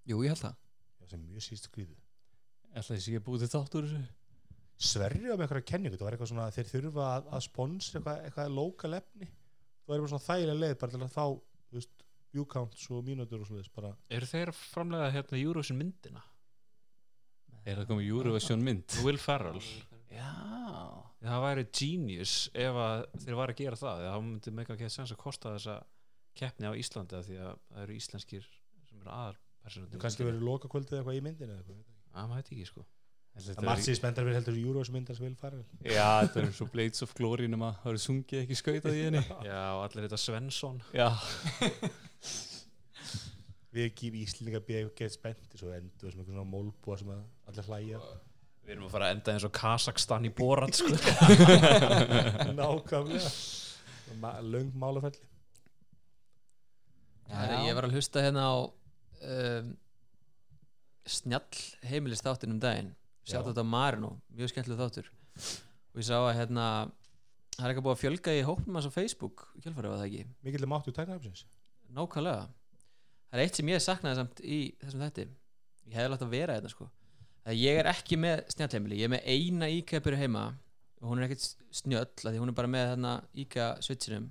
Jú, 0.08 0.22
ég 0.24 0.34
held 0.34 0.44
það. 0.44 0.60
Já, 0.98 1.10
sem 1.12 1.20
er 1.20 1.34
mjög 1.34 1.46
síst 1.48 1.68
skrýðu 1.68 1.98
Ætla 2.78 2.96
þessi 2.96 3.12
ekki 3.12 3.22
að 3.22 3.26
búið 3.28 3.44
til 3.44 3.52
þáttur 3.56 3.88
þessu? 3.88 4.02
Sverri 4.78 5.24
á 5.26 5.34
með 5.34 5.48
eitthvað 5.48 5.64
kenningu, 5.72 5.98
það 5.98 6.06
var 6.06 6.16
eitthvað 6.16 6.32
svona 6.32 6.44
að 6.46 6.58
þeir 6.58 6.68
þurfa 6.70 7.06
að, 7.10 7.30
að 7.34 7.44
sponsra 7.48 7.98
eitthvað, 7.98 8.20
eitthvað 8.28 8.52
lokal 8.54 8.92
efni. 8.94 9.30
Það 9.32 9.90
var 9.90 9.96
eitthvað 9.96 10.12
svona 10.12 10.28
þægilega 10.28 10.62
leið 10.62 10.76
bara 10.84 10.94
til 10.94 11.00
að 11.02 11.16
þá 11.16 11.24
þú 11.24 11.80
veist, 11.80 12.04
view 12.36 12.46
counts 12.52 12.90
og 12.94 13.06
mínútur 13.08 13.42
og 13.42 13.50
svona 13.50 13.74
bara 13.74 13.94
Eru 14.14 14.30
þeir 14.30 14.52
að 14.52 14.60
framlega 14.60 15.14
hérna 15.16 15.42
Eurovision 15.42 15.80
myndina? 15.80 16.24
Er 17.68 17.82
það 17.82 17.90
komið 17.90 18.12
Eurovision 18.14 18.64
mynd? 18.64 19.00
Will 19.04 19.20
Ferrell 19.20 19.64
Það 21.28 21.44
væri 21.44 21.66
genius 21.80 22.36
ef 22.56 22.80
að 22.84 23.04
þeir 23.24 23.40
var 23.40 23.54
að 23.54 23.60
gera 23.62 23.80
það 23.80 24.06
þá 24.08 24.18
myndi 24.28 24.54
mega 24.56 24.76
ekki 24.76 24.88
að 24.88 24.96
sens 24.96 25.14
að 25.14 25.22
kosta 25.24 25.54
þessa 25.58 25.78
keppni 26.38 26.70
á 26.70 26.74
Íslandi 26.78 27.18
af 27.18 27.28
því 27.28 27.40
að 27.42 27.54
það 27.58 27.84
eru 27.84 27.98
íslenskir 27.98 28.48
sem 28.88 29.02
eru 29.02 29.14
aðal 29.14 29.38
þú 29.68 30.00
kannski 30.00 30.28
verið 30.28 30.46
loka 30.48 30.70
kvöldið 30.72 31.02
eitthvað 31.02 31.18
í 31.18 31.24
myndinu 31.26 31.52
eða 31.52 31.64
eitthvað 31.64 31.98
að 32.18 32.30
maður 32.32 32.40
veit 32.40 32.54
ekki 32.54 32.68
sko. 32.70 32.86
Það 33.38 33.82
sér 33.86 33.98
spendar 34.00 34.26
fyrir 34.26 34.38
heldur 34.40 34.56
Eurovision 34.58 34.96
myndar 34.96 35.18
sem 35.18 35.28
vil 35.28 35.36
fara 35.38 35.60
Já, 35.86 36.24
þetta 36.24 36.40
er 36.42 36.62
og 36.64 36.70
Blades 36.74 37.04
of 37.06 37.12
Glory 37.18 37.50
nema 37.52 37.74
það 37.84 37.92
eru 37.92 38.02
sungið 38.02 38.40
ekki 38.42 38.58
skautað 38.58 38.98
í 38.98 39.04
henni. 39.04 39.22
Já, 39.50 39.60
og 39.76 39.84
allir 39.84 40.08
þetta 40.08 40.20
Svensson. 40.24 40.80
Já, 40.98 41.10
við 43.76 43.84
ekki 43.92 44.10
í 44.10 44.24
Íslinga 44.24 44.64
býða 44.66 44.82
eitthvað 44.82 45.04
gett 45.04 45.14
spendi 45.14 45.62
svo 45.62 45.70
endur 45.76 46.16
sem 46.16 46.24
eitthvað 46.24 46.34
svona 46.34 46.50
mólbúa 46.50 46.98
sem 46.98 47.14
að 47.14 47.22
allir 47.52 47.70
hlæja 47.70 48.02
Við 48.68 48.74
erum 48.76 48.88
að 48.90 48.94
fara 48.98 49.08
að 49.08 49.14
enda 49.16 49.34
eins 49.34 49.44
og 49.48 49.52
Kazakstan 49.56 50.26
í 50.28 50.30
Borat 50.36 50.76
sko. 50.76 50.92
Nákvæmlega. 52.58 53.30
Ma 54.20 54.34
löng 54.44 54.74
málafelli 54.80 55.24
Ég 57.28 57.76
var 57.76 57.88
að 57.88 57.96
hlusta 57.96 58.24
hérna 58.24 58.44
á 58.44 58.56
um, 58.60 59.72
snjall 61.08 61.64
heimilis 61.88 62.24
þáttin 62.24 62.56
um 62.56 62.60
daginn. 62.64 62.92
Já. 63.24 63.38
Sjátt 63.38 63.50
þetta 63.50 63.64
á 63.64 63.72
Marino, 63.72 64.12
mjög 64.36 64.52
skemmtileg 64.52 64.80
þáttur. 64.84 65.10
Og 65.92 66.04
ég 66.04 66.08
sá 66.08 66.16
að 66.18 66.30
hérna 66.42 66.68
það 67.56 67.64
er 67.64 67.72
eitthvað 67.72 67.88
búið 67.88 67.96
að 67.96 68.04
fjölga 68.04 68.36
í 68.36 68.46
hópnum 68.48 68.80
hans 68.80 68.88
á 68.88 68.96
Facebook 68.96 69.48
í 69.56 69.64
kjölfarið 69.64 69.94
var 69.94 70.00
það 70.04 70.08
ekki, 70.12 70.28
mikill 70.44 70.72
máttu 70.72 70.96
tæknarhafsins 70.96 71.48
nákvæmlega. 71.96 72.48
Það 73.32 73.40
er 73.40 73.44
eitt 73.44 73.60
sem 73.60 73.72
ég 73.72 73.84
saknaði 73.84 74.22
samt 74.22 74.44
í 74.44 74.62
þessum 74.84 75.04
þætti. 75.08 75.28
Ég 75.88 76.00
hefði 76.00 76.12
látt 76.14 76.28
að 76.28 76.34
vera 76.36 76.60
þetta 76.60 76.72
sko 76.76 76.92
að 77.48 77.60
ég 77.62 77.80
er 77.82 77.90
ekki 77.94 78.18
með 78.20 78.42
snjallheimili 78.54 79.00
ég 79.00 79.08
er 79.08 79.14
með 79.16 79.28
eina 79.34 79.70
IKEA 79.72 80.04
byrju 80.04 80.20
heima 80.22 80.46
og 81.02 81.10
hún 81.12 81.20
er 81.22 81.28
ekkert 81.28 81.46
snjöll 81.78 82.04
af 82.08 82.32
því 82.34 82.40
hún 82.42 82.52
er 82.52 82.58
bara 82.58 82.72
með 82.74 82.88
þarna 82.92 83.14
IKEA 83.44 83.68
switchinum 83.86 84.30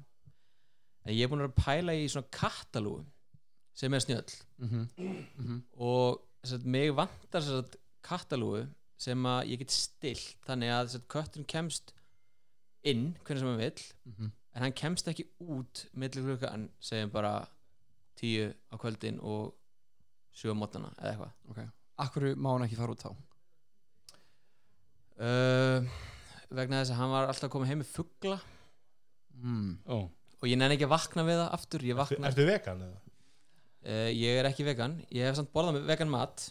en 1.06 1.14
ég 1.14 1.22
er 1.24 1.30
búin 1.32 1.44
að 1.44 1.52
að 1.52 1.60
pæla 1.64 1.94
í 1.96 2.08
svona 2.12 2.30
katalúgu 2.34 3.04
sem 3.76 3.94
er 3.94 4.02
snjöll 4.04 4.32
mm 4.58 4.88
-hmm. 4.98 5.60
og 5.76 6.22
þess 6.42 6.56
að 6.58 6.64
mig 6.76 6.94
vantar 6.96 7.42
þess 7.42 7.60
að 7.60 7.76
katalúgu 8.02 8.66
sem 8.98 9.26
að 9.26 9.46
ég 9.52 9.58
get 9.58 9.70
stilt 9.70 10.36
þannig 10.46 10.70
að 10.72 10.94
að 10.96 11.06
kötturinn 11.12 11.46
kemst 11.46 11.92
inn 12.86 13.14
hvernig 13.24 13.40
sem 13.40 13.48
hann 13.48 13.58
vill 13.58 13.82
Mhm. 14.06 14.30
en 14.54 14.62
hann 14.62 14.72
kemst 14.72 15.08
ekki 15.08 15.26
út 15.40 15.86
millir 15.92 16.22
klukkan 16.24 16.70
segjum 16.80 17.10
bara 17.10 17.46
tíu 18.16 18.54
á 18.72 18.74
kvöldin 18.78 19.18
og 19.20 19.54
sjö 20.34 20.50
á 20.52 20.56
mótana 20.56 20.94
eða 20.98 21.10
eitthvað 21.12 21.32
Ok, 21.50 21.58
akkur 22.04 22.28
má 22.36 22.52
hann 22.52 22.66
ekki 22.66 22.78
fara 22.78 22.94
út 22.94 23.04
þá? 23.04 23.10
Uh, 25.16 25.86
vegna 26.52 26.82
þess 26.82 26.92
að 26.92 27.00
hann 27.00 27.14
var 27.14 27.30
alltaf 27.30 27.52
koma 27.52 27.68
heim 27.68 27.80
með 27.80 27.92
fuggla 27.94 28.36
mm. 29.40 29.70
ó, 29.88 30.04
og 30.04 30.50
ég 30.50 30.58
nenni 30.60 30.76
ekki 30.76 30.84
að 30.84 30.92
vakna 30.92 31.24
við 31.24 31.40
það 31.40 31.54
aftur 31.56 31.86
ég, 31.86 31.96
Ertu, 31.96 32.18
vakna, 32.18 32.32
ertu 32.32 32.46
vegan 32.50 32.84
eða? 32.84 33.00
uh, 33.86 34.10
ég 34.12 34.42
er 34.42 34.50
ekki 34.50 34.66
vegan. 34.66 35.00
Ég 35.14 35.30
hef 35.30 35.38
samt 35.40 35.52
borðað 35.54 35.78
með 35.78 35.90
vegan 35.94 36.12
mat 36.12 36.50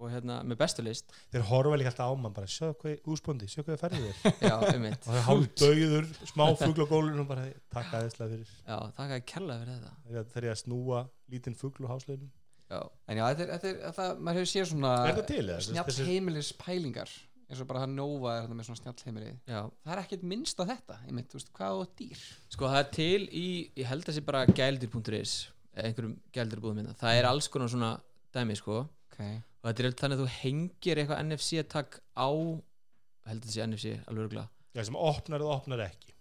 og 0.00 0.08
hérna 0.08 0.38
með 0.48 0.56
bestu 0.62 0.80
list 0.80 1.10
þeir 1.28 1.42
horfa 1.50 1.76
líka 1.76 1.90
alltaf 1.90 2.08
á 2.08 2.14
mann 2.16 2.32
bara 2.32 2.48
sjá 2.48 2.70
hvað 2.70 3.10
úsbóndi, 3.12 3.48
sjá 3.50 3.60
hvað 3.60 3.74
þið 3.74 3.82
færið 3.82 4.06
þér. 4.06 4.36
Já, 4.48 4.54
um 4.70 4.84
mitt 4.86 5.00
og 5.02 5.10
það 5.10 5.18
er 5.18 5.26
hálf 5.26 5.48
döður, 5.60 6.06
smá 6.30 6.44
fugl 6.62 6.86
á 6.86 6.92
gólunum 6.94 7.28
bara 7.28 7.48
takk 7.74 7.96
aðeinslega 7.98 8.36
fyrir. 8.36 8.54
Já, 8.64 8.76
þakka 8.96 9.18
ég 9.18 9.26
kærlega 9.34 9.64
fyrir 9.64 9.74
þetta. 9.74 9.96
Þegar 10.06 10.44
eru 10.44 10.52
að 10.54 10.60
snúa 10.62 11.02
lítinn 11.34 11.58
fugl 11.58 11.84
á 11.84 11.92
hásleginum 11.92 12.30
já, 12.70 12.80
En 13.10 13.18
já, 13.20 13.24
þetta 13.30 13.42
er, 13.44 13.50
þetta 13.56 13.70
er, 13.70 13.80
þetta, 13.88 14.06
maður 14.20 14.40
hefur 14.40 14.50
séð 14.52 14.68
svona 14.70 14.92
er 15.08 15.18
það 15.18 15.26
til 15.32 15.42
eða? 15.42 15.58
snjall 15.66 15.88
Þessi- 15.90 16.06
heimilis 16.08 16.52
pælingar 16.60 17.12
eins 17.50 17.60
og 17.64 17.66
bara 17.66 17.82
það 17.82 17.94
Nova 17.96 18.34
er 18.36 18.44
þetta 18.44 18.58
með 18.60 18.68
svona 18.68 18.80
snjall 18.80 19.06
heimili 19.08 19.30
já. 19.50 19.60
Það 19.84 19.94
er 19.96 20.02
ekkert 20.04 20.26
minnst 20.32 20.62
á 20.62 20.64
þetta 20.70 20.98
þú 21.08 21.38
veist, 21.40 21.52
hvað 21.56 21.80
á 21.82 21.84
dýr? 21.98 22.22
Sko 22.54 22.70
það 22.70 22.82
er 22.82 22.90
til 22.94 23.22
í, 23.26 23.46
ég 23.80 23.90
held 23.90 24.06
að 24.06 24.16
sé 24.16 24.24
bara 24.26 24.44
gældir.is 24.46 25.34
eða 25.74 25.90
einhverjum 25.90 26.16
gældirbúðum 26.34 26.80
minna 26.80 26.94
það 26.98 27.18
er 27.18 27.28
alls 27.30 27.48
konar 27.50 27.70
svona 27.70 27.90
dæmi 28.34 28.56
sko. 28.58 28.84
Og 28.86 29.12
okay. 29.12 29.42
þetta 29.66 29.84
er 29.84 29.98
þannig 29.98 30.16
að 30.16 30.22
þú 30.22 30.30
hengir 30.38 31.00
eitthvað 31.02 31.22
NFC 31.26 31.64
takk 31.68 31.98
á 32.14 32.30
held 32.30 33.42
að 33.42 33.50
þetta 33.50 33.54
sé 33.54 33.66
NFC 33.66 33.92
alveg 34.06 34.24
örgulega 34.28 34.48
Já, 34.70 34.84
sem 34.86 34.94
opnar 34.94 35.42
eða 35.42 35.56
opnar 35.58 35.82
ekki. 35.82 36.12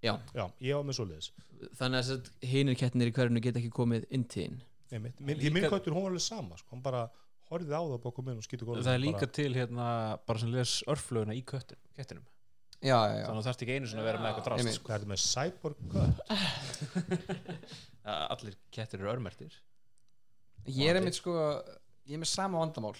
Já. 0.00 0.14
Já, 0.32 0.46
ég 0.64 0.78
var 0.78 0.86
með 0.88 0.96
svoleiðis. 0.96 1.26
Þannig 1.76 2.10
að 2.14 2.28
hinir 2.48 2.76
kettinir 2.78 3.10
í 3.10 3.14
hverjunu 3.16 3.42
geta 3.44 3.60
ekki 3.60 3.72
komið 3.74 4.06
inn 4.14 4.24
til 4.30 4.46
Einmitt. 4.46 4.62
Minn- 4.62 4.67
Því 4.88 5.52
minn 5.52 5.68
köttur, 5.68 5.94
hún 5.94 6.06
var 6.06 6.14
alveg 6.14 6.24
sama 6.24 6.56
sko. 6.56 6.72
hann 6.72 6.82
bara 6.84 7.04
horfið 7.50 7.74
á 7.76 7.82
það 7.82 8.00
bókum 8.04 8.28
minn 8.28 8.40
og 8.40 8.46
skýtur 8.46 8.68
gólunum 8.68 8.86
Það 8.86 8.96
er 8.96 9.04
líka 9.04 9.28
til 9.38 9.52
hérna 9.56 9.86
bara 10.28 10.42
sem 10.42 10.52
les 10.52 10.74
örflöguna 10.88 11.36
í 11.36 11.44
köttin, 11.48 11.80
kettinum 11.96 12.24
já, 12.78 12.94
já, 12.94 13.14
já. 13.18 13.24
þannig 13.26 13.32
að 13.32 13.38
þú 13.38 13.46
þarft 13.48 13.64
ekki 13.64 13.76
einu 13.76 13.90
sinni 13.90 14.02
að 14.02 14.08
vera 14.08 14.22
með 14.22 14.30
eitthvað 14.30 14.48
drast 14.48 14.76
sko. 14.76 14.88
Hvað 14.88 14.98
er 14.98 15.12
með 15.12 15.20
cyborg 15.24 15.78
kött? 15.92 16.18
Allir 18.32 18.58
kettir 18.72 19.02
eru 19.02 19.12
örmertir 19.12 19.56
ég 20.68 20.90
er 20.90 20.98
einmitt 21.00 21.18
sko 21.18 21.34
ég 22.08 22.16
er 22.16 22.22
með 22.22 22.30
sama 22.32 22.60
vandamál 22.60 22.96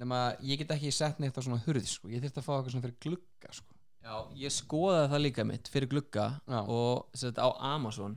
nema 0.00 0.22
ég 0.44 0.60
get 0.62 0.72
ekki 0.74 0.92
sett 0.94 1.20
neitt 1.20 1.36
á 1.36 1.42
svona 1.44 1.60
hurð 1.66 1.86
sko. 1.88 2.10
ég 2.12 2.22
þurft 2.24 2.40
að 2.40 2.46
fá 2.46 2.52
eitthvað 2.56 2.74
svona 2.74 2.86
fyrir 2.86 2.98
glugga 3.04 3.52
sko. 3.52 3.76
Já, 4.02 4.14
ég 4.40 4.54
skoðaði 4.54 5.10
það 5.12 5.22
líka 5.22 5.44
mitt 5.46 5.68
fyrir 5.70 5.90
glugga 5.92 6.24
Já. 6.50 6.58
og 6.64 7.12
sett, 7.14 7.38
á 7.38 7.48
Amazon 7.70 8.16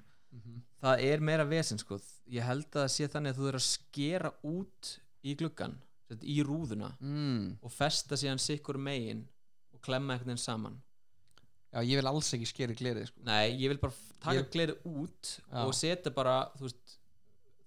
það 0.85 1.03
er 1.09 1.23
meira 1.25 1.45
vesen 1.49 1.81
sko 1.81 1.99
ég 2.31 2.45
held 2.45 2.67
að 2.69 2.83
það 2.83 2.91
sé 2.95 3.09
þannig 3.11 3.33
að 3.33 3.39
þú 3.39 3.47
þurf 3.47 3.61
að 3.61 3.67
skera 3.67 4.31
út 4.45 4.91
í 5.25 5.35
gluggan 5.39 5.77
í 6.21 6.37
rúðuna 6.45 6.91
mm. 7.01 7.45
og 7.65 7.73
festa 7.73 8.17
síðan 8.19 8.41
sikkur 8.41 8.77
megin 8.81 9.23
og 9.73 9.81
klemma 9.85 10.19
veginn 10.21 10.41
saman 10.41 10.77
já, 11.73 11.81
ég 11.81 11.97
vil 11.99 12.09
alls 12.09 12.29
ekki 12.37 12.49
skeri 12.49 12.77
glerið 12.77 13.09
sko. 13.09 13.23
Nei, 13.27 13.55
ég 13.57 13.71
vil 13.73 13.81
bara 13.81 13.95
taka 14.21 14.37
Ég- 14.37 14.51
gleri 14.53 14.77
út 14.85 15.33
Já. 15.49 15.65
og 15.65 15.73
setja 15.75 16.13
bara 16.15 16.37
veist, 16.61 16.97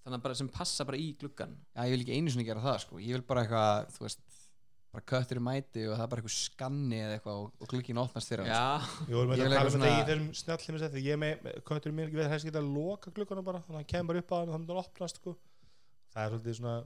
þannig 0.05 0.21
að 0.21 0.25
bara 0.29 0.39
sem 0.39 0.49
passa 0.49 0.87
bara 0.89 1.01
í 1.01 1.11
gluggan 1.19 1.57
já, 1.75 1.83
ég 1.85 1.97
vil 1.97 2.05
ekki 2.07 2.17
einu 2.17 2.33
sinni 2.33 2.47
gera 2.49 2.65
það 2.65 2.79
sko. 2.87 3.03
ég 3.03 3.19
vil 3.19 3.27
bara 3.27 3.45
eitthvað, 3.45 3.91
þú 3.97 4.07
veist 4.07 4.23
bara 4.95 5.05
köttur 5.13 5.39
í 5.39 5.43
mæti 5.45 5.85
og 5.87 5.95
það 5.95 6.05
er 6.05 6.11
bara 6.13 6.23
eitthvað 6.23 6.35
skanni 6.35 6.99
eða 6.99 7.17
eitthvað 7.19 7.41
og, 7.43 7.49
og 7.61 7.71
glugginn 7.73 8.01
opnast 8.01 8.33
fyrir 8.33 8.47
hann 8.47 8.55
Já, 8.55 8.93
Við 9.09 9.19
vorum 9.19 9.33
Ég 9.35 9.43
að 9.45 9.55
tala 9.55 9.73
um 9.73 9.75
þetta 9.75 9.91
í 9.91 10.07
þessum 10.09 10.29
snjallinu 10.41 10.83
setti 10.83 11.03
Ég 11.05 11.17
er 11.17 11.21
með 11.23 11.59
kötturinn 11.69 11.99
minn, 11.99 12.09
ég 12.09 12.17
veit 12.17 12.25
að 12.25 12.33
hægst 12.35 12.49
geta 12.49 12.63
að 12.63 12.71
loka 12.73 13.13
gluggana 13.17 13.45
bara 13.45 13.61
Þannig 13.67 13.77
að 13.77 13.83
hann 13.83 13.91
kemur 13.93 14.21
upp 14.23 14.33
á 14.33 14.37
hann 14.39 14.49
og 14.49 14.57
hann 14.57 14.65
myndi 14.65 14.75
að 14.77 14.81
opnast 14.85 15.21
sko. 15.21 15.35
Það 16.15 16.25
er 16.25 16.33
svolítið 16.33 16.59
svona 16.63 16.77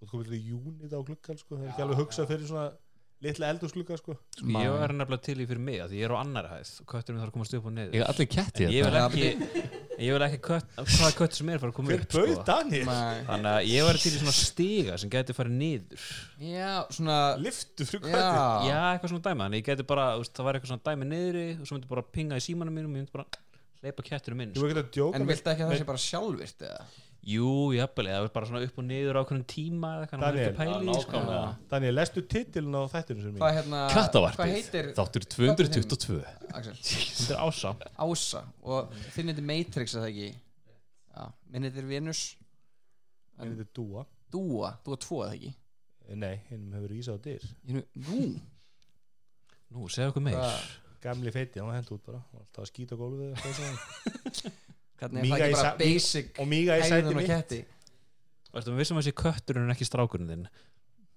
Þú 0.00 0.10
komið 0.10 0.32
til 0.32 0.40
unit 0.58 0.92
á 0.92 1.00
gluggan 1.00 1.38
sko. 1.40 1.54
Það 1.54 1.64
er 1.64 1.70
ekki 1.70 1.84
alveg 1.84 2.00
hugsað 2.02 2.30
fyrir 2.32 2.48
svona 2.50 2.66
litla 3.24 3.50
eldúsglugga 3.54 3.96
sko. 3.96 4.16
Sko, 4.36 4.50
ég 4.50 4.74
var 4.74 4.92
nefnilega 4.92 5.24
til 5.24 5.38
í 5.40 5.46
fyrir 5.48 5.62
mig 5.64 5.80
því 5.86 6.00
ég 6.00 6.08
er 6.08 6.12
á 6.12 6.18
annari 6.18 6.50
hæð 6.50 6.72
og 6.82 6.88
kötturinn 6.90 7.22
þarf 7.22 7.30
að 7.30 7.36
komast 7.38 7.56
upp 7.56 7.68
og 7.70 7.74
niður 7.76 7.94
Ég 7.94 8.02
er 8.04 8.10
allir 8.10 8.28
ketti 8.34 8.66
En 8.66 8.74
ég 8.74 8.84
vil 8.84 8.96
þetta 8.98 9.06
ekki, 9.06 9.70
ég 10.00 10.14
vil 10.16 10.24
ekki 10.26 10.40
kött, 10.48 10.66
hvaða 10.78 11.10
köttur 11.18 11.38
sem 11.40 11.50
er 11.54 11.62
fara 11.62 11.72
að 11.72 11.76
koma 11.78 11.94
upp 11.94 12.04
sko. 12.08 12.24
Þannig 12.48 13.50
að 13.50 13.68
ég 13.70 13.86
var 13.88 14.00
til 14.02 14.12
í 14.12 14.18
svona 14.18 14.34
stiga 14.36 14.98
sem 15.00 15.12
gæti 15.12 15.36
farið 15.36 15.56
niður. 15.60 16.08
Já, 16.42 16.72
svona 16.96 17.18
Liftu 17.40 17.86
fyrir 17.88 18.04
köttur 18.06 18.18
já, 18.18 18.68
já, 18.70 18.80
eitthvað 18.94 19.14
svona 19.14 19.24
dæmi, 19.28 19.44
þannig 19.44 19.56
að 19.56 19.60
ég 19.60 19.68
gæti 19.70 19.88
bara 19.94 20.06
veist, 20.20 20.34
það 20.36 20.48
var 20.48 20.58
eitthvað 20.58 20.72
svona 20.74 20.86
dæmi 20.90 21.10
niðri 21.12 21.46
og 21.60 21.64
svo 21.68 21.78
myndi 21.78 21.90
bara 21.94 22.06
pinga 22.18 22.40
í 22.40 22.44
símanum 22.44 22.74
mínum 22.78 22.90
og 22.92 22.98
ég 22.98 23.04
myndi 23.04 23.14
bara 23.14 23.26
hleypa 23.84 24.06
ketturum 24.06 24.40
inn 24.44 24.54
Þú 24.56 24.70
sko. 24.70 25.10
en 25.14 25.26
viltu 25.28 25.52
ekki 25.52 25.64
að 25.66 25.72
það 25.74 25.82
sé 25.82 25.88
bara 25.88 26.04
sjálfvirt 26.04 26.64
eða 26.68 26.86
jú, 27.24 27.50
jafnvel, 27.74 28.06
eða 28.12 28.30
bara 28.34 28.48
svona 28.48 28.62
upp 28.66 28.78
og 28.80 28.86
niður 28.88 29.16
á 29.16 29.20
okkur 29.22 29.40
tíma 29.48 29.90
eða 29.96 30.18
að 30.18 30.56
pæla 30.58 30.76
í, 30.82 30.86
já, 30.88 30.96
sko. 31.04 31.22
Daniel, 31.70 31.94
lestu 31.96 32.24
titilin 32.34 32.76
á 32.76 32.82
þættinu 32.92 33.24
sem 33.24 33.34
hvað 33.38 33.50
mín 33.50 33.58
hérna 33.58 33.80
hvað 33.88 33.96
Kattavarpið, 33.98 34.52
heitir 34.58 34.90
þáttur 34.98 35.26
222 35.34 36.18
Axel. 36.54 36.76
Þetta 36.84 37.36
er 37.36 37.42
ása. 37.48 37.74
Ása 38.06 38.42
og 38.62 38.96
þinn 39.16 39.32
heitir 39.32 39.48
Matrix 39.48 39.96
eða 39.98 40.10
ekki? 40.12 40.30
Já, 41.14 41.24
minn 41.54 41.68
heitir 41.68 41.88
Venus. 41.88 42.22
Hann 43.38 43.54
heitir 43.54 43.70
Dúa. 43.76 44.04
Dúa, 44.34 44.74
Dúa 44.84 45.00
2 45.00 45.20
eða 45.24 45.36
ekki? 45.38 45.54
Nei, 46.20 46.34
hinn 46.50 46.68
hefur 46.76 46.92
ísa 46.92 47.14
á 47.16 47.18
dyr. 47.24 47.44
Ég 47.64 47.80
nú, 48.04 48.18
nú, 49.72 49.88
segðu 49.88 50.12
okkur 50.12 50.26
meir? 50.28 50.42
Gamli 51.04 51.32
feiti, 51.32 51.60
hann 51.60 51.72
hent 51.72 51.90
út 51.94 52.04
bara. 52.04 52.20
Hann 52.28 52.38
var 52.38 52.44
Alltaf 52.44 52.66
að 52.66 52.70
skýta 52.70 52.98
gólfið 53.00 53.32
og. 53.40 54.73
Hvernig 55.00 55.24
er 55.24 55.30
það 55.30 55.46
ekki 55.46 55.58
bara 55.60 55.74
basic 55.80 56.38
Og 56.42 56.50
míga 56.50 56.78
í 56.78 56.86
sæti 56.88 57.16
mitt 57.16 57.30
ketti 57.30 57.60
Ertu 58.54 58.70
með 58.70 58.84
vissum 58.84 59.00
að 59.00 59.06
þessi 59.06 59.18
kötturinn 59.18 59.66
en 59.66 59.74
ekki 59.74 59.88
strákurinn 59.88 60.30
þinn 60.30 60.46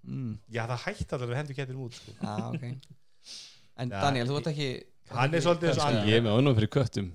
mm. 0.08 0.34
Já, 0.54 0.64
það 0.66 0.84
hætti 0.88 1.10
allir 1.18 1.34
að 1.34 1.40
hendur 1.42 1.60
kettir 1.60 1.80
út 1.86 1.98
sko. 2.00 2.16
ah, 2.26 2.48
okay. 2.50 2.76
en 3.78 3.94
Já, 3.94 4.00
Daniel, 4.02 4.28
þú 4.32 4.42
ert 4.42 4.52
ekki 4.54 4.70
Hann 5.08 5.38
er 5.38 5.44
svolítið 5.44 5.70
eins 5.72 5.78
og 5.80 5.86
Andri. 5.88 6.12
Ég 6.12 6.20
er 6.20 6.24
með 6.26 6.42
önum 6.42 6.56
fyrir 6.58 6.72
köttum 6.74 7.12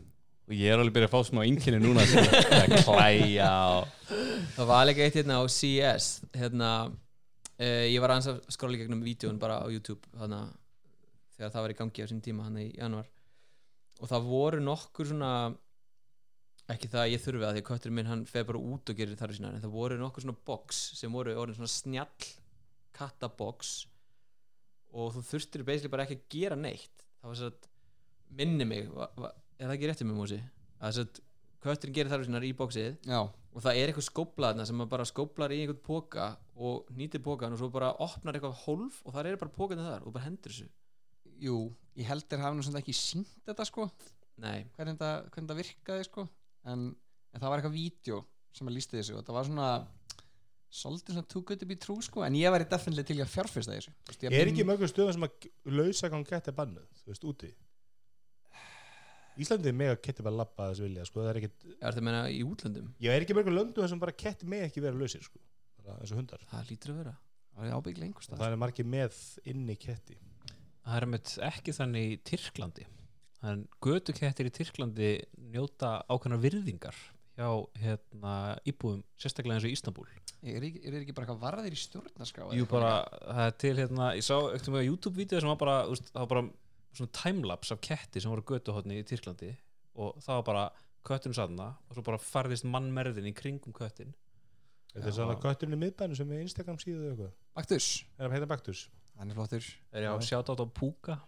og 0.52 0.54
ég 0.58 0.72
er 0.72 0.80
alveg 0.80 0.94
byrjað 0.96 1.10
að 1.10 1.14
fá 1.14 1.28
smá 1.28 1.40
einkenni 1.44 1.78
núna 1.80 2.04
sem 2.08 2.26
að 2.26 2.72
klæja 2.82 3.50
og 3.76 4.14
það 4.56 4.70
var 4.72 4.86
líka 4.88 5.04
eitt 5.04 5.18
hérna 5.20 5.38
á 5.38 5.44
CES 5.54 6.08
hérna 6.34 6.70
uh, 6.90 7.84
ég 7.86 7.98
var 8.02 8.14
aðeins 8.14 8.30
að 8.32 8.40
skróla 8.52 8.76
í 8.76 8.82
gegnum 8.82 9.04
vídjón 9.06 9.38
bara 9.42 9.60
á 9.62 9.66
YouTube 9.70 10.02
þarna, 10.18 10.40
þegar 11.36 11.54
það 11.54 11.66
var 11.66 11.74
í 11.74 11.78
gangi 11.78 12.04
á 12.04 12.10
sín 12.10 12.24
tíma 12.24 12.48
hann 12.48 12.58
í 12.58 12.68
januar 12.74 13.06
og 14.00 14.10
það 14.10 14.28
voru 14.32 14.64
nokkur 14.66 15.12
svona 15.12 15.32
ekki 16.76 16.90
það 16.92 17.02
að 17.02 17.12
ég 17.12 17.22
þurfi 17.22 17.46
að 17.46 17.56
því 17.56 17.62
að 17.62 17.66
kötturinn 17.68 17.96
minn 17.96 18.10
hann 18.10 18.22
fer 18.28 18.44
bara 18.48 18.60
út 18.60 18.92
og 18.92 18.98
gerir 18.98 19.18
þarf 19.18 19.36
sínar 19.36 19.56
en 19.56 19.64
það 19.64 19.74
voru 19.74 19.98
nokkur 20.00 20.24
svona 20.24 20.44
box 20.46 20.80
sem 20.98 21.12
voru 21.14 21.34
orðin 21.38 21.58
svona 21.58 21.72
snjall 21.72 22.28
kattabox 22.96 23.72
og 24.92 25.14
þú 25.16 25.22
þurftir 25.30 25.64
basically 25.66 25.92
bara 25.92 26.06
ekki 26.06 26.18
að 26.18 26.26
gera 26.34 26.58
neitt. 26.58 27.06
Það 27.22 27.30
var 27.30 27.38
svo 27.40 27.50
að 27.50 27.68
minni 28.42 28.66
mig 28.68 28.88
er 28.88 29.66
það 29.66 29.74
ekki 29.76 29.90
réttið 29.90 30.10
með 30.10 30.18
músi 30.20 30.40
að 30.82 30.96
svo 30.96 31.06
að 31.06 31.22
kötturinn 31.62 31.96
gerir 31.96 32.12
þarf 32.12 32.26
sínar 32.26 32.46
í 32.46 32.52
boxið 32.58 33.08
já, 33.08 33.20
og 33.22 33.64
það 33.64 33.78
er 33.78 33.92
eitthvað 33.92 34.08
skóplaðna 34.08 34.66
sem 34.68 34.78
maður 34.78 34.92
bara 34.96 35.08
skóplar 35.08 35.54
í 35.54 35.60
einhvern 35.62 35.82
póka 35.86 36.28
og 36.58 36.90
nýtir 36.98 37.22
pókan 37.24 37.54
og 37.54 37.62
svo 37.62 37.70
bara 37.72 37.92
opnar 38.02 38.36
eitthvað 38.36 38.58
hólf 38.64 38.98
og 39.06 39.14
það 39.14 39.30
er 39.30 39.40
bara 39.40 39.56
pókanu 39.56 39.86
þar 39.86 40.06
og 40.06 40.16
bara 40.16 40.26
hendur 40.26 40.52
þessu. 40.52 40.68
Jú, 41.42 41.58
ég 41.98 42.10
held 42.10 42.26
þér 42.28 42.44
hafa 42.44 42.58
nú 42.58 42.66
svona 42.66 42.82
ekki 42.82 42.94
sínt 42.96 43.30
þetta 43.46 43.66
sko. 43.68 43.88
Nei, 44.42 44.64
hvernig 44.74 44.98
þetta, 44.98 45.12
hvernig 45.30 45.46
þetta 45.46 45.60
virkaði 45.60 46.08
sko 46.08 46.26
en, 46.68 46.86
en 47.32 47.40
það 47.42 47.48
var 47.50 47.62
eitthvað 47.62 47.76
vídeo 47.78 48.22
sem 48.52 48.68
að 48.68 48.76
lísti 48.76 48.98
þessu 48.98 49.18
og 49.18 49.26
það 49.26 49.38
var 49.38 49.48
svona 49.48 49.68
svolítið 50.72 51.16
svona 51.16 51.28
too 51.28 51.42
good 51.44 51.60
to 51.60 51.68
be 51.68 51.76
true 51.80 52.04
sko. 52.04 52.22
En 52.26 52.36
ég 52.38 52.52
væri 52.52 52.68
definitely 52.68 53.04
til 53.08 53.18
að 53.20 53.32
fjárfesta 53.32 53.74
í 53.74 53.80
þessu. 53.80 53.92
Þú 53.92 54.12
veist, 54.12 54.24
ég 54.24 54.36
Er 54.38 54.50
ekki 54.52 54.64
mörgum 54.68 54.90
stöðum 54.90 55.16
sem 55.16 55.26
að 55.26 55.48
lausa 55.78 56.10
gang 56.12 56.28
ketti 56.28 56.54
bannuð, 56.56 56.88
þú 57.02 57.12
veist, 57.12 57.26
úti. 57.28 57.50
Íslandi 59.40 59.70
er 59.70 59.76
mega 59.76 59.96
ketti 59.96 60.24
bara 60.24 60.42
labba 60.42 60.70
þess 60.70 60.84
vilja, 60.84 61.04
sko, 61.08 61.22
það 61.24 61.30
er 61.30 61.40
ekkit 61.40 61.68
er 61.72 61.76
það 61.86 62.00
að 62.00 62.06
meina 62.08 62.22
í 62.28 62.40
útlöndum? 62.44 62.88
Ég 63.00 63.14
er 63.14 63.24
ekki 63.24 63.36
mörgum 63.36 63.56
löndum 63.56 63.88
sem 63.88 64.00
bara 64.00 64.16
ketti 64.16 64.48
með 64.48 64.66
ekki 64.68 64.84
vera 64.84 64.98
lausir, 65.00 65.24
sko. 65.24 65.40
Bara 65.82 66.00
eins 66.00 66.12
og 66.12 66.20
hundar. 66.20 66.44
Það 66.50 66.72
lítur 66.72 66.92
að 66.92 66.98
vera. 67.02 67.14
Það 67.52 67.68
er 67.68 67.76
ábygglega 67.78 68.08
einhvers 68.08 68.26
og 68.26 68.28
staðar. 68.28 68.42
það 68.42 68.56
er 68.56 68.60
margir 68.64 68.88
með 68.88 69.22
inni 69.52 69.76
ketti. 69.80 70.18
Það 70.82 70.98
er 70.98 71.08
með 71.12 71.32
ekki 71.48 71.74
þannig 71.76 72.12
í 72.12 72.20
Tyrklandi 72.28 72.86
en 73.42 73.64
götukettir 73.82 74.48
í 74.48 74.52
Tyrklandi 74.54 75.10
njóta 75.52 75.96
ákveðna 76.10 76.38
virðingar 76.42 76.96
hjá 77.38 77.48
hérna, 77.80 78.32
íbúðum 78.68 79.00
sérstaklega 79.18 79.56
eins 79.56 79.64
og 79.66 79.72
í 79.72 79.76
Ístanbúl. 79.76 80.06
Er, 80.42 80.62
er 80.66 80.98
ekki 81.00 81.14
bara 81.16 81.24
eitthvað 81.26 81.40
varðir 81.42 81.74
í 81.76 81.80
stjórnarskrá 81.80 82.44
eða 82.48 82.58
Jú 82.58 82.66
bara, 82.70 82.92
það 83.24 83.44
er 83.46 83.54
til 83.62 83.74
hérna 83.78 84.08
ég 84.18 84.26
sá 84.26 84.34
eftir 84.52 84.74
með 84.74 84.88
YouTube-vídeó 84.90 85.40
sem 85.40 85.50
var 85.52 85.60
bara 85.60 85.76
veist, 85.88 86.10
það 86.10 86.24
var 86.24 86.30
bara 86.34 86.44
svona 86.98 87.14
timelapse 87.18 87.76
af 87.76 87.82
ketti 87.88 88.22
sem 88.22 88.32
voru 88.34 88.44
götuhotni 88.52 88.98
í 89.00 89.06
Tyrklandi 89.08 89.52
og 90.02 90.18
það 90.22 90.40
var 90.40 90.46
bara 90.50 90.64
kötturinn 91.08 91.38
sanna 91.38 91.70
og 91.88 91.96
svo 91.96 92.04
bara 92.06 92.20
farðist 92.22 92.66
mannmerðin 92.68 93.30
í 93.30 93.34
kringum 93.34 93.74
köttin. 93.74 94.12
Þetta 94.92 95.08
er 95.08 95.16
svona 95.16 95.38
kötturinn 95.40 95.78
í 95.78 95.80
miðbænu 95.86 96.18
sem 96.18 96.30
er 96.36 96.44
Instagram 96.44 96.78
síðu 96.82 97.00
eða 97.00 97.12
eitthvað? 97.14 97.34
Baktus, 97.56 97.88
Er 98.18 98.26
það 98.28 98.36
heita 98.36 98.50
Baktus? 98.52 98.82
hann 99.18 99.30
er 99.30 99.38
flottur. 99.38 99.66
Er 99.92 100.04
ég 100.04 100.12
á 100.12 100.16
sjátt 100.24 100.50
á 100.52 100.54
Púka? 100.68 101.18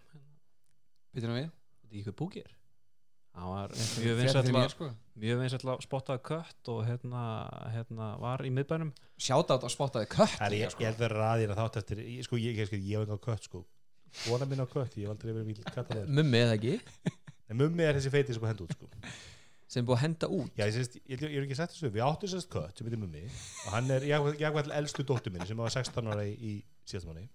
Býtum 1.15 1.33
við 1.35 1.49
veit 1.95 2.03
ekki 2.03 2.11
hvað 2.11 2.21
Púki 2.21 2.45
er 2.45 2.53
hann 3.35 3.51
var 3.51 3.73
mjög 3.75 4.21
að 4.31 4.49
mér, 4.55 4.71
sko. 4.71 4.89
mjög 5.19 5.39
vinsæll 5.41 5.71
að 5.73 5.83
spottaði 5.83 6.23
kött 6.29 6.71
og 6.71 6.81
hérna, 6.87 7.23
hérna 7.73 8.09
var 8.21 8.43
í 8.47 8.51
miðbænum. 8.55 8.93
Shoutout 9.19 9.65
á 9.67 9.69
spottaði 9.71 10.09
kött 10.13 10.37
er 10.45 10.55
ég, 10.55 10.71
sko. 10.71 10.83
ég 10.83 10.93
held 10.93 11.03
að 11.03 11.15
ræðir 11.15 11.53
að 11.53 11.61
þátt 11.61 11.79
eftir 11.81 12.01
ég, 12.05 12.23
sko, 12.27 12.39
ég, 12.39 12.55
ég, 12.55 12.71
ég, 12.71 12.87
ég 12.93 12.99
hef 12.99 13.07
enga 13.07 13.19
kött 13.27 13.47
sko. 13.49 13.63
Vona 14.23 14.47
minn 14.47 14.63
á 14.63 14.67
kött, 14.71 14.95
ég 14.95 15.07
hef 15.07 15.15
aldrei 15.15 15.33
verið 15.33 15.49
mjög 15.51 15.71
kattar 15.75 16.03
mummi 16.07 16.43
eða 16.43 16.59
ekki? 16.59 16.75
En 17.45 17.59
mummi 17.59 17.83
er 17.85 17.93
þessi 17.93 18.09
feiti 18.09 18.33
sem 18.33 18.41
búið 18.41 18.55
hend 18.55 18.61
út 18.63 18.71
sko. 18.73 18.87
Sem 19.69 19.85
búið 19.85 19.99
að 19.99 20.01
henda 20.01 20.29
út? 20.33 20.53
Já, 20.57 20.63
ég, 20.65 20.71
sést, 20.73 20.95
ég, 21.03 21.19
ég 21.21 21.35
er 21.35 21.43
ekki 21.43 21.57
sagt 21.59 21.75
þessu, 21.75 21.91
við 21.93 22.05
áttum 22.05 22.31
sérst 22.31 22.49
kött 22.49 22.79
sem 22.79 22.87
heitir 22.87 23.01
mummi 23.03 23.21
og 23.27 23.75
hann 23.75 23.91
er, 23.93 24.05
ég 24.07 24.55
var 24.55 24.71
elstu 24.79 25.05
dóttur 25.05 25.33
minni 25.35 25.45
sem 25.45 25.59
var 25.59 25.73
16 25.73 26.09
ára 26.09 26.25
í, 26.25 26.33
í 26.33 26.53
síðast 26.89 27.05
manni 27.09 27.27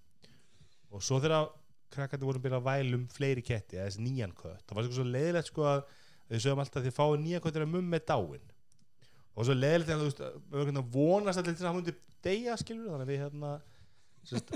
og 0.91 1.05
svo 1.05 1.21
þegar 1.23 1.47
krakkandi 1.95 2.27
voru 2.27 2.39
að 2.41 2.45
byrja 2.45 2.59
að 2.61 2.67
vælum 2.69 3.03
fleiri 3.11 3.43
ketti 3.45 3.77
eða 3.79 3.89
þessi 3.89 4.05
nýjan 4.05 4.33
kött, 4.37 4.63
það 4.67 4.77
var 4.79 4.87
sko 4.87 4.97
svo 4.97 5.05
leiðilegt 5.11 5.51
sko 5.51 5.67
að 5.71 5.81
þau 6.31 6.39
sögum 6.45 6.63
alltaf 6.63 6.79
að 6.81 6.87
þið 6.87 6.95
fáið 6.97 7.19
nýjan 7.25 7.43
kött 7.45 7.55
þegar 7.57 7.71
mummi 7.73 7.99
dáin. 8.11 8.45
Og 9.35 9.47
svo 9.47 9.55
leiðilegt 9.57 9.91
að 9.95 10.01
þú 10.01 10.07
veist, 10.09 10.23
við 10.51 10.81
að 10.81 10.89
vonast 10.95 11.41
allir 11.41 11.55
til 11.57 11.65
að 11.65 11.69
hann 11.71 11.79
myndi 11.81 11.95
deyja 12.27 12.57
skilur 12.61 12.91
þannig 12.91 13.05
að 13.07 13.11
við 13.13 13.23
hérna 13.25 13.53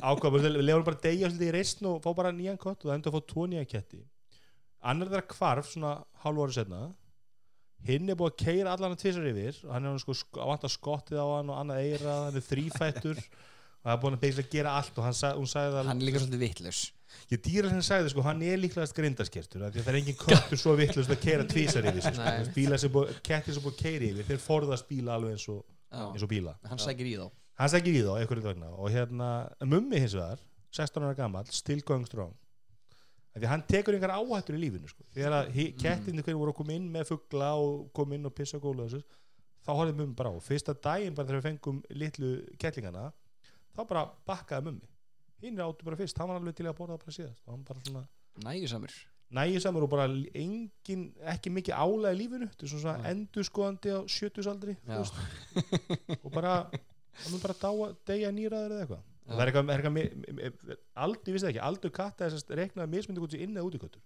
ákvaðum, 0.05 0.43
við 0.45 0.65
lefum 0.67 0.83
bara 0.85 0.99
að 0.99 1.05
deyja 1.07 1.29
svolítið 1.31 1.47
í 1.49 1.55
reisn 1.55 1.87
og 1.89 2.01
fá 2.03 2.11
bara 2.19 2.31
nýjan 2.35 2.59
kött 2.61 2.83
og 2.83 2.89
það 2.91 2.97
endur 2.99 3.11
að 3.11 3.17
fá 3.17 3.29
tvo 3.31 3.45
nýja 3.49 3.65
ketti. 3.71 4.01
Annar 4.85 5.09
þeirra 5.09 5.35
hvarf 5.39 5.71
svona 5.71 5.93
hálfu 6.21 6.45
ári 6.45 6.55
setna 6.59 6.81
hinn 7.85 8.09
er 8.09 8.17
búið 8.17 8.31
að 8.33 8.43
keira 8.45 8.73
allan 8.73 8.95
að 8.95 9.01
tvisar 9.03 9.27
yfir 9.29 9.57
og 9.67 9.73
hann 9.75 9.87
er 9.89 9.97
sko 10.01 10.15
sk- 10.17 10.41
að 10.41 10.67
skottið 10.73 11.19
á 11.21 11.27
hann 11.37 11.51
og 11.53 11.59
annað 11.61 11.81
eira, 11.85 12.15
hann 12.27 12.39
er 12.39 12.45
þrýfættur 12.45 13.19
og 13.21 13.85
það 13.85 13.93
er 13.93 13.99
búin 14.01 14.17
að 14.17 14.39
gera 14.53 14.75
allt 14.79 14.97
og 14.97 15.05
hann, 15.05 15.17
hún 15.37 15.49
sagði 15.51 15.75
það 15.75 15.89
Hann 15.91 16.01
er 16.01 16.07
líka 16.09 16.21
svolítið 16.23 16.43
vitlaus 16.45 16.79
ég 17.31 17.41
dýra 17.45 17.69
sem 17.69 17.81
sagði 17.85 18.09
sko, 18.13 18.21
hann 18.25 18.41
er 18.43 18.57
líklegast 18.57 18.95
grindaskertur 18.97 19.61
því 19.61 19.67
að 19.67 19.83
það 19.85 19.91
er 19.93 19.99
engin 20.01 20.17
köttur 20.19 20.57
svo 20.61 20.75
vittlust 20.79 21.09
að 21.13 21.21
keira 21.21 21.43
tvisar 21.47 21.85
yfir 21.89 22.01
sig, 22.01 22.15
sko. 22.17 22.51
Bílar 22.55 22.77
sem 22.81 22.91
búið, 22.91 23.13
kettir 23.23 23.53
sem 23.53 23.63
búið 23.63 23.75
að 23.75 23.81
keira 23.83 24.05
yfir 24.11 24.29
þeir 24.31 24.41
forðast 24.45 24.87
bíla 24.89 25.15
alveg 25.19 25.35
eins 25.37 25.47
og, 25.53 25.61
eins 25.91 26.23
og 26.25 26.29
bíla. 26.31 26.55
Hann 26.69 26.81
sækir 26.81 27.05
í 27.11 27.15
þá. 27.19 27.27
Hann 27.61 27.69
sækir 27.71 27.93
í 27.95 28.01
þá, 28.03 28.11
einhverju 28.19 28.43
vegna. 28.49 28.71
Og 28.75 28.89
hérna, 28.91 29.29
mummi 29.63 29.99
hins 30.01 30.15
vegar 30.17 30.39
16 30.75 31.03
ára 31.07 31.15
gamall, 31.15 31.45
still 31.55 31.81
going 31.87 32.05
strong. 32.09 32.33
Því 33.35 33.47
hann 33.51 33.63
tekur 33.67 33.95
einhver 33.97 34.13
áhættur 34.15 34.55
í 34.55 34.61
lífinu 34.63 34.87
sko. 34.87 35.03
þegar 35.13 35.31
að 35.41 35.47
Mm. 35.49 35.53
hi- 35.53 35.71
kettirnir 35.79 36.23
hverju 36.23 36.39
voru 36.39 36.51
að 36.53 36.55
koma 36.55 36.71
inn 36.73 36.89
með 36.91 37.07
fugla 37.11 37.49
og 37.59 37.91
koma 37.93 38.15
inn 38.15 38.25
og 38.25 38.33
pissa 38.35 38.57
góla 38.59 38.83
og 38.85 38.89
þessu 38.89 39.03
þá 39.65 39.71
horfði 39.75 39.95
mummi 39.97 40.15
bara 40.15 40.29
á. 40.31 40.35
Fyrsta 40.39 40.73
daginn 40.73 41.13
bara 41.15 41.27
þegar 41.27 41.41
við 41.41 41.47
fengum 41.49 41.81
litlu 41.89 42.29
kettlingana 42.57 43.11
þá 43.75 43.87
bara 43.87 44.05
bakkaði 44.27 44.63
mummi 44.69 44.87
hinn 45.43 45.59
áttu 45.65 45.87
bara 45.87 45.99
fyrst, 45.99 46.17
hann 46.21 46.31
var 46.31 46.39
alveg 46.39 46.55
til 46.57 46.67
að 46.69 46.77
borða 46.77 46.95
það 46.95 47.03
bara 47.05 47.17
síðast 47.17 47.43
og 47.45 47.53
hann 47.53 47.65
bara 47.67 47.83
svona 47.85 48.03
nægisamur. 48.45 48.95
Nægisamur 49.35 49.85
og 49.87 49.91
bara 49.91 50.05
engin, 50.37 51.05
ekki 51.33 51.51
mikið 51.53 51.79
álega 51.81 52.13
í 52.13 52.19
lífinu 52.21 52.49
þetta 52.51 52.67
er 52.67 52.73
svona 52.75 52.95
Nei. 53.01 53.07
endurskoðandi 53.13 53.95
á 53.97 53.99
sjötusaldri 54.15 54.77
og 56.21 56.29
bara 56.35 56.55
hann 56.69 57.31
mun 57.33 57.43
bara 57.43 57.57
dáa, 57.59 57.91
deyja 58.07 58.31
nýraður 58.35 58.75
eða 58.75 58.85
eitthvað. 58.85 59.05
Það 59.25 59.41
er 59.41 59.49
eitthvað, 59.49 59.71
er 59.73 59.85
eitthvað 59.85 60.83
aldur, 61.05 61.31
ég 61.31 61.35
vissi 61.37 61.47
það 61.47 61.53
ekki, 61.55 61.63
aldur 61.69 61.95
katta 61.95 62.29
þess 62.29 62.45
að 62.45 62.59
reiknaði 62.61 62.93
mismyndi 62.93 63.25
út 63.25 63.33
í 63.33 63.41
inn 63.41 63.55
eða 63.57 63.69
útiköttur 63.71 64.03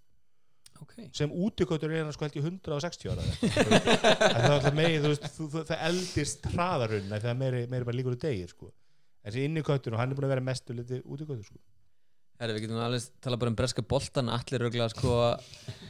ok. 0.83 0.93
Sem 1.15 1.31
útiköttur 1.31 1.91
er 1.91 2.03
hann 2.05 2.13
sko 2.15 2.27
held 2.27 2.37
ég 2.39 2.45
160 2.47 3.11
ára 3.11 3.25
það 3.29 4.81
er 4.83 5.07
alltaf 5.09 5.35
þú, 5.35 5.47
það 5.57 5.83
eldist 5.89 6.47
hraðarunna 6.53 7.19
þegar 7.19 7.39
meiri, 7.39 7.63
meiri 7.71 7.87
bara 7.87 7.97
líkur 7.99 8.15
úr 8.15 8.21
degir 8.21 8.51
sko. 8.51 8.71
Þessi 9.25 9.43
inni 9.47 9.65
köttur 9.65 9.95
og 9.95 10.01
hann 10.01 10.13
er 10.13 10.19
búin 10.19 10.29
að 10.29 10.35
vera 10.35 10.45
mestu 10.45 10.75
liti 10.75 11.01
útiköttur 11.03 11.45
sko. 11.47 11.59
Herri, 12.39 12.53
við 12.55 12.69
getum 12.69 12.77
alveg 12.79 13.07
tala 13.19 13.35
bara 13.35 13.51
um 13.51 13.55
breska 13.59 13.83
boltan 13.83 14.29
allir 14.31 14.61
röglega 14.63 14.85
sko 14.93 15.15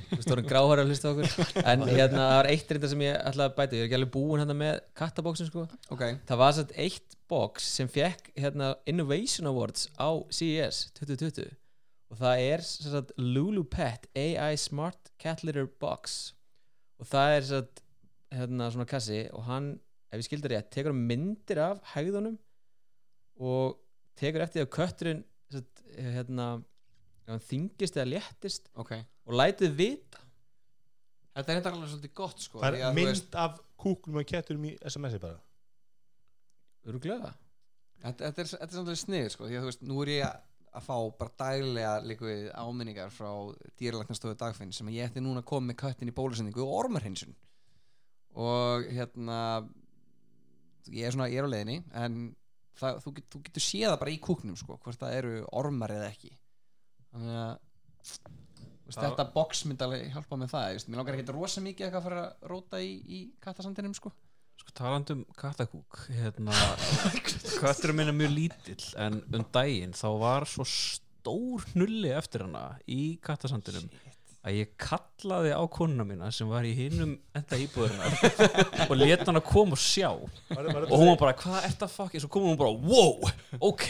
við 0.09 0.23
stórum 0.25 0.47
gráhæra 0.49 0.81
að 0.81 0.89
hlusta 0.89 1.11
okkur. 1.11 1.51
En 1.61 1.83
hérna 1.85 2.23
það 2.23 2.37
var 2.39 2.49
eitt 2.49 2.71
reynda 2.73 2.89
sem 2.89 3.03
ég 3.05 3.19
ætlaði 3.19 3.51
að 3.51 3.57
bæta 3.59 3.77
ég 3.77 3.83
er 3.83 3.85
ekki 3.85 3.97
alveg 3.99 4.11
búinn 4.15 4.41
hérna 4.41 4.55
með 4.57 4.79
kattabóksin 4.97 5.49
sko. 5.51 5.67
Ok. 5.93 6.01
Það 6.25 6.41
var 6.41 6.55
satt 6.57 6.73
eitt 6.81 7.17
box 7.29 7.69
sem 7.77 7.91
fekk 7.93 8.31
hérna 8.33 8.71
Innovation 8.89 9.51
Awards 9.51 9.85
á 10.01 10.09
CES 10.33 10.87
2020 10.97 11.53
og 12.09 12.17
það 12.17 12.43
er 12.47 12.65
sem 12.65 12.89
sagt 12.95 13.13
Lulu 13.21 13.67
Pet 13.69 14.09
AI 14.17 14.57
Smart 14.57 15.13
Cat 15.21 15.45
Litter 15.45 15.69
Box. 15.69 16.33
Og 16.97 17.05
það 17.13 17.35
er 17.35 17.45
sem 17.45 17.61
sagt 17.61 17.85
hérna 18.33 18.73
svona 18.73 18.89
kassi 18.89 19.27
og 19.37 19.45
hann 19.45 19.75
ef 20.09 20.23
ég 20.23 20.31
skildi 20.31 20.55
rétt 20.55 20.73
tekur 20.73 20.97
myndir 20.97 21.61
af 21.61 21.85
hægðunum 21.93 22.41
og 23.39 23.79
tekur 24.19 24.45
eftir 24.45 24.65
að 24.65 24.73
kötturinn 24.75 25.21
sem 25.49 25.63
sagt, 25.63 25.83
hérna 25.97 26.49
þingist 27.49 27.97
eða 27.97 28.09
léttist 28.13 28.71
ok. 28.79 28.95
og 29.29 29.37
lætið 29.37 29.75
vita. 29.77 30.23
Þetta 31.35 31.51
er 31.53 31.59
þetta 31.59 31.71
alveg 31.73 31.91
svolítið 31.91 32.13
gott 32.17 32.43
sko 32.43 32.61
það 32.61 32.75
því 32.75 32.81
er 32.81 32.89
þú 32.89 32.97
mynd 32.97 33.11
veist, 33.11 33.37
af 33.39 33.59
kúklum 33.79 34.19
og 34.19 34.27
ketturum 34.27 34.65
í 34.69 34.73
SMS-i 34.81 35.21
bara. 35.21 35.39
Öruglega 36.89 37.33
þetta, 38.01 38.29
þetta 38.29 38.43
er 38.43 38.51
þetta 38.53 38.69
er 38.69 38.77
svolítið 38.77 39.01
snið 39.03 39.31
sko 39.35 39.47
því 39.47 39.59
að 39.59 39.65
þú 39.65 39.71
veist 39.71 39.85
nú 39.89 39.99
er 40.03 40.13
ég 40.15 40.27
að 40.27 40.45
að 40.69 40.85
fá 40.85 40.95
bara 41.17 41.35
daglega 41.39 41.93
líka 42.05 42.25
við 42.27 42.49
áminningar 42.53 43.13
frá 43.13 43.29
dýralæknastofu 43.79 44.37
dagfinn 44.37 44.73
sem 44.75 44.89
að 44.89 44.99
ég 44.99 45.09
ætti 45.09 45.23
núna 45.23 45.41
að 45.41 45.49
koma 45.51 45.69
með 45.69 45.79
köttin 45.81 46.11
í 46.11 46.15
bólusendingu 46.15 46.61
og 46.65 46.75
ormarhinsun 46.83 47.33
og 48.39 48.85
hérna 48.93 49.39
ég 50.93 51.07
er 51.07 51.15
svona, 51.15 51.29
ég 51.31 51.41
er 51.41 51.49
á 51.49 51.53
leiðinni 51.53 51.79
en 51.97 52.19
það, 52.79 52.99
þú, 53.05 53.13
get, 53.19 53.27
þú 53.33 53.41
getur 53.47 53.65
séð 53.65 53.87
það 53.91 53.99
bara 54.03 54.13
í 54.15 54.19
kúknum 54.25 54.57
sko, 54.59 54.77
hvort 54.83 54.99
það 55.01 55.15
eru 55.19 55.33
ormar 55.61 55.93
eða 55.97 56.11
ekki. 56.13 56.31
Þannig 57.13 57.41
að 57.43 57.57
Það- 58.89 59.03
þetta 59.05 59.23
box 59.35 59.59
myndi 59.69 59.85
alveg 59.85 60.05
hjálpa 60.15 60.37
með 60.41 60.49
það, 60.49 60.63
ég 60.71 60.77
veist, 60.79 60.87
mér 60.89 60.97
langar 60.97 61.15
ekki 61.19 61.33
rosa 61.35 61.61
mikið 61.61 61.85
eitthvað 61.85 61.99
að 61.99 62.07
fara 62.07 62.21
að 62.25 62.47
róta 62.49 62.79
í, 62.81 62.93
í 63.05 63.19
kattasandinum 63.43 63.93
sko. 63.93 64.11
Sko 64.59 64.73
talandi 64.79 65.13
um 65.13 65.21
kattakúk 65.37 65.99
hérna, 66.09 66.55
Kötturinn 67.61 67.95
minn 67.99 68.09
er 68.11 68.17
mjög 68.17 68.33
lítill 68.33 68.87
en 69.05 69.19
um 69.29 69.45
daginn 69.53 69.93
þá 69.93 70.07
var 70.19 70.47
svo 70.49 70.65
stór 70.67 71.67
hnulli 71.75 72.09
eftir 72.17 72.43
hana 72.47 72.63
í 72.89 73.19
kattasandinum 73.23 73.85
að 74.49 74.57
ég 74.59 74.71
kallaði 74.81 75.51
á 75.53 75.63
konuna 75.71 76.05
mína 76.09 76.31
sem 76.35 76.49
var 76.49 76.65
í 76.67 76.73
hinum 76.77 77.13
enda 77.37 77.59
íbúðurinnar 77.61 78.87
og 78.89 78.95
leta 78.99 79.27
hana 79.29 79.41
koma 79.45 79.77
og 79.77 79.81
sjá 79.83 80.09
og 80.09 80.27
var, 80.49 80.69
var, 80.73 80.87
hún 80.91 81.07
var 81.11 81.19
bara, 81.21 81.35
hvað 81.39 81.67
ert 81.69 81.85
að 81.87 81.93
fucking 81.95 82.23
svo 82.23 82.31
kom 82.33 82.47
hún 82.49 82.57
bara, 82.59 82.73
wow, 82.73 83.29
ok 83.69 83.87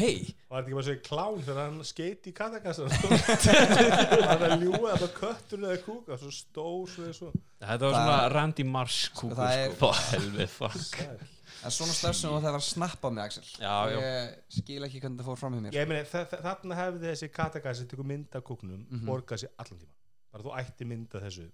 var 0.50 0.62
þetta 0.62 0.66
ekki 0.66 0.78
bara 0.78 0.86
svo 0.90 0.98
klán 1.10 1.42
þegar 1.48 1.62
hann 1.64 1.82
skeiti 1.88 2.34
í 2.34 2.38
kattakassan 2.38 2.94
hann 2.94 4.44
er 4.46 4.54
að 4.54 4.64
ljúa 4.68 4.96
það 5.02 5.12
köttur 5.20 5.66
eða 5.66 5.82
kúka 5.86 6.18
svo 6.22 6.32
stór 6.34 6.86
svo 6.94 7.08
eða 7.08 7.18
svo 7.20 7.34
þetta 7.34 7.84
var 7.90 7.98
svona 8.00 8.22
Randy 8.36 8.66
Marsh 8.68 9.12
kúkur 9.18 9.38
það 9.40 9.60
er- 9.66 9.76
sko. 9.76 9.92
helvið 10.14 10.56
fuck 10.56 10.80
Sæl. 10.90 11.20
en 11.68 11.74
svona 11.76 11.92
stöðsum 11.98 12.34
og 12.38 12.44
það 12.44 12.54
var 12.56 12.62
að 12.62 12.68
snappa 12.70 13.10
með 13.12 13.24
Axel 13.26 13.48
Já, 13.60 13.74
já. 13.92 13.98
ég 14.00 14.60
skil 14.62 14.82
ekki 14.88 15.02
hvernig 15.04 15.20
það 15.22 15.28
fór 15.32 15.40
fram 15.42 15.58
hjá 15.58 15.64
mér 15.66 15.76
ég 15.80 15.90
meni, 15.92 16.06
þa- 16.08 16.26
þa- 16.32 16.42
þarna 16.46 16.78
hefði 16.80 17.08
þessi 17.12 17.30
kattakassi 17.36 17.88
tekur 17.92 18.08
mynd 18.08 18.38
af 18.40 18.46
kúknum 18.48 18.86
Mhm. 18.88 19.06
borgað 19.10 19.44
sér 19.44 19.52
allan 19.60 19.82
tíma 19.82 19.96
bara 20.32 20.44
þú 20.46 20.56
ætti 20.60 20.88
mynd 20.90 21.16
af 21.16 21.26
þessu. 21.28 21.48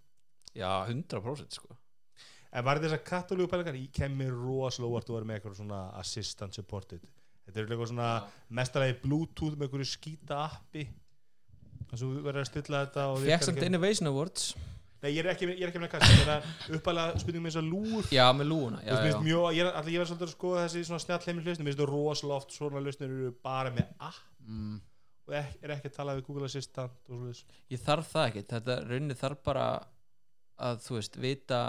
Já, 0.56 0.70
100% 0.88 1.58
sko. 1.60 1.76
En 2.56 2.64
var 2.64 2.80
þess 2.80 2.96
að 2.96 3.04
katalógu 3.10 3.50
pælingar 3.52 3.76
ég 3.76 3.90
kemur 3.92 4.32
rosalega 4.46 4.92
óvart 4.94 5.10
að 5.10 5.18
vera 5.18 5.28
með 5.32 5.40
eitthvað 5.40 5.58
svona 5.60 5.80
assistant 6.00 6.56
supported. 6.56 7.02
Þetta 7.46 7.60
er 7.60 7.66
eitthvað 7.68 7.90
svona 7.92 8.12
mestarlega 8.50 9.02
bluetooth 9.04 9.58
með 9.60 9.68
eitthvað 9.68 9.90
skýta 9.92 10.38
appi. 10.46 10.86
Þess 11.90 12.00
að 12.00 12.06
þú 12.06 12.24
verður 12.26 12.42
að 12.42 12.48
stilla 12.50 12.80
þetta 12.86 13.04
og 13.12 13.18
fekk 13.20 13.28
virkar 13.28 13.46
samt 13.50 13.58
ekki- 13.60 13.68
Innovation 13.70 14.08
Awards. 14.10 14.48
Nei, 15.04 15.12
ég 15.12 15.20
er 15.22 15.28
ekki, 15.36 15.46
ég 15.52 15.62
er 15.62 15.70
ekki 15.70 15.82
með 15.84 15.92
kassi 15.92 16.16
það 16.26 16.32
er 16.72 16.78
uppalega 16.80 17.20
spurningum 17.22 17.46
eins 17.52 17.58
og 17.60 17.66
lúr 17.68 18.08
já 18.16 18.24
með 18.34 18.48
lúuna 18.50 18.80
Þú 18.80 18.88
já, 18.88 19.12
já. 19.12 19.18
mjög, 19.22 19.44
ég 19.54 19.68
allir, 19.70 19.92
ég 19.94 20.00
verð 20.02 20.10
svolítið 20.10 20.26
að 20.26 20.32
skoða 20.34 20.64
þessi 20.66 20.82
svona 20.88 21.04
snjall 21.04 21.26
heimil 21.28 21.44
hlustnir, 21.46 21.66
mér 21.68 21.76
finnst 21.76 21.82
það 21.84 21.92
rosalega 21.92 22.38
oft 22.40 22.56
svona 22.56 22.82
hlustnir 22.82 23.12
eru 23.14 23.32
bara 23.44 23.70
með 23.76 23.92
app. 24.00 24.24
Mm. 24.48 24.80
Og 25.26 25.34
er 25.36 25.74
ekki 25.74 25.90
að 25.90 25.98
tala 25.98 26.16
við 26.18 26.28
Google 26.28 26.50
Assistant 26.50 27.10
og 27.10 27.24
svona 27.34 27.60
ég 27.74 27.82
þarf 27.82 28.12
það 28.12 28.28
ekki. 28.30 28.44
Þetta 28.52 28.78
rauninni 28.86 29.18
þarf 29.18 29.42
bara 29.48 29.66
að 30.66 30.84
þú 30.86 31.00
veist 31.00 31.18
vita 31.22 31.62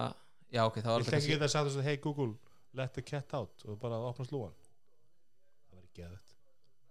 já 0.52 0.62
ok 0.66 0.82
þá 0.82 0.90
er 0.92 0.98
Ég 0.98 1.09
þetta 1.09 1.20
ekki 1.22 1.32
geta 1.32 1.48
að 1.48 1.54
sagða 1.54 1.70
þess 1.70 1.80
að 1.80 1.88
hey 1.88 2.00
Google, 2.04 2.34
let 2.76 2.92
the 2.96 3.04
cat 3.07 3.34
out. 3.38 3.64
Og 3.66 3.80
bara 3.80 4.02
opna 4.11 4.28
slúan 4.28 4.54
Það 5.70 5.80
verður 5.80 5.96
geðvægt 6.00 6.36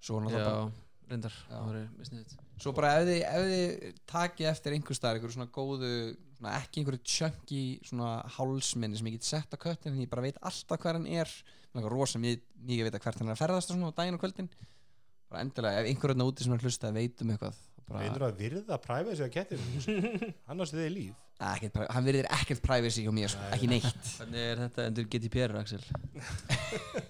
svo, 0.06 0.20
náttúrulega 0.22 0.50
bara, 0.50 0.84
reyndar. 1.10 1.38
Það 1.50 1.70
var 1.70 2.62
svo 2.62 2.74
bara 2.78 2.92
ef 3.00 3.08
þið, 3.10 3.22
ef 3.30 3.48
þið 3.52 4.00
taki 4.12 4.50
eftir 4.50 4.76
einhver 4.76 4.98
staðar 4.98 5.20
einhver 5.20 5.34
svona 5.34 5.52
góðu 5.54 5.92
svona 6.36 6.58
ekki 6.60 6.82
einhverju 6.82 7.02
chunky 7.16 7.64
svona 7.86 8.12
hálsminni 8.36 9.00
sem 9.00 9.10
ég 9.10 9.18
get 9.20 9.28
sett 9.28 9.54
á 9.54 9.58
köttin 9.62 9.94
en 9.94 10.04
ég 10.04 10.12
bara 10.12 10.26
veit 10.26 10.42
alltaf 10.42 10.82
hver 10.82 10.98
hann 11.00 11.10
er. 11.10 11.30
Rosa 11.76 12.22
mikið 12.24 12.44
mikið 12.64 12.86
að 12.86 12.88
vita 12.90 13.00
hvert 13.04 13.18
hann 13.20 13.30
er 13.30 13.36
að 13.36 13.42
ferðast 13.42 13.72
og 13.72 13.76
svona 13.76 13.92
á 13.92 13.98
daginn 13.98 14.16
og 14.16 14.22
kvöldin 14.22 14.48
bara 15.36 15.46
endilega 15.46 15.84
ef 15.84 15.90
einhver 15.92 16.16
öðna 16.16 16.28
úti 16.30 16.46
sem 16.46 16.56
er 16.56 16.62
að 16.62 16.70
hlusta 16.70 16.92
veit 16.96 17.22
um 17.24 17.32
eitthvað 17.34 17.62
bara, 17.86 18.02
Reyndur 18.02 18.26
að 18.30 18.42
virða 18.42 18.80
privacy 18.82 19.26
að 19.26 19.32
kettir 19.36 19.64
annars 20.52 20.74
er 20.74 20.82
þið 20.86 20.92
líf. 20.96 21.22
Ekkert, 21.46 21.80
hann 21.92 22.06
verðir 22.08 22.28
ekkert 22.32 22.62
privacy 22.64 23.04
hjá 23.04 23.12
mér 23.12 23.32
sko, 23.34 23.48
ekki 23.52 23.68
neitt. 23.68 24.10
Hvernig 24.22 24.44
er 24.54 24.62
þetta 24.64 24.86
endur 24.90 25.08
GDPR 25.12 25.56
Axel? 25.60 25.82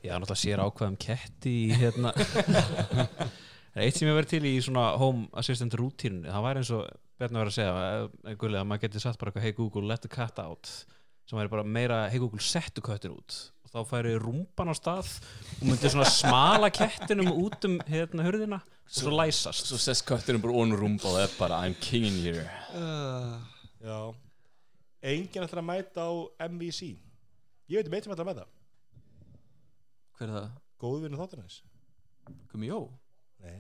Já, 0.02 0.16
náttúrulega 0.16 0.40
sér 0.42 0.64
ákveðum 0.66 0.98
ketti 1.06 1.56
hérna. 1.78 2.14
Er 3.76 3.86
Eitt 3.86 4.00
sem 4.00 4.08
ég 4.10 4.18
verið 4.18 4.32
til 4.32 4.50
í 4.50 4.56
svona 4.64 4.88
home 4.98 5.28
assistant 5.38 5.76
rútínunni 5.78 6.32
það 6.32 6.46
væri 6.48 6.64
eins 6.64 6.74
og 6.74 6.86
Bjarni 7.16 7.40
var 7.40 7.48
að 7.48 7.56
segja 7.56 7.74
eh, 8.28 8.36
að 8.36 8.68
maður 8.68 8.82
geti 8.86 9.02
satt 9.04 9.20
bara 9.20 9.32
eitthvað 9.32 9.46
hey 9.46 9.56
Google 9.56 9.88
let 9.88 10.04
the 10.04 10.12
cat 10.12 10.40
out. 10.42 10.72
Sem 11.30 11.38
væri 11.38 11.52
bara 11.54 11.68
meira 11.68 12.06
hey 12.10 12.20
Google 12.24 12.44
settu 12.44 12.84
köttin 12.84 13.14
út 13.16 13.38
þá 13.76 13.82
færi 13.90 14.14
rúmban 14.22 14.72
á 14.72 14.76
stað 14.78 15.10
og 15.60 15.66
myndi 15.68 15.92
svona 15.92 16.08
smala 16.10 16.70
kettinum 16.74 17.30
út 17.36 17.68
um 17.68 17.76
hérna 17.90 18.26
hurðina 18.28 18.60
og 18.64 18.96
svo 19.00 19.12
læsast. 19.14 19.68
Svo 19.70 19.80
sest 19.82 20.06
kötturinn 20.08 20.42
bara 20.44 20.56
ón 20.62 20.76
rúmb 20.80 21.04
og 21.04 21.16
það 21.18 21.26
er 21.28 21.34
bara 21.40 21.62
I'm 21.66 21.76
king 21.84 22.06
in 22.08 22.20
here 22.24 22.46
uh, 22.78 23.36
Já. 23.84 24.00
Enginn 25.06 25.46
ætlar 25.46 25.62
að 25.64 25.70
mæta 25.70 26.06
á 26.08 26.14
MVC 26.50 26.94
Ég 27.70 27.80
veit 27.82 27.90
um 27.90 27.96
eitt 27.98 28.06
sem 28.06 28.14
ætlar 28.14 28.28
að 28.28 28.32
mæta. 28.36 28.46
Hver 30.16 30.30
er 30.30 30.36
það? 30.36 30.50
Góðvinni 30.84 31.18
þáttarins. 31.18 31.56
Gumi 32.52 32.68
Jó? 32.70 32.78
Nei, 33.42 33.56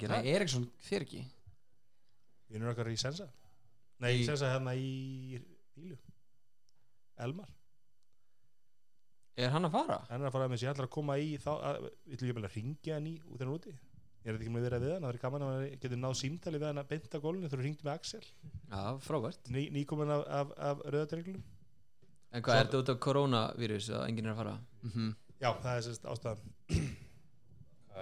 gera 0.00 0.18
Eriksson 0.20 0.66
fyrir 0.84 1.06
ekki. 1.06 1.22
Vinnur 2.52 2.74
okkar 2.74 2.90
í 2.92 2.98
Sensa. 3.00 3.26
Nei, 4.04 4.18
Í- 4.20 4.26
Sensa 4.28 4.50
hérna 4.52 4.74
í 4.76 5.40
Ílu 5.80 5.96
Elmar 7.24 7.48
er 9.36 9.52
hann 9.52 9.68
að 9.68 9.74
fara? 9.76 9.98
Hann 10.10 10.22
er 10.22 10.30
að 10.30 10.36
fara 10.36 10.48
með 10.52 10.62
sér 10.62 10.72
ætlar 10.72 10.88
að 10.88 10.94
koma 10.96 11.18
í 11.20 11.34
þá 11.42 11.50
að, 11.54 11.90
ég 12.12 12.36
bara 12.38 12.48
að 12.50 12.56
ringja 12.56 12.96
hann 12.96 13.10
í 13.10 13.16
út 13.26 13.42
hann 13.42 13.50
er 13.50 13.58
úti? 13.58 13.74
Ég 13.76 14.32
er 14.32 14.36
þetta 14.36 14.46
ekki 14.46 14.54
með 14.54 14.62
að 14.62 14.68
vera 14.70 14.80
við 14.82 14.94
hann? 14.94 15.04
Það 15.06 15.12
er 15.12 15.20
gaman 15.22 15.44
að 15.44 15.50
maður 15.52 15.66
getur 15.84 16.00
náð 16.02 16.16
símtali 16.18 16.58
við 16.62 16.66
hann 16.70 16.80
að 16.82 16.88
beinta 16.90 17.20
gólunni 17.22 17.50
þegar 17.50 17.60
þú 17.62 17.66
ringdi 17.66 17.86
með 17.86 17.92
Axel. 17.92 18.24
Já 18.72 18.80
frábært. 19.06 19.50
Ný, 19.54 19.60
Nýkomin 19.76 20.10
af, 20.16 20.24
af, 20.40 20.54
af 20.70 20.82
rauðadreglunum 20.88 21.44
en 22.36 22.42
hvað 22.44 22.58
er 22.58 22.66
þetta 22.66 22.80
út 22.82 22.90
af 22.92 22.98
koronavírus 23.06 23.88
að 23.94 24.04
enginn 24.10 24.26
er 24.28 24.34
að 24.34 24.40
fara? 24.42 24.56
mm 24.82 25.14
Já, 25.36 25.50
það 25.62 25.72
er 25.76 25.82
sérst 25.84 26.06
ástæðan 26.08 26.54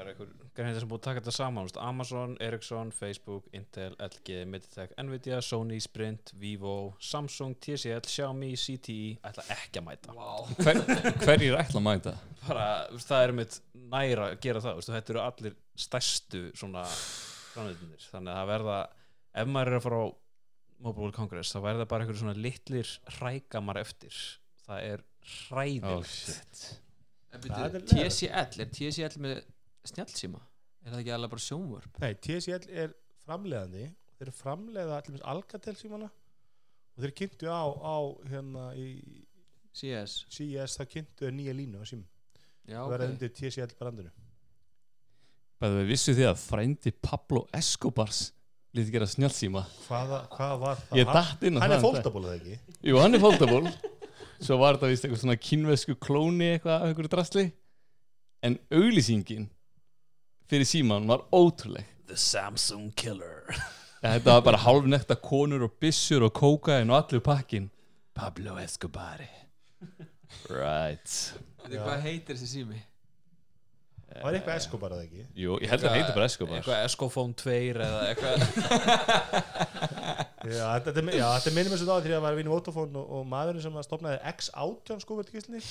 er 0.05 0.13
einhver 0.13 0.31
greinir 0.55 0.81
sem 0.83 0.91
búið 0.91 1.01
að 1.01 1.07
taka 1.09 1.23
þetta 1.23 1.35
saman 1.35 1.67
veist, 1.67 1.81
Amazon, 1.81 2.37
Ericsson, 2.45 2.93
Facebook, 2.95 3.49
Intel, 3.57 3.97
LG, 4.05 4.43
Mediatek, 4.51 4.95
Nvidia, 5.01 5.41
Sony, 5.45 5.81
Sprint, 5.83 6.35
Vivo, 6.41 6.77
Samsung, 7.03 7.57
TCL, 7.65 8.05
Xiaomi, 8.11 8.53
CTE 8.61 9.17
ætla 9.31 9.47
ekki 9.57 9.83
að 9.83 9.89
mæta 9.89 10.17
wow. 10.17 10.49
Hver, 10.61 10.83
Hverjir 11.25 11.59
ætla 11.59 11.81
að 11.81 11.87
mæta? 11.89 12.17
bara, 12.45 12.67
þú 12.91 12.99
veist, 12.99 13.11
það 13.11 13.25
er 13.27 13.35
mitt 13.39 13.59
næra 13.95 14.29
að 14.29 14.37
gera 14.45 14.63
það, 14.65 14.77
þú 14.77 14.83
veist, 14.83 14.93
þetta 14.95 15.15
eru 15.15 15.23
allir 15.25 15.57
stærstu 15.85 16.43
svona 16.59 16.85
framleitinir, 17.55 18.07
þannig 18.11 18.35
að 18.35 18.39
það 18.41 18.53
verða 18.53 18.79
ef 19.35 19.51
maður 19.51 19.73
er 19.73 19.79
að 19.79 19.85
fara 19.87 20.05
á 20.05 20.07
Mobile 20.85 21.07
World 21.07 21.17
Congress 21.17 21.55
það 21.55 21.85
bara 21.89 22.05
einhverjum 22.05 22.23
svona 22.23 22.39
litlir 22.39 22.95
hrægamar 23.19 23.81
eftir 23.81 24.17
það 24.65 24.89
er 24.93 25.05
hræðilegt 25.49 26.65
oh. 26.75 26.81
TCL, 27.35 28.63
er 28.63 28.69
TCL 28.71 29.23
með 29.23 29.41
snjallsíma? 29.91 30.41
Er 30.85 30.93
það 30.93 31.01
ekki 31.03 31.15
alveg 31.17 31.33
bara 31.35 31.45
sjónvörp? 31.45 32.01
Nei, 32.03 32.13
TCL 32.27 32.67
er 32.85 32.95
framleiðandi 33.25 33.87
þeir 34.15 34.27
eru 34.27 34.35
framleiða 34.37 34.99
allir 35.01 35.25
Alcatel 35.33 35.77
símana 35.79 36.11
og 36.95 37.05
þeir 37.05 37.15
kynntu 37.21 37.49
á, 37.51 37.65
á 37.67 37.97
hérna 38.31 38.67
í 38.79 38.89
CS? 39.75 40.21
CES 40.33 40.77
það 40.81 40.93
kynntu 40.93 41.27
þeir 41.27 41.35
nýja 41.39 41.57
línu 41.57 41.81
á 41.81 41.85
sím 41.89 42.05
Já, 42.65 42.79
það 42.81 42.95
ok 42.95 43.07
undir 43.09 43.33
TCL 43.37 43.75
brandinu 43.81 44.13
Bæðu 45.61 45.81
við 45.81 45.91
vissu 45.95 46.15
því 46.17 46.29
að 46.29 46.41
frændi 46.43 46.93
Pablo 47.05 47.45
Escobars 47.57 48.23
lítið 48.75 48.95
gera 48.97 49.09
snjálsíma 49.09 49.65
Hvaða, 49.87 50.21
hvað 50.35 50.55
var 50.63 50.81
það? 50.85 50.97
Ég 51.01 51.13
datt 51.17 51.45
inn 51.49 51.59
á 51.59 51.61
hann 51.63 51.71
það 51.71 51.77
er 51.77 51.83
um 51.83 51.89
fólktabólað 51.89 52.39
ekki 52.39 52.57
Jú, 52.89 53.01
hann 53.01 53.17
er 53.17 53.23
foldable 53.23 53.75
Svo 54.45 54.59
var 54.61 54.77
þetta 54.77 54.91
vist 54.91 55.07
eitthvað 55.07 55.21
svona 55.23 55.41
kínvesku 55.41 55.95
klóni 56.03 56.55
eitthvað 56.55 56.75
af 56.77 56.89
einhverju 56.89 57.13
drasli 57.13 57.45
En 58.45 58.59
auglýsingin 58.75 59.47
fyrir 60.51 60.69
síman 60.69 61.07
var 61.09 61.25
ótrúleg. 61.35 61.87
The 62.09 62.17
Samsung 62.21 62.91
Killer. 62.97 63.45
Ja, 64.03 64.15
Þetta 64.19 64.35
var 64.39 64.43
bara 64.51 64.61
hálfnekta 64.67 65.17
konur 65.25 65.65
og 65.69 65.77
byssur 65.81 66.27
og 66.29 66.35
kókain 66.37 66.91
og 66.93 66.99
allur 67.01 67.23
pakkin 67.25 67.71
Pablo 68.15 68.59
Escobari 68.61 69.31
Right. 70.51 71.09
Veitu, 71.65 71.79
Hvað 71.81 72.03
heitir 72.05 72.37
þessi 72.37 72.51
sími? 72.59 72.81
það 74.15 74.23
var 74.29 74.37
eitthvað 74.37 74.59
Escobar 74.61 74.93
að 74.95 75.01
ekki? 75.07 75.23
Jú, 75.43 75.55
ég 75.63 75.71
held 75.73 75.81
að 75.81 75.89
það 75.89 75.97
heitir 75.99 76.15
bara 76.19 76.27
Escobar. 76.31 76.59
Eitthvað 76.61 76.85
Escofone 76.87 77.35
2 77.41 77.55
eða 77.73 78.03
eitthvað. 78.11 78.37
Já, 80.45 80.67
þetta, 80.77 80.93
þetta, 80.93 81.01
er- 81.01 81.23
þetta 81.41 81.55
minnum 81.57 81.75
eins 81.75 81.83
og 81.85 81.89
það 81.89 82.05
því 82.05 82.15
að 82.19 82.25
var 82.27 82.37
vinni 82.39 82.53
Vodafone 82.53 83.01
og, 83.01 83.15
og 83.19 83.25
maðurinn 83.31 83.65
sem 83.65 83.79
X18 83.81 85.01
sko 85.03 85.17
verður 85.19 85.35
kistli 85.39 85.63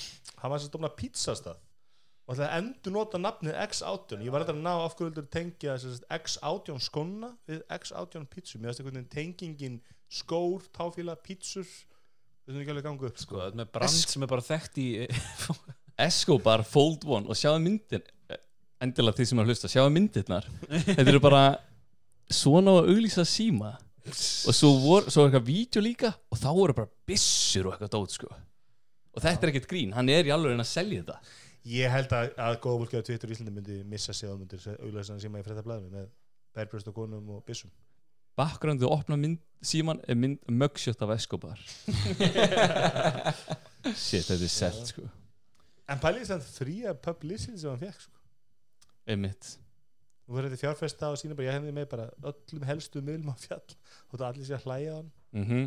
hann 0.42 0.54
var 0.54 0.60
sem 0.64 0.72
stopnaði 0.72 0.98
pizzastað 1.04 1.60
og 2.24 2.36
ætlaði 2.36 2.50
að 2.50 2.58
endur 2.62 2.96
nota 2.96 3.20
nafnið 3.20 3.58
X18 3.66 4.24
ég 4.24 4.32
var 4.32 4.46
þetta 4.46 4.56
að 4.56 4.64
ná 4.64 4.74
af 4.74 4.94
hverju 4.96 5.10
vildur 5.10 5.26
tengja 5.34 5.76
X18 6.18 6.80
skonna 6.86 7.34
við 7.50 7.64
X18 7.78 8.30
pizzu 8.32 8.62
mér 8.62 8.72
einhvern 8.72 9.02
veginn 9.02 9.12
tengingin 9.12 9.82
skór, 10.14 10.64
táfíla, 10.76 11.18
þetta 12.44 12.58
er 12.58 12.62
ekki 12.62 12.74
alveg 12.74 12.86
gangu 12.86 13.08
upp 13.08 13.20
Sko, 13.22 13.40
sko. 13.40 13.52
með 13.58 13.72
brand 13.76 14.00
sem 14.14 14.26
er 14.26 14.32
bara 14.32 14.46
þekkt 14.46 14.80
í 14.84 14.88
Escobar 16.08 16.64
Fold 16.68 17.06
One. 17.08 17.30
Og 17.30 17.38
sjáðu 17.38 17.62
myndir 17.64 18.04
endilega 18.84 19.20
því 19.20 19.28
sem 19.30 19.40
er 19.40 19.46
að 19.46 19.52
hlusta, 19.54 19.70
sjáðu 19.72 19.94
myndirnar. 19.96 20.48
Þetta 20.90 21.06
eru 21.08 21.22
bara 21.24 21.44
svona 22.34 22.74
að 22.80 22.90
auglýsa 22.94 23.26
síma. 23.28 23.76
Og 24.04 24.56
svo 24.58 24.74
voru, 24.84 25.14
svo 25.14 25.24
er 25.24 25.30
eitthvað 25.30 25.48
vídeo 25.48 25.84
líka 25.84 26.10
og 26.28 26.40
þá 26.42 26.50
voru 26.52 26.76
bara 26.76 26.92
byssur 27.08 27.70
og 27.70 27.76
eitthvað 27.78 27.94
dót 27.94 28.18
sko. 28.18 28.32
Og 29.14 29.24
þetta 29.24 29.46
er 29.48 29.54
ekkert 29.54 29.70
grín, 29.72 29.94
hann 29.96 30.10
er 30.12 30.28
í 30.28 30.34
alveg 30.34 30.58
að 30.60 30.68
selja 30.68 31.04
þetta 31.06 31.20
ég 31.70 31.92
held 31.92 32.12
að, 32.16 32.34
að 32.40 32.58
góða 32.64 32.84
fólki 32.84 33.00
á 33.00 33.08
Twitter 33.08 33.32
í 33.32 33.36
Íslandi 33.36 33.54
myndi 33.56 33.80
missa 33.88 34.14
sig 34.16 34.30
að 34.30 34.42
myndir 34.42 34.68
auðvitað 34.74 35.22
sem 35.24 35.38
ég 35.40 35.46
frétta 35.48 35.66
blæðinu 35.66 35.92
með 35.94 36.08
bærbröst 36.58 36.90
og 36.92 36.96
konum 36.98 37.30
og 37.38 37.44
byssum. 37.48 37.72
Bakgröndu 38.38 38.90
opna 38.90 39.16
mynd, 39.20 39.40
síman 39.62 40.02
er 40.10 40.18
mynd 40.18 40.42
mugshot 40.50 41.02
af 41.06 41.14
Escobar. 41.16 41.60
Shit, 43.94 44.26
þetta 44.26 44.40
er 44.40 44.52
selt 44.52 44.90
sko. 44.90 45.06
En 45.92 46.02
pælið 46.02 46.26
þess 46.26 46.36
að 46.40 46.50
fría 46.58 46.96
publicity 46.98 47.60
sem 47.62 47.70
hann 47.70 47.82
fekk 47.82 48.08
sko. 48.08 48.18
einmitt. 49.06 49.54
Nú 50.24 50.38
verður 50.38 50.54
þetta 50.54 50.64
fjárfesta 50.64 51.12
og 51.12 51.20
sína 51.20 51.36
bara 51.38 51.50
ég 51.50 51.58
hefði 51.60 51.74
með 51.76 51.90
bara 51.92 52.10
öllum 52.32 52.68
helstu 52.68 53.04
miðlum 53.04 53.34
á 53.36 53.38
fjall 53.38 53.76
og 53.76 54.16
það 54.16 54.28
allir 54.30 54.48
sé 54.48 54.56
að 54.58 54.70
hlæja 54.70 54.96
á 54.96 54.98
hann. 54.98 55.12
Mm 55.36 55.66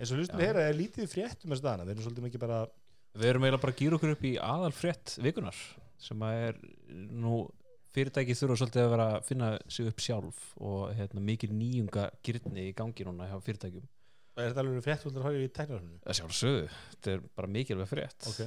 eins 0.00 0.12
og 0.14 0.20
hlustum 0.20 0.40
Já. 0.40 0.46
heyra 0.48 0.62
er 0.64 0.76
lítið 0.78 1.10
fréttum 1.12 1.52
með 1.52 1.60
staðana 1.60 1.84
við 1.84 1.92
erum 1.92 2.04
svolítið 2.06 2.26
mikið 2.26 2.42
bara 2.42 2.60
Við 3.18 3.30
erum 3.32 3.46
eiginlega 3.46 3.62
bara 3.64 3.74
að 3.74 3.80
gýra 3.82 3.98
okkur 3.98 4.14
upp 4.14 4.26
í 4.26 4.34
aðalfrétt 4.38 5.16
vikunar 5.24 5.62
sem 6.00 6.22
að 6.24 6.42
er 6.46 6.60
nú 6.94 7.40
fyrirtæki 7.90 8.36
þurfa 8.38 8.60
svolítið 8.60 8.84
að 8.84 8.92
vera 8.94 9.06
að 9.16 9.24
finna 9.26 9.48
sig 9.66 9.90
upp 9.90 10.02
sjálf 10.04 10.42
og 10.62 10.92
hérna, 10.94 11.22
mikil 11.26 11.50
nýjunga 11.50 12.06
gyrni 12.24 12.68
í 12.70 12.76
gangi 12.78 13.06
núna 13.08 13.26
hjá 13.26 13.36
fyrirtækjum. 13.42 13.88
Er 14.38 14.52
þetta 14.52 14.62
alveg 14.62 14.84
frétt 14.86 15.06
og 15.08 15.16
það 15.16 15.30
er 15.34 15.42
í 15.42 15.52
teknarhörnu 15.52 15.98
Það 16.04 16.18
sjálfsögðu, 16.20 16.66
þetta 16.94 17.12
er 17.12 17.24
bara 17.36 17.50
mikilvæg 17.56 17.90
frétt. 17.90 18.28
Ok. 18.30 18.42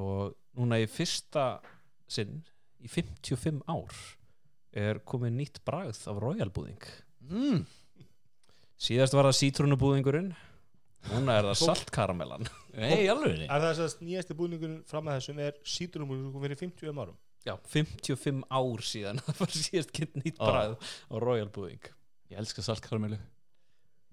Og 0.00 0.36
núna 0.56 0.80
í 0.80 0.88
fyrsta 0.90 1.44
sinn 2.10 2.40
í 2.82 2.90
55 2.90 3.62
ár 3.68 4.00
er 4.76 5.00
komið 5.08 5.36
nýtt 5.38 5.62
bragð 5.66 6.02
af 6.10 6.20
royalbúðing 6.22 6.82
mm. 7.30 7.62
síðast 8.80 9.16
var 9.16 9.28
það 9.30 9.38
sítrúnubúðingurinn 9.40 10.32
núna 11.12 11.38
er 11.38 11.48
það 11.50 11.60
saltkaramellan 11.62 12.50
Nei, 12.76 13.06
alveg 13.12 13.44
er 13.46 13.48
það 13.50 13.68
þess 13.70 13.96
að 13.96 14.04
nýjasti 14.06 14.36
búningurinn 14.36 14.82
fram 14.88 15.08
að 15.08 15.18
þessum 15.20 15.40
er 15.46 15.56
sítunum 15.76 16.12
og 16.16 16.42
fyrir 16.42 16.60
50 16.60 16.92
um 16.92 17.00
árum. 17.04 17.16
Já, 17.46 17.54
55 17.70 18.42
ár 18.50 18.82
síðan 18.82 19.20
það 19.26 19.40
var 19.44 19.54
síðast 19.54 19.92
kynnt 19.94 20.16
nýtt 20.18 20.40
Ó. 20.42 20.46
bragð 20.50 20.76
á 20.82 21.14
royalbúðing 21.22 21.90
Ég 22.32 22.40
elska 22.42 22.64
saltkaramellu 22.66 23.18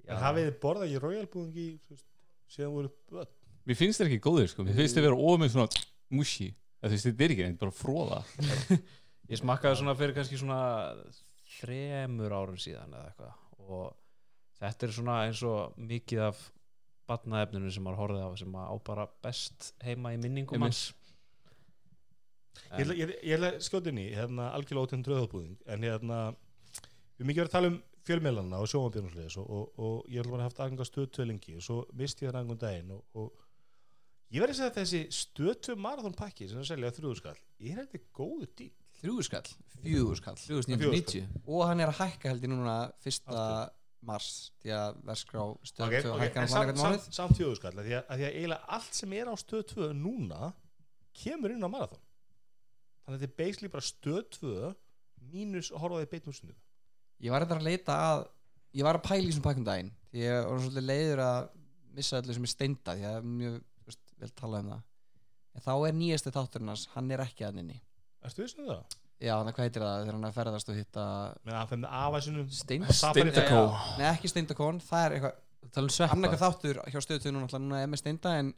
en 0.04 0.20
hafið 0.22 0.50
þið 0.50 0.58
borðað 0.62 0.92
í 0.94 1.00
royal 1.02 1.30
þú 1.32 1.46
veist, 1.56 2.06
síðan 2.52 2.76
voru 2.76 2.92
börn? 3.10 3.32
Mér 3.64 3.80
finnst 3.80 4.02
þér 4.02 4.10
ekki 4.12 4.22
góðir 4.26 4.50
sko. 4.52 4.66
Mér 4.68 4.76
finnst 4.78 4.98
þér 5.00 5.08
vera 5.08 5.30
ofið 5.32 5.54
svona 5.56 5.84
mushi 6.14 6.50
Þú 6.84 6.92
veist, 6.92 7.08
þetta 7.08 7.24
er 7.24 7.34
ekki 7.34 7.48
neitt, 7.48 7.60
bara 7.62 7.74
fróða 7.74 8.22
Ég 9.32 9.40
smakkaði 9.40 9.80
svona 9.80 9.96
fyrir 9.98 10.18
kannski 10.18 10.38
svona 10.38 10.60
þremur 11.62 12.34
árum 12.36 12.58
síðan 12.60 12.92
eða 12.92 13.06
eitthvað. 13.08 13.38
Og 13.64 13.86
þetta 14.60 14.88
er 14.88 14.94
svona 14.98 15.20
eins 15.28 15.44
og 15.48 15.78
mikið 15.80 16.26
af 16.28 16.42
batnaefninu 17.10 17.72
sem 17.74 17.86
maður 17.86 18.02
horfið 18.04 18.26
á 18.26 18.32
sem 18.40 18.52
maður 18.54 18.74
á 18.74 18.76
bara 18.90 19.08
best 19.26 19.72
heima 19.84 20.14
í 20.16 20.20
minningum 20.22 20.66
hans. 20.66 20.84
Ég 22.78 22.92
ég 22.98 23.16
ég 23.16 23.36
ætla 23.38 23.54
að 23.54 23.64
skjóta 23.66 23.92
inn 23.92 24.02
í 24.02 24.10
hérna 24.14 24.52
algjörlega 24.54 24.90
ótegn 24.90 25.06
dröðabúðing 25.06 25.58
en 25.74 25.88
hérna 25.88 26.20
við 26.34 27.24
erum 27.24 27.32
mikið 27.32 27.44
verið 27.44 27.50
að 27.50 27.58
tala 27.58 27.72
um 27.74 27.80
fjölmiðlana 28.04 28.60
og 28.60 28.70
sjómanbjörnusliðis 28.70 29.40
og, 29.40 29.50
og, 29.50 29.80
og 29.80 30.12
ég 30.12 30.28
að 30.28 30.44
haft 30.44 30.60
aðgang 30.60 30.84
að 30.84 30.90
stöðtöð 30.90 31.30
lengi 31.30 31.58
og 31.58 31.66
svo 31.66 31.80
misti 31.96 32.26
ég 32.26 32.34
það 32.34 32.40
aðgang 32.42 32.56
um 32.56 32.62
daginn 32.64 32.94
og, 32.98 33.04
og 33.16 33.44
ég 34.34 34.44
verði 34.44 34.56
að 34.56 34.60
segja 34.60 34.72
að 34.72 34.80
þessi 34.82 35.02
stöðtöð 35.20 35.84
marathon 35.86 36.18
pakki 36.18 36.50
sem 36.50 36.60
það 36.60 36.70
selja 36.72 36.96
þrjúðu 36.98 37.20
skall 37.22 37.38
er 37.38 37.84
þetta 37.84 38.04
góðu 38.20 38.50
dýl 38.60 38.72
Þrjúðu 39.04 39.24
skall, 39.28 39.48
fjögur 39.84 40.20
skall 40.20 40.38
4990 40.40 41.42
og 41.44 41.64
hann 41.68 41.82
er 41.84 41.90
að 41.92 41.98
hækka 42.00 42.30
held 42.32 42.46
ég 42.46 42.52
núna 42.54 42.76
fyrsta 43.04 43.40
mars 44.08 44.30
því 44.64 44.74
að 44.78 45.00
verskrá 45.08 45.46
stöð 45.68 45.86
okay, 45.88 46.04
2 46.06 46.12
okay, 46.14 46.26
hækka 46.26 46.40
en 46.40 46.44
hann 46.44 46.54
samt, 46.54 46.70
hann 46.70 46.82
samt, 46.82 46.98
mánuð 46.98 47.18
samt 47.20 47.40
fjögur 47.40 47.60
skall 47.60 47.74
að 47.76 47.88
því 47.88 47.96
að, 48.00 48.12
að 48.16 48.26
eiginlega 48.30 48.76
allt 48.78 49.00
sem 49.00 49.16
er 49.20 49.32
á 49.32 49.36
stöð 49.40 49.64
2 49.74 49.90
núna 49.98 50.52
kemur 51.24 51.54
inn 51.54 51.66
á 51.66 51.70
marathon. 51.70 52.02
Þannig 53.04 53.18
að 53.18 53.24
þetta 53.24 53.32
er 53.32 53.40
basically 53.44 53.72
bara 53.74 53.88
stöð 53.88 54.24
2 54.40 54.72
mínus 55.34 55.72
að 55.72 55.84
horfa 55.84 56.00
á 56.00 56.02
því 56.04 56.12
beitn 56.14 56.32
úrstundu 56.34 56.56
ég 57.24 57.34
var 57.34 57.44
eitthvað 57.44 57.62
að 57.62 57.68
leita 57.70 57.98
að 58.08 58.24
ég 58.74 58.88
var 58.88 59.00
að 59.00 59.06
pæla 59.08 59.22
í 59.22 59.30
þessum 59.30 59.46
pakkum 59.46 59.68
daginn 59.68 59.92
því 60.12 60.26
ég 60.26 60.48
var 60.48 60.64
svolítið 60.64 60.90
leiður 60.90 61.22
að 61.28 61.40
missa 61.94 62.20
öllu 62.20 62.36
sem 62.38 62.48
er 62.48 62.52
steinda 62.52 62.98
því 62.98 63.08
að 63.10 63.30
mjög 63.30 63.56
veist, 63.88 64.04
vel 64.20 64.32
talað 64.34 64.64
um 64.64 64.74
það. 64.74 64.84
En 65.54 65.66
þá 65.68 65.74
er 65.76 65.98
nýjasti 66.00 66.34
þátturinn 66.34 66.74
hans 66.74 66.86
hann 66.96 67.12
er 67.14 67.24
ekki 67.24 67.48
að 67.48 67.60
inni 67.62 67.80
Ertu 68.24 68.46
vissum 68.46 68.68
það? 68.68 68.98
Já 69.24 69.34
þannig 69.40 69.56
hvað 69.58 69.68
heitir 69.68 69.84
það 69.86 70.02
þegar 70.02 70.16
hann 70.18 70.26
er 70.28 70.32
að 70.34 70.38
ferðast 70.38 70.70
og 70.74 70.78
hitta 70.80 71.06
Með 71.48 71.56
að 71.56 71.62
afasunum 72.02 72.50
Stein- 72.52 72.86
Steindakó 73.00 73.62
nei 74.00 74.08
ekki 74.12 74.32
steindakon 74.32 74.82
það 74.84 75.06
er 75.08 75.16
eitthvað 75.18 75.40
um 75.80 76.10
annarka 76.18 76.40
þáttur 76.44 76.82
hjá 76.92 77.00
stöðtöðu 77.06 77.34
núna 77.38 77.48
er 77.86 77.90
með 77.94 78.02
steinda 78.04 78.36
en 78.42 78.54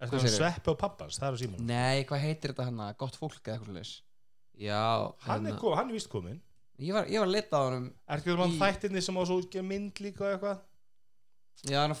Ertu 0.00 0.14
Hvað 0.14 0.20
að 0.20 0.22
segirðu? 0.24 0.40
sveppi 0.40 0.72
á 0.72 0.74
pappans, 0.80 1.16
það 1.20 1.26
er 1.28 1.34
á 1.36 1.38
síman 1.42 1.66
nei 1.68 2.04
hvað 2.08 2.22
heitir 2.24 2.52
þetta 2.54 2.68
hann 2.70 2.78
gott 3.00 3.16
fólk 3.20 3.40
eða 3.44 3.56
eitthvað 3.56 3.68
svolítið 3.72 3.96
Já, 4.60 4.80
Hann 5.26 5.46
er, 5.46 5.52
hérna- 5.52 5.58
hann 5.76 5.90
er 5.90 5.96
vist 5.96 6.08
komin 6.12 6.38
ég 6.80 6.92
var, 6.96 7.04
ég 7.08 7.20
var 7.20 7.28
að 7.28 7.34
leita 7.36 7.56
á 7.56 7.62
hann 7.68 7.90
Ertu 8.08 8.30
ekki 8.32 8.44
um 8.46 8.54
Í- 8.54 8.60
þættinni 8.60 9.02
sem 9.04 9.16
á 9.16 9.22
svo 9.28 9.40
ekki 9.42 9.62
mynd 9.64 10.00
líka 10.04 10.24
og 10.24 10.32
eitthvað? 10.36 10.62
Já 11.68 11.78
hann 11.84 11.92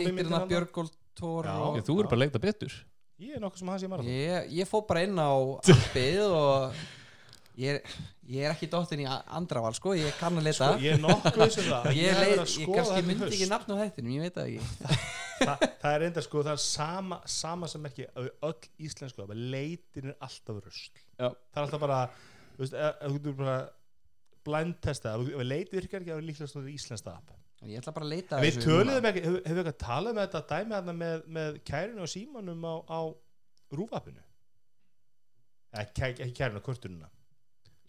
hittir 0.00 0.16
myndin 0.16 0.32
hann 0.32 0.40
þarna? 0.40 0.48
að 0.48 0.52
Björgóld 0.54 0.96
Tór 1.20 1.44
Já. 1.44 1.52
og 1.60 1.76
Ég, 1.76 1.84
Þú 1.84 1.98
eru 2.00 2.08
bara 2.08 2.16
að 2.16 2.22
leita 2.24 2.40
betur. 2.40 2.72
Ég 3.20 3.34
er 3.36 3.40
nokkuð 3.44 3.58
sem 3.60 3.68
hann 3.68 3.78
sé 3.82 3.88
marathon. 3.92 4.08
Ég, 4.08 4.46
ég 4.56 4.68
fór 4.70 4.86
bara 4.88 5.02
inn 5.04 5.18
á 5.20 5.28
appið 5.76 6.22
og 6.32 6.78
ég 7.60 7.74
er, 7.76 7.96
ég 8.32 8.46
er 8.46 8.54
ekki 8.54 8.68
dóttin 8.72 9.02
í 9.04 9.06
andraval 9.10 9.72
sko, 9.76 9.92
ég 9.98 10.14
kann 10.20 10.38
að 10.40 10.46
leta 10.48 10.70
Sko, 10.72 10.80
ég 10.84 10.94
er 10.96 11.02
nokkuð 11.02 11.42
vissum 11.42 11.68
það. 11.68 11.88
Ég, 11.98 12.16
leið, 12.22 12.38
að 12.42 12.54
ég 12.62 12.72
kannski 12.76 13.02
myndi 13.08 13.26
haust. 13.26 13.36
ekki 13.36 13.48
nafn 13.50 13.74
á 13.74 13.76
þættinum, 13.82 14.14
ég 14.16 14.24
veit 14.26 14.38
það 14.38 14.52
ekki. 14.52 15.10
Þa, 15.42 15.54
Það 15.82 15.96
er 15.96 16.06
enda 16.06 16.22
sko, 16.22 16.42
það 16.46 16.52
er 16.54 16.62
sama, 16.64 17.18
sama 17.26 17.68
sem 17.70 17.86
ekki 17.90 18.06
að 18.14 18.30
öll 18.48 18.56
íslensku 18.86 19.24
að 19.26 19.36
leitin 19.52 20.10
er 20.12 20.16
alltaf 20.22 20.60
rusl. 20.62 20.90
Já. 21.18 21.28
Það 21.28 21.60
er 21.60 21.64
alltaf 21.66 21.82
bara 21.82 22.00
þú 22.56 22.64
veist, 22.64 22.76
getur 23.16 23.38
bara 23.42 23.56
blind 24.46 24.78
testa, 24.82 25.14
ef 25.18 25.46
leiti 25.46 25.78
virkar 25.78 26.02
ekki 26.04 26.14
að 26.14 26.26
líklega 26.28 26.50
svona 26.50 26.72
íslenskt 26.72 27.10
app. 27.10 27.34
Ég 27.62 27.78
ætla 27.78 27.94
bara 27.94 28.06
að 28.08 28.14
leita 28.16 28.38
að 28.38 28.46
Við 28.48 28.56
töluðum 28.64 29.04
ekki, 29.06 29.20
hefur 29.22 29.42
hef 29.46 29.52
við 29.54 29.60
eitthvað 29.62 29.80
talað 29.84 30.16
með 30.16 30.24
þetta 30.24 30.40
dæmi 30.50 30.74
þarna 30.76 30.94
með, 30.98 31.26
með 31.36 31.58
kærinu 31.68 32.02
og 32.02 32.10
símanum 32.10 32.64
á, 32.66 32.74
á 32.90 33.00
rúfappinu? 33.78 34.24
Ekki, 35.82 36.08
ekki 36.10 36.34
kærinu, 36.40 36.62
kortununa 36.64 37.10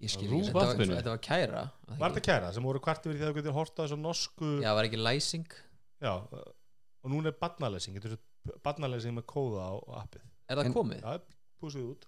ég 0.03 0.11
skil 0.11 0.27
ekki 0.27 0.49
Þetta 0.49 0.59
var, 0.59 0.81
þetta 0.93 1.13
var 1.13 1.21
kæra 1.23 1.63
Var 1.93 2.13
þetta 2.13 2.25
kæra 2.27 2.51
sem 2.55 2.67
voru 2.67 2.81
kvart 2.83 3.07
yfir 3.07 3.19
því 3.19 3.25
að 3.25 3.31
þú 3.31 3.37
getur 3.39 3.57
horta 3.57 3.79
á 3.79 3.83
þessu 3.85 3.99
norsku 4.01 4.51
Já, 4.63 4.69
var 4.77 4.89
ekki 4.89 4.99
læsing? 5.01 5.57
Já, 6.03 6.13
og 6.19 7.11
núna 7.11 7.31
er 7.31 7.37
barnalesing 7.39 7.99
Þetta 7.99 8.17
er 8.17 8.59
barnalesing 8.65 9.15
með 9.15 9.27
kóða 9.31 9.69
á, 9.69 9.73
appið. 10.03 10.25
Er 10.51 10.59
það 10.59 10.69
En- 10.69 10.75
komið? 10.75 11.03
Já, 11.03 11.39
búið 11.63 11.77
út. 11.93 12.07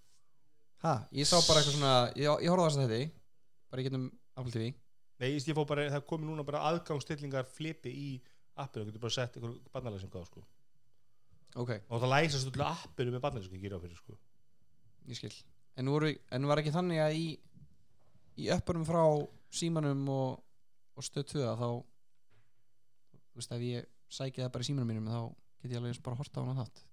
Ha, 0.83 0.95
ég 1.15 1.25
sá 1.25 1.37
bara 1.47 1.61
eitthvað 1.61 1.77
svona 1.79 1.93
ég, 2.13 2.27
ég 2.43 2.51
horfði 2.51 2.65
á 2.65 2.67
þess 2.67 2.79
að 2.79 2.83
þetta 2.85 2.99
bara 3.71 3.81
í 3.81 3.85
getum 3.87 4.03
Apple 4.35 4.51
TV 4.53 4.65
Nei, 5.15 5.29
ég 5.31 5.47
ég 5.47 5.55
fór 5.55 5.67
bara, 5.69 5.87
það 5.93 6.05
komi 6.09 6.27
núna 6.27 6.43
bara 6.43 6.65
aðgangsstillingar 6.69 7.47
flipi 7.47 7.89
í 7.95 8.09
appinu 8.59 8.83
og 8.83 8.89
getur 8.91 9.03
bara 9.05 9.15
sett 9.15 9.37
einhver 9.39 9.55
barnalesing 9.71 10.11
á 10.11 10.21
sko. 10.27 10.43
ok, 11.55 11.71
og 11.87 12.03
það 12.03 12.11
læsast 12.11 12.51
öllu 12.51 12.67
appinu 12.67 13.15
með 13.15 13.21
ég 13.63 13.79
fyrir 13.79 13.95
sko. 13.95 14.17
ég 15.07 15.15
skil. 15.15 15.33
En, 15.75 15.87
voru, 15.87 16.11
en 16.31 16.47
var 16.47 16.59
ekki 16.59 16.75
þannig 16.75 16.99
að 16.99 17.15
í 17.15 17.25
í 18.41 18.49
uppurum 18.55 18.85
frá 18.87 19.03
símanum 19.55 20.03
og, 20.11 20.41
og 20.95 21.05
stöð 21.07 21.27
2 21.35 21.43
að 21.49 21.61
þá 21.61 21.69
þú 23.31 23.39
veist 23.39 23.55
ef 23.55 23.63
ég 23.65 23.87
sæki 24.15 24.43
það 24.43 24.51
bara 24.55 24.65
í 24.65 24.69
símanum 24.69 24.91
mínum 24.91 25.09
þá 25.11 25.21
get 25.61 25.71
ég 25.73 25.79
alveg 25.79 25.93
eins 25.93 26.03
bara 26.05 26.19
horta 26.19 26.41
á 26.41 26.43
hana 26.45 26.59
þátt. 26.61 26.83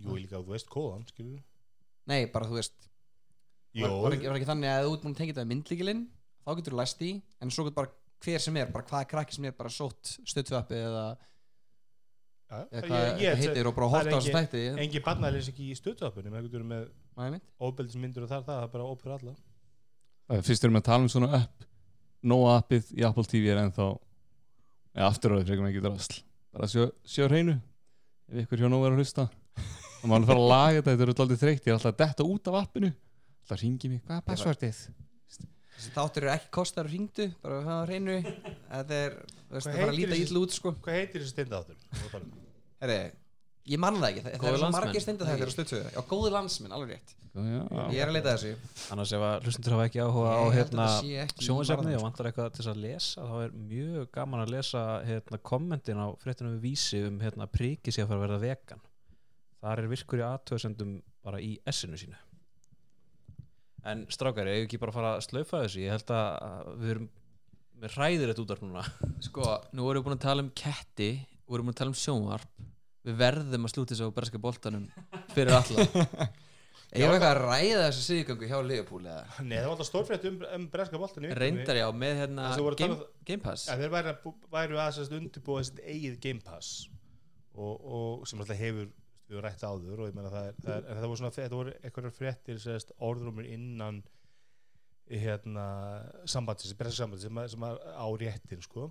Jú, 0.00 0.14
líka 0.16 0.38
þú 0.40 0.54
veist 0.54 0.68
kóðan, 0.72 1.06
skilur 1.10 1.40
nei, 2.10 2.24
bara 2.32 2.48
þú 2.48 2.56
veist 2.58 2.88
var, 3.76 3.92
var, 4.02 4.14
ekki, 4.16 4.28
var 4.30 4.38
ekki 4.40 4.48
þannig 4.48 4.70
að 4.72 4.86
þú 4.86 4.94
ert 4.96 5.04
múin 5.06 5.14
að 5.14 5.18
tengja 5.20 5.34
þetta 5.34 5.44
við 5.44 5.50
myndlíkilinn 5.54 6.04
þá 6.40 6.52
getur 6.58 6.74
þú 6.74 6.78
læst 6.80 7.02
í 7.06 7.10
en 7.44 7.52
svo 7.54 7.66
getur 7.66 7.78
bara 7.80 7.92
hver 8.24 8.44
sem 8.44 8.56
er 8.60 8.72
bara 8.74 8.88
hvaða 8.88 9.08
krakki 9.10 9.36
sem 9.36 9.46
er 9.48 9.56
bara 9.56 9.72
sótt 9.72 10.14
stöðtvappi 10.28 10.78
eða, 10.80 11.04
ja, 12.50 12.62
eða 12.80 12.98
ég, 12.98 13.22
ég, 13.24 13.38
heitir 13.44 13.68
og 13.70 13.76
bara 13.76 13.90
horta 13.92 14.16
á 14.16 14.18
þessu 14.18 14.32
engin- 14.32 14.48
þætti. 14.48 14.64
Engi 14.84 15.02
barnalesing 15.06 15.60
í 15.64 15.68
stöðuappinu 15.78 16.32
með 16.34 17.38
óbeldismyndur 17.60 18.26
og 18.26 18.32
þar 18.32 18.44
það, 18.48 18.50
það 18.50 18.66
er 18.66 18.74
bara 18.74 18.88
ópur 18.90 19.14
alla. 19.16 19.36
Það 19.36 19.46
er 19.46 19.49
Fyrst 20.30 20.62
erum 20.64 20.78
við 20.78 20.84
að 20.84 20.88
tala 20.90 21.06
um 21.06 21.10
svona 21.10 21.32
app. 21.40 21.66
Nóa 22.30 22.56
appið 22.60 22.92
í 22.94 23.04
Apple 23.08 23.26
TV 23.26 23.50
er 23.50 23.60
ennþá 23.64 23.88
eða 24.94 25.08
aftur 25.08 25.34
á 25.34 25.34
því 25.40 25.46
frekar 25.48 25.68
ekki 25.70 25.84
drasl. 25.84 26.16
Bara 26.54 26.68
sjö 26.70 27.26
á 27.26 27.30
hreinu. 27.30 27.56
Ef 28.30 28.44
ykkur 28.44 28.62
hjá 28.62 28.70
Nóa 28.70 28.86
er 28.86 28.94
að 28.94 29.02
hlusta. 29.02 29.26
Þá 30.00 30.04
má 30.06 30.16
hann 30.16 30.28
fara 30.28 30.40
að 30.40 30.50
laga 30.52 30.74
þetta, 30.78 30.90
þetta 30.90 31.06
eru 31.06 31.14
alltaf 31.16 31.42
þreytt. 31.42 31.64
Ég 31.64 31.72
er 31.72 31.78
alltaf 31.78 31.92
að 31.92 32.02
detta 32.04 32.26
út 32.26 32.50
af 32.50 32.58
appinu. 32.62 32.90
Alltaf 33.42 33.62
ringi 33.64 33.90
mig, 33.90 34.02
hvað 34.06 34.20
er 34.20 34.26
passvörtið? 34.28 34.82
þessi 35.80 35.94
þáttur 35.94 36.26
eru 36.26 36.32
ekki 36.34 36.50
kostar 36.52 36.84
að 36.84 36.94
ringdu 36.94 37.26
bara 37.40 37.58
að 37.58 37.68
hafa 37.70 37.84
hreinu. 37.88 38.16
Þetta 38.68 39.00
er, 39.06 39.16
það 39.50 39.68
fara 39.70 39.88
að 39.88 39.96
líta 39.96 40.18
ítla 40.20 40.42
út 40.44 40.54
sko. 40.56 40.72
Hvað 40.84 40.98
heitir 40.98 41.24
þessi 41.24 41.34
steindaðáttur? 41.34 42.26
Herri, 42.80 42.98
ég 43.68 43.80
man 43.80 43.98
það 44.00 44.08
ekki, 44.10 44.22
það, 44.24 44.36
það 44.40 44.50
er 44.50 44.60
svo 44.62 44.70
margir 44.74 45.04
stinda 45.04 45.26
þetta 45.28 45.48
á 45.48 45.54
stöðtöðu 45.54 45.90
já, 45.92 46.00
góði 46.08 46.30
landsminn, 46.34 46.74
alveg 46.74 46.94
rétt. 46.94 47.16
Já, 47.30 47.60
ég 47.94 48.00
er 48.02 48.10
að 48.10 48.16
leita 48.16 48.32
þessu. 48.34 48.70
Annars 48.90 49.12
ef 49.14 49.22
að 49.22 49.44
hlustundur 49.46 49.74
hafa 49.76 49.84
ekki 49.86 50.00
áhuga 50.02 50.30
á 50.34 50.42
Ég 50.42 50.56
hérna 50.56 50.86
varðanum, 50.98 51.92
og 52.00 52.02
vantar 52.02 52.28
eitthvað 52.30 52.48
til 52.56 52.64
að 52.72 52.80
lesa 52.82 53.26
þá 53.28 53.34
er 53.44 53.52
mjög 53.68 54.08
gaman 54.16 54.42
að 54.42 54.54
lesa 54.56 54.82
hérna, 55.06 55.38
kommentin 55.46 56.00
á 56.02 56.06
fréttunum 56.24 56.56
við 56.56 56.64
vísi 56.64 57.02
um 57.06 57.20
hérna, 57.22 57.46
priki 57.46 57.94
sé 57.94 58.02
að 58.02 58.10
fara 58.10 58.18
að 58.18 58.24
verða 58.26 58.40
vegan. 58.48 58.82
Þar 59.60 59.84
er 59.84 59.88
virkur 59.92 60.22
í 60.22 60.26
aðtöðsendum 60.26 60.96
bara 61.22 61.42
í 61.44 61.52
essinu 61.70 62.00
sínu. 62.00 62.18
En 63.90 64.02
strákari, 64.12 64.56
ef 64.58 64.66
ekki 64.66 64.80
bara 64.80 64.92
að 64.92 64.98
fara 64.98 65.14
að 65.14 65.24
slaufa 65.28 65.62
þessu? 65.62 65.84
Ég 65.84 65.94
held 65.94 66.10
að 66.16 66.72
við 66.80 66.94
erum 66.96 67.08
með 67.80 67.94
hræðir 67.94 68.32
þetta 68.32 68.42
útvarp 68.42 68.66
núna. 68.66 68.82
Sko, 69.24 69.46
nú 69.70 69.86
erum 69.86 70.02
við 70.02 70.08
búin 70.08 70.18
að 70.18 70.26
tala 70.26 70.44
um 70.44 70.50
ketti 70.50 71.12
og 71.46 71.56
erum 71.56 71.70
búin 71.70 71.76
að 71.76 71.80
tala 71.84 71.94
um 71.94 72.00
sjónvarp 72.00 72.66
Við 73.06 73.16
verðum 73.20 73.66
að 73.66 73.72
slúta 73.72 73.94
þessu 73.94 74.08
á 74.12 74.16
berska 74.18 74.40
boltanum 74.42 74.86
fyrir 75.32 75.56
alla. 75.56 75.86
Ég 76.90 77.06
hef 77.06 77.12
eitthvað 77.14 77.28
að 77.30 77.40
ræða 77.44 77.82
þessu 77.84 78.00
síðgangu 78.02 78.46
hjá 78.50 78.56
Liverpool 78.66 79.04
eða? 79.04 79.42
Nei, 79.46 79.52
það 79.60 79.66
var 79.68 79.74
alltaf 79.76 79.86
stórfrétt 79.86 80.24
um, 80.26 80.38
um 80.56 80.64
breska 80.72 80.98
boltan 80.98 81.26
Reyndar 81.38 81.78
já, 81.78 81.84
með 81.94 82.16
hérna 82.18 82.46
Það 82.48 82.56
sem 82.56 82.64
voru 82.66 82.76
að 82.76 82.80
game, 82.80 82.96
game 83.28 83.44
Pass. 83.44 83.66
Að 83.70 83.84
þeir 83.84 83.92
væri, 83.92 84.14
að 84.14 84.48
væru 84.56 84.80
að 84.82 85.14
undirbúa 85.20 85.62
sitt 85.68 85.78
eigið 85.84 86.16
Game 86.24 86.42
Pass. 86.42 86.72
Og, 87.54 87.76
og 87.78 88.26
sem 88.26 88.42
alltaf 88.42 88.58
hefur 88.58 88.88
við 89.30 89.42
rætt 89.44 89.62
áður 89.62 90.02
og 90.02 90.10
ég 90.10 90.16
meina 90.18 90.32
það 90.32 90.48
er, 90.48 90.58
það 90.64 90.74
er 90.74 90.88
en 90.88 90.98
það 90.98 91.06
voru 91.12 91.20
svona, 91.20 91.32
þetta 91.36 91.60
voru 91.60 91.74
einhverjar 91.78 92.16
fréttir 92.16 92.58
sérst 92.64 92.90
orðrumur 93.06 93.46
innan 93.46 94.00
hérna 95.10 95.66
sambandis, 96.30 96.74
breska 96.78 97.04
sambandis 97.04 97.28
sem, 97.28 97.40
sem 97.54 97.68
að 97.70 97.78
á 97.86 98.06
réttin 98.18 98.66
sko. 98.66 98.90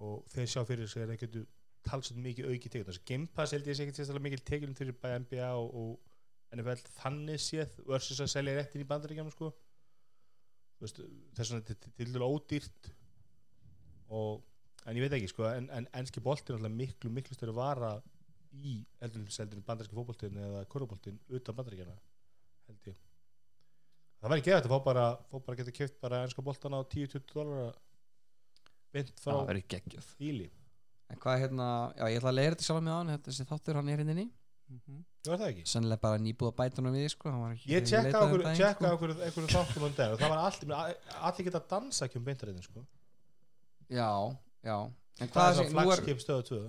Og 0.00 0.24
þeir 0.32 0.48
sjá 0.48 0.62
fyrir 0.64 0.88
sig 0.88 1.04
að 1.04 1.12
þeir 1.12 1.22
getur 1.26 1.44
talsað 1.86 2.20
mikið 2.24 2.50
auki 2.50 2.70
tekjum. 2.70 2.88
Þessi 2.88 3.04
Game 3.08 3.28
Pass 3.36 3.54
held 3.54 3.68
ég 3.68 3.76
sé 3.76 3.84
ekki 3.84 3.96
sérstaklega 3.98 4.26
mikið 4.28 4.42
tekjum 4.48 4.74
fyrir 4.78 4.96
bæja 5.02 5.20
NBA 5.24 5.50
og, 5.58 5.68
og 5.80 6.56
NFL 6.56 6.82
þannig 6.98 7.42
séð 7.42 7.78
versus 7.88 8.22
að 8.22 8.32
selja 8.32 8.56
réttin 8.58 8.84
í 8.84 8.88
bandaríkjum 8.88 9.30
sko. 9.34 9.52
Þess 10.80 10.98
vegna 11.38 11.62
þetta 11.68 11.76
er 11.90 11.94
til 11.98 12.10
dælu 12.14 12.28
ódýrt 12.28 12.90
og 14.14 14.42
en 14.84 14.98
ég 14.98 15.06
veit 15.06 15.16
ekki 15.16 15.30
sko 15.32 15.46
en, 15.48 15.70
en 15.72 15.86
enski 15.96 16.22
boltin 16.24 16.54
er 16.54 16.58
alltaf 16.58 16.74
miklu 16.76 17.12
miklu 17.12 17.36
störu 17.36 17.54
vara 17.56 17.94
í 18.54 18.76
eldurseldinu 19.02 19.64
bandaríski 19.66 19.96
fótboltin 19.96 20.36
eða 20.38 20.64
korfuboltin 20.70 21.16
utan 21.32 21.56
bandaríkjana 21.56 21.94
held 22.68 22.90
ég. 22.90 22.98
Það 24.20 24.32
væri 24.32 24.44
ekki 24.44 24.54
að 24.56 24.68
fá 24.72 24.78
bara 24.84 25.06
fá 25.30 25.38
bara 25.38 25.58
geta 25.60 25.74
kjöft 25.78 25.96
bara 26.02 26.22
enska 26.24 26.44
boltan 26.44 26.76
á 26.76 26.80
10-20 26.80 27.24
dólar 27.32 27.74
beint 28.94 29.10
frá 29.20 29.40
íli 30.22 30.50
en 31.12 31.20
hvað 31.20 31.42
hérna, 31.42 31.68
já 31.98 32.06
ég 32.08 32.18
ætla 32.20 32.32
að 32.32 32.38
leira 32.38 32.56
þetta 32.56 32.66
sjálf 32.68 32.84
með 32.84 32.98
hann 32.98 33.22
þessi 33.26 33.46
þáttur 33.50 33.78
hann 33.80 33.92
er 33.92 34.02
hinninni 34.04 34.26
það 34.74 35.30
var 35.30 35.40
það 35.40 35.48
ekki? 35.50 35.64
Sennilega 35.68 36.02
bara 36.04 36.52
bæta 36.58 36.82
hann 36.82 36.94
við 36.94 37.08
sko 37.12 37.32
ég 37.68 37.86
tjekka 37.88 38.20
um 38.20 38.34
okkur 38.34 38.44
sko. 38.56 38.92
okkur 38.92 39.14
einhverju 39.14 39.50
þáttum 39.52 39.86
um 39.88 39.96
dag 39.96 40.14
og 40.14 40.20
það 40.20 40.32
var 40.32 40.44
allt 40.44 40.64
allir 41.30 41.48
geta 41.48 41.60
að 41.60 41.68
dansa 41.74 42.06
ekki 42.06 42.20
um 42.20 42.24
beintarinn 42.28 42.62
sko. 42.64 42.84
Já, 43.92 44.10
já. 44.64 44.78
En 45.20 45.28
það 45.30 45.50
er 45.50 45.58
sé, 45.58 45.58
svo 45.58 45.64
nú 45.68 45.82
er 45.82 45.90
flagskip 45.90 46.22
stöðu 46.24 46.46
2 46.50 46.62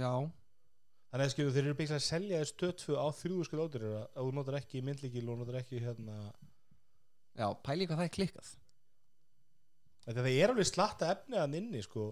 já, 0.00 0.12
Þannig 1.12 1.26
að 1.26 1.32
skilju 1.34 1.52
þeir 1.52 1.66
eru 1.66 1.76
byggt 1.76 1.92
að 1.92 2.04
selja 2.06 2.40
þér 2.40 2.48
stöðfu 2.48 2.94
á 2.96 3.06
þrjú 3.12 3.44
skil 3.44 3.60
ódur 3.60 3.82
að 4.00 4.06
þú 4.16 4.30
notar 4.32 4.56
ekki 4.56 4.80
myndlíkil 4.80 5.26
og 5.28 5.42
notar 5.42 5.58
ekki 5.60 5.82
hérna 5.84 6.14
já, 7.36 7.46
pæli 7.60 7.84
hvað 7.84 8.00
það 8.00 8.06
er 8.06 8.14
klikkað. 8.16 8.52
Það 10.06 10.28
er 10.32 10.52
alveg 10.54 10.66
slatta 10.70 11.10
efni 11.12 11.38
að 11.38 11.58
inni 11.60 11.82
sko 11.84 12.06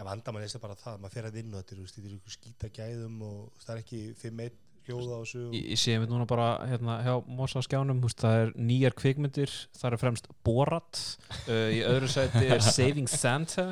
en 0.00 0.08
vandamann 0.08 0.44
er 0.44 0.52
það 0.52 0.64
bara 0.64 0.80
það, 0.80 0.98
maður 1.02 1.16
fer 1.16 1.28
að 1.28 1.38
inn 1.42 1.54
og 1.54 1.62
þetta 1.62 1.76
er, 1.76 1.86
þetta 1.92 2.08
er 2.08 2.16
ykkur 2.16 2.34
skýta 2.36 2.70
gæðum 2.78 3.22
og 3.26 3.64
það 3.64 3.72
er 3.74 3.82
ekki 3.84 4.02
5-1 4.22 4.58
hljóða 4.86 5.16
á 5.16 5.20
þessu. 5.20 5.42
Ég, 5.52 5.66
ég 5.74 5.80
sé 5.80 5.96
mér 6.00 6.08
núna 6.10 6.26
bara 6.28 6.46
hérna 6.70 6.96
hjá 7.04 7.12
Mosa 7.28 7.62
skjánum 7.64 8.00
húst, 8.04 8.22
það 8.22 8.44
er 8.46 8.52
nýjar 8.70 8.96
kvikmyndir 8.96 9.52
það 9.76 9.90
er 9.90 10.00
fremst 10.00 10.30
Borat 10.46 11.02
uh, 11.44 11.68
í 11.68 11.82
öðru 11.84 12.08
sæti 12.10 12.46
er 12.48 12.64
Saving 12.78 13.10
Santa 13.12 13.70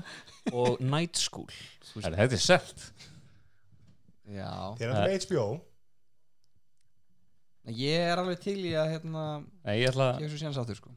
og 0.52 0.82
Night 0.84 1.18
School 1.20 1.48
Þetta 1.88 2.28
er 2.28 2.44
selt. 2.44 2.90
Já, 4.28 4.52
Þeir 4.76 4.90
eru 4.90 4.98
alltaf 4.98 5.24
HBO 5.24 5.48
ég 7.68 8.00
er 8.00 8.20
alveg 8.20 8.40
til 8.40 8.58
í 8.64 8.72
að 8.78 8.94
hérna, 8.94 9.24
Nei, 9.64 9.74
ég 9.82 9.90
ætla 9.90 10.14
ég 10.16 10.24
hef 10.24 10.32
svo 10.32 10.40
séns 10.40 10.60
áttur 10.60 10.78
sko. 10.78 10.92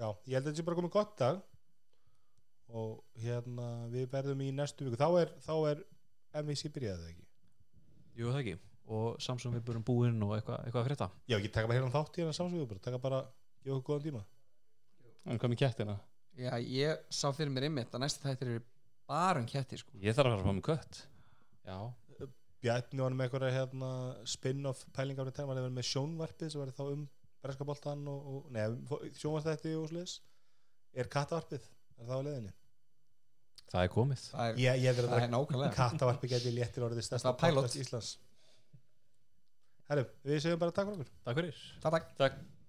Já, 0.00 0.08
ég 0.26 0.38
held 0.38 0.46
að 0.46 0.48
þetta 0.48 0.58
sé 0.62 0.66
bara 0.66 0.78
komið 0.78 0.94
gott 0.94 1.12
dag 1.20 1.42
og 2.72 3.20
hérna 3.20 3.68
við 3.92 4.08
verðum 4.12 4.42
í 4.44 4.50
næstu 4.54 4.86
viku. 4.86 4.98
Þá 5.00 5.08
er, 5.22 5.32
þá 5.44 5.54
er 5.70 5.84
MVC 6.42 6.72
byrjaði 6.74 7.12
ekki? 7.12 7.26
Jú 8.18 8.32
það 8.32 8.42
ekki. 8.42 8.58
Og 8.90 9.20
Samsung 9.22 9.54
við 9.54 9.64
burum 9.68 9.86
búinn 9.86 10.22
og 10.26 10.34
eitthvað 10.36 10.64
eitthva 10.66 10.82
að 10.82 10.88
frétta. 10.88 11.10
Já, 11.30 11.36
ekki 11.38 11.52
taka 11.54 11.70
bara 11.70 11.78
hérna 11.78 11.94
þátt 11.94 12.18
í 12.18 12.24
hérna 12.24 12.36
samsögu 12.36 12.68
bara 12.72 12.84
taka 12.86 13.00
bara, 13.02 13.20
gefa 13.62 13.76
okkur 13.78 13.94
góðan 13.94 14.06
tíma. 14.08 14.22
En 15.26 15.38
hvað 15.38 15.52
með 15.52 15.60
kettina? 15.62 15.96
já, 16.40 16.52
ég 16.58 17.00
sá 17.12 17.28
fyrir 17.36 17.52
mér 17.52 17.68
einmitt 17.68 17.94
að 17.94 18.04
næsta 18.04 18.28
þættir 18.28 18.52
eru 18.54 18.62
bara 19.10 19.42
um 19.42 19.48
ketti 19.48 19.78
sko. 19.80 19.96
Ég 20.00 20.16
þarf 20.16 20.30
að 20.30 20.36
fara 20.36 20.42
að 20.42 20.48
fá 20.48 20.56
með 20.56 20.66
kött. 20.68 21.00
Já, 21.66 21.78
Bjarni 22.60 23.00
var 23.00 23.14
með 23.16 23.26
einhverja 23.26 23.54
hérna, 23.54 23.90
spin-off 24.28 24.82
pælingar 24.92 25.30
hann 25.32 25.48
var 25.48 25.70
með 25.72 25.86
sjónvarpið 25.88 26.50
sem 26.52 26.60
var 26.60 26.72
þá 26.76 26.82
um 26.90 27.06
breska 27.40 27.64
boltan 27.64 28.02
og, 28.10 28.26
og 28.28 28.50
neða, 28.52 28.98
sjónvarpið 29.16 30.18
er 31.00 31.08
kattavarpið, 31.08 31.64
er 31.96 32.08
það 32.08 32.20
á 32.20 32.26
leiðinni 32.26 32.52
það 33.70 33.86
er 33.86 33.92
komið. 33.94 34.24
Það 34.30 34.52
er, 34.52 34.62
ég, 34.64 34.80
ég 34.84 35.00
það 35.00 35.16
er 35.24 35.34
nákvæmlega. 35.34 35.74
kattavarpið 35.78 36.34
geti 36.34 36.54
léttir 36.56 36.86
orðið 36.86 37.06
stærsta 37.06 37.34
podcast 37.40 37.78
Íslands. 37.80 38.14
Herru, 39.90 40.06
við 40.26 40.42
segjum 40.44 40.62
bara 40.62 40.74
takk 40.74 40.90
fyrir 40.90 41.04
okkur. 41.04 41.12
Takk 41.26 41.40
fyrir. 41.40 41.62
Takk, 41.82 41.94
takk. 41.94 42.16
Takk 42.20 42.59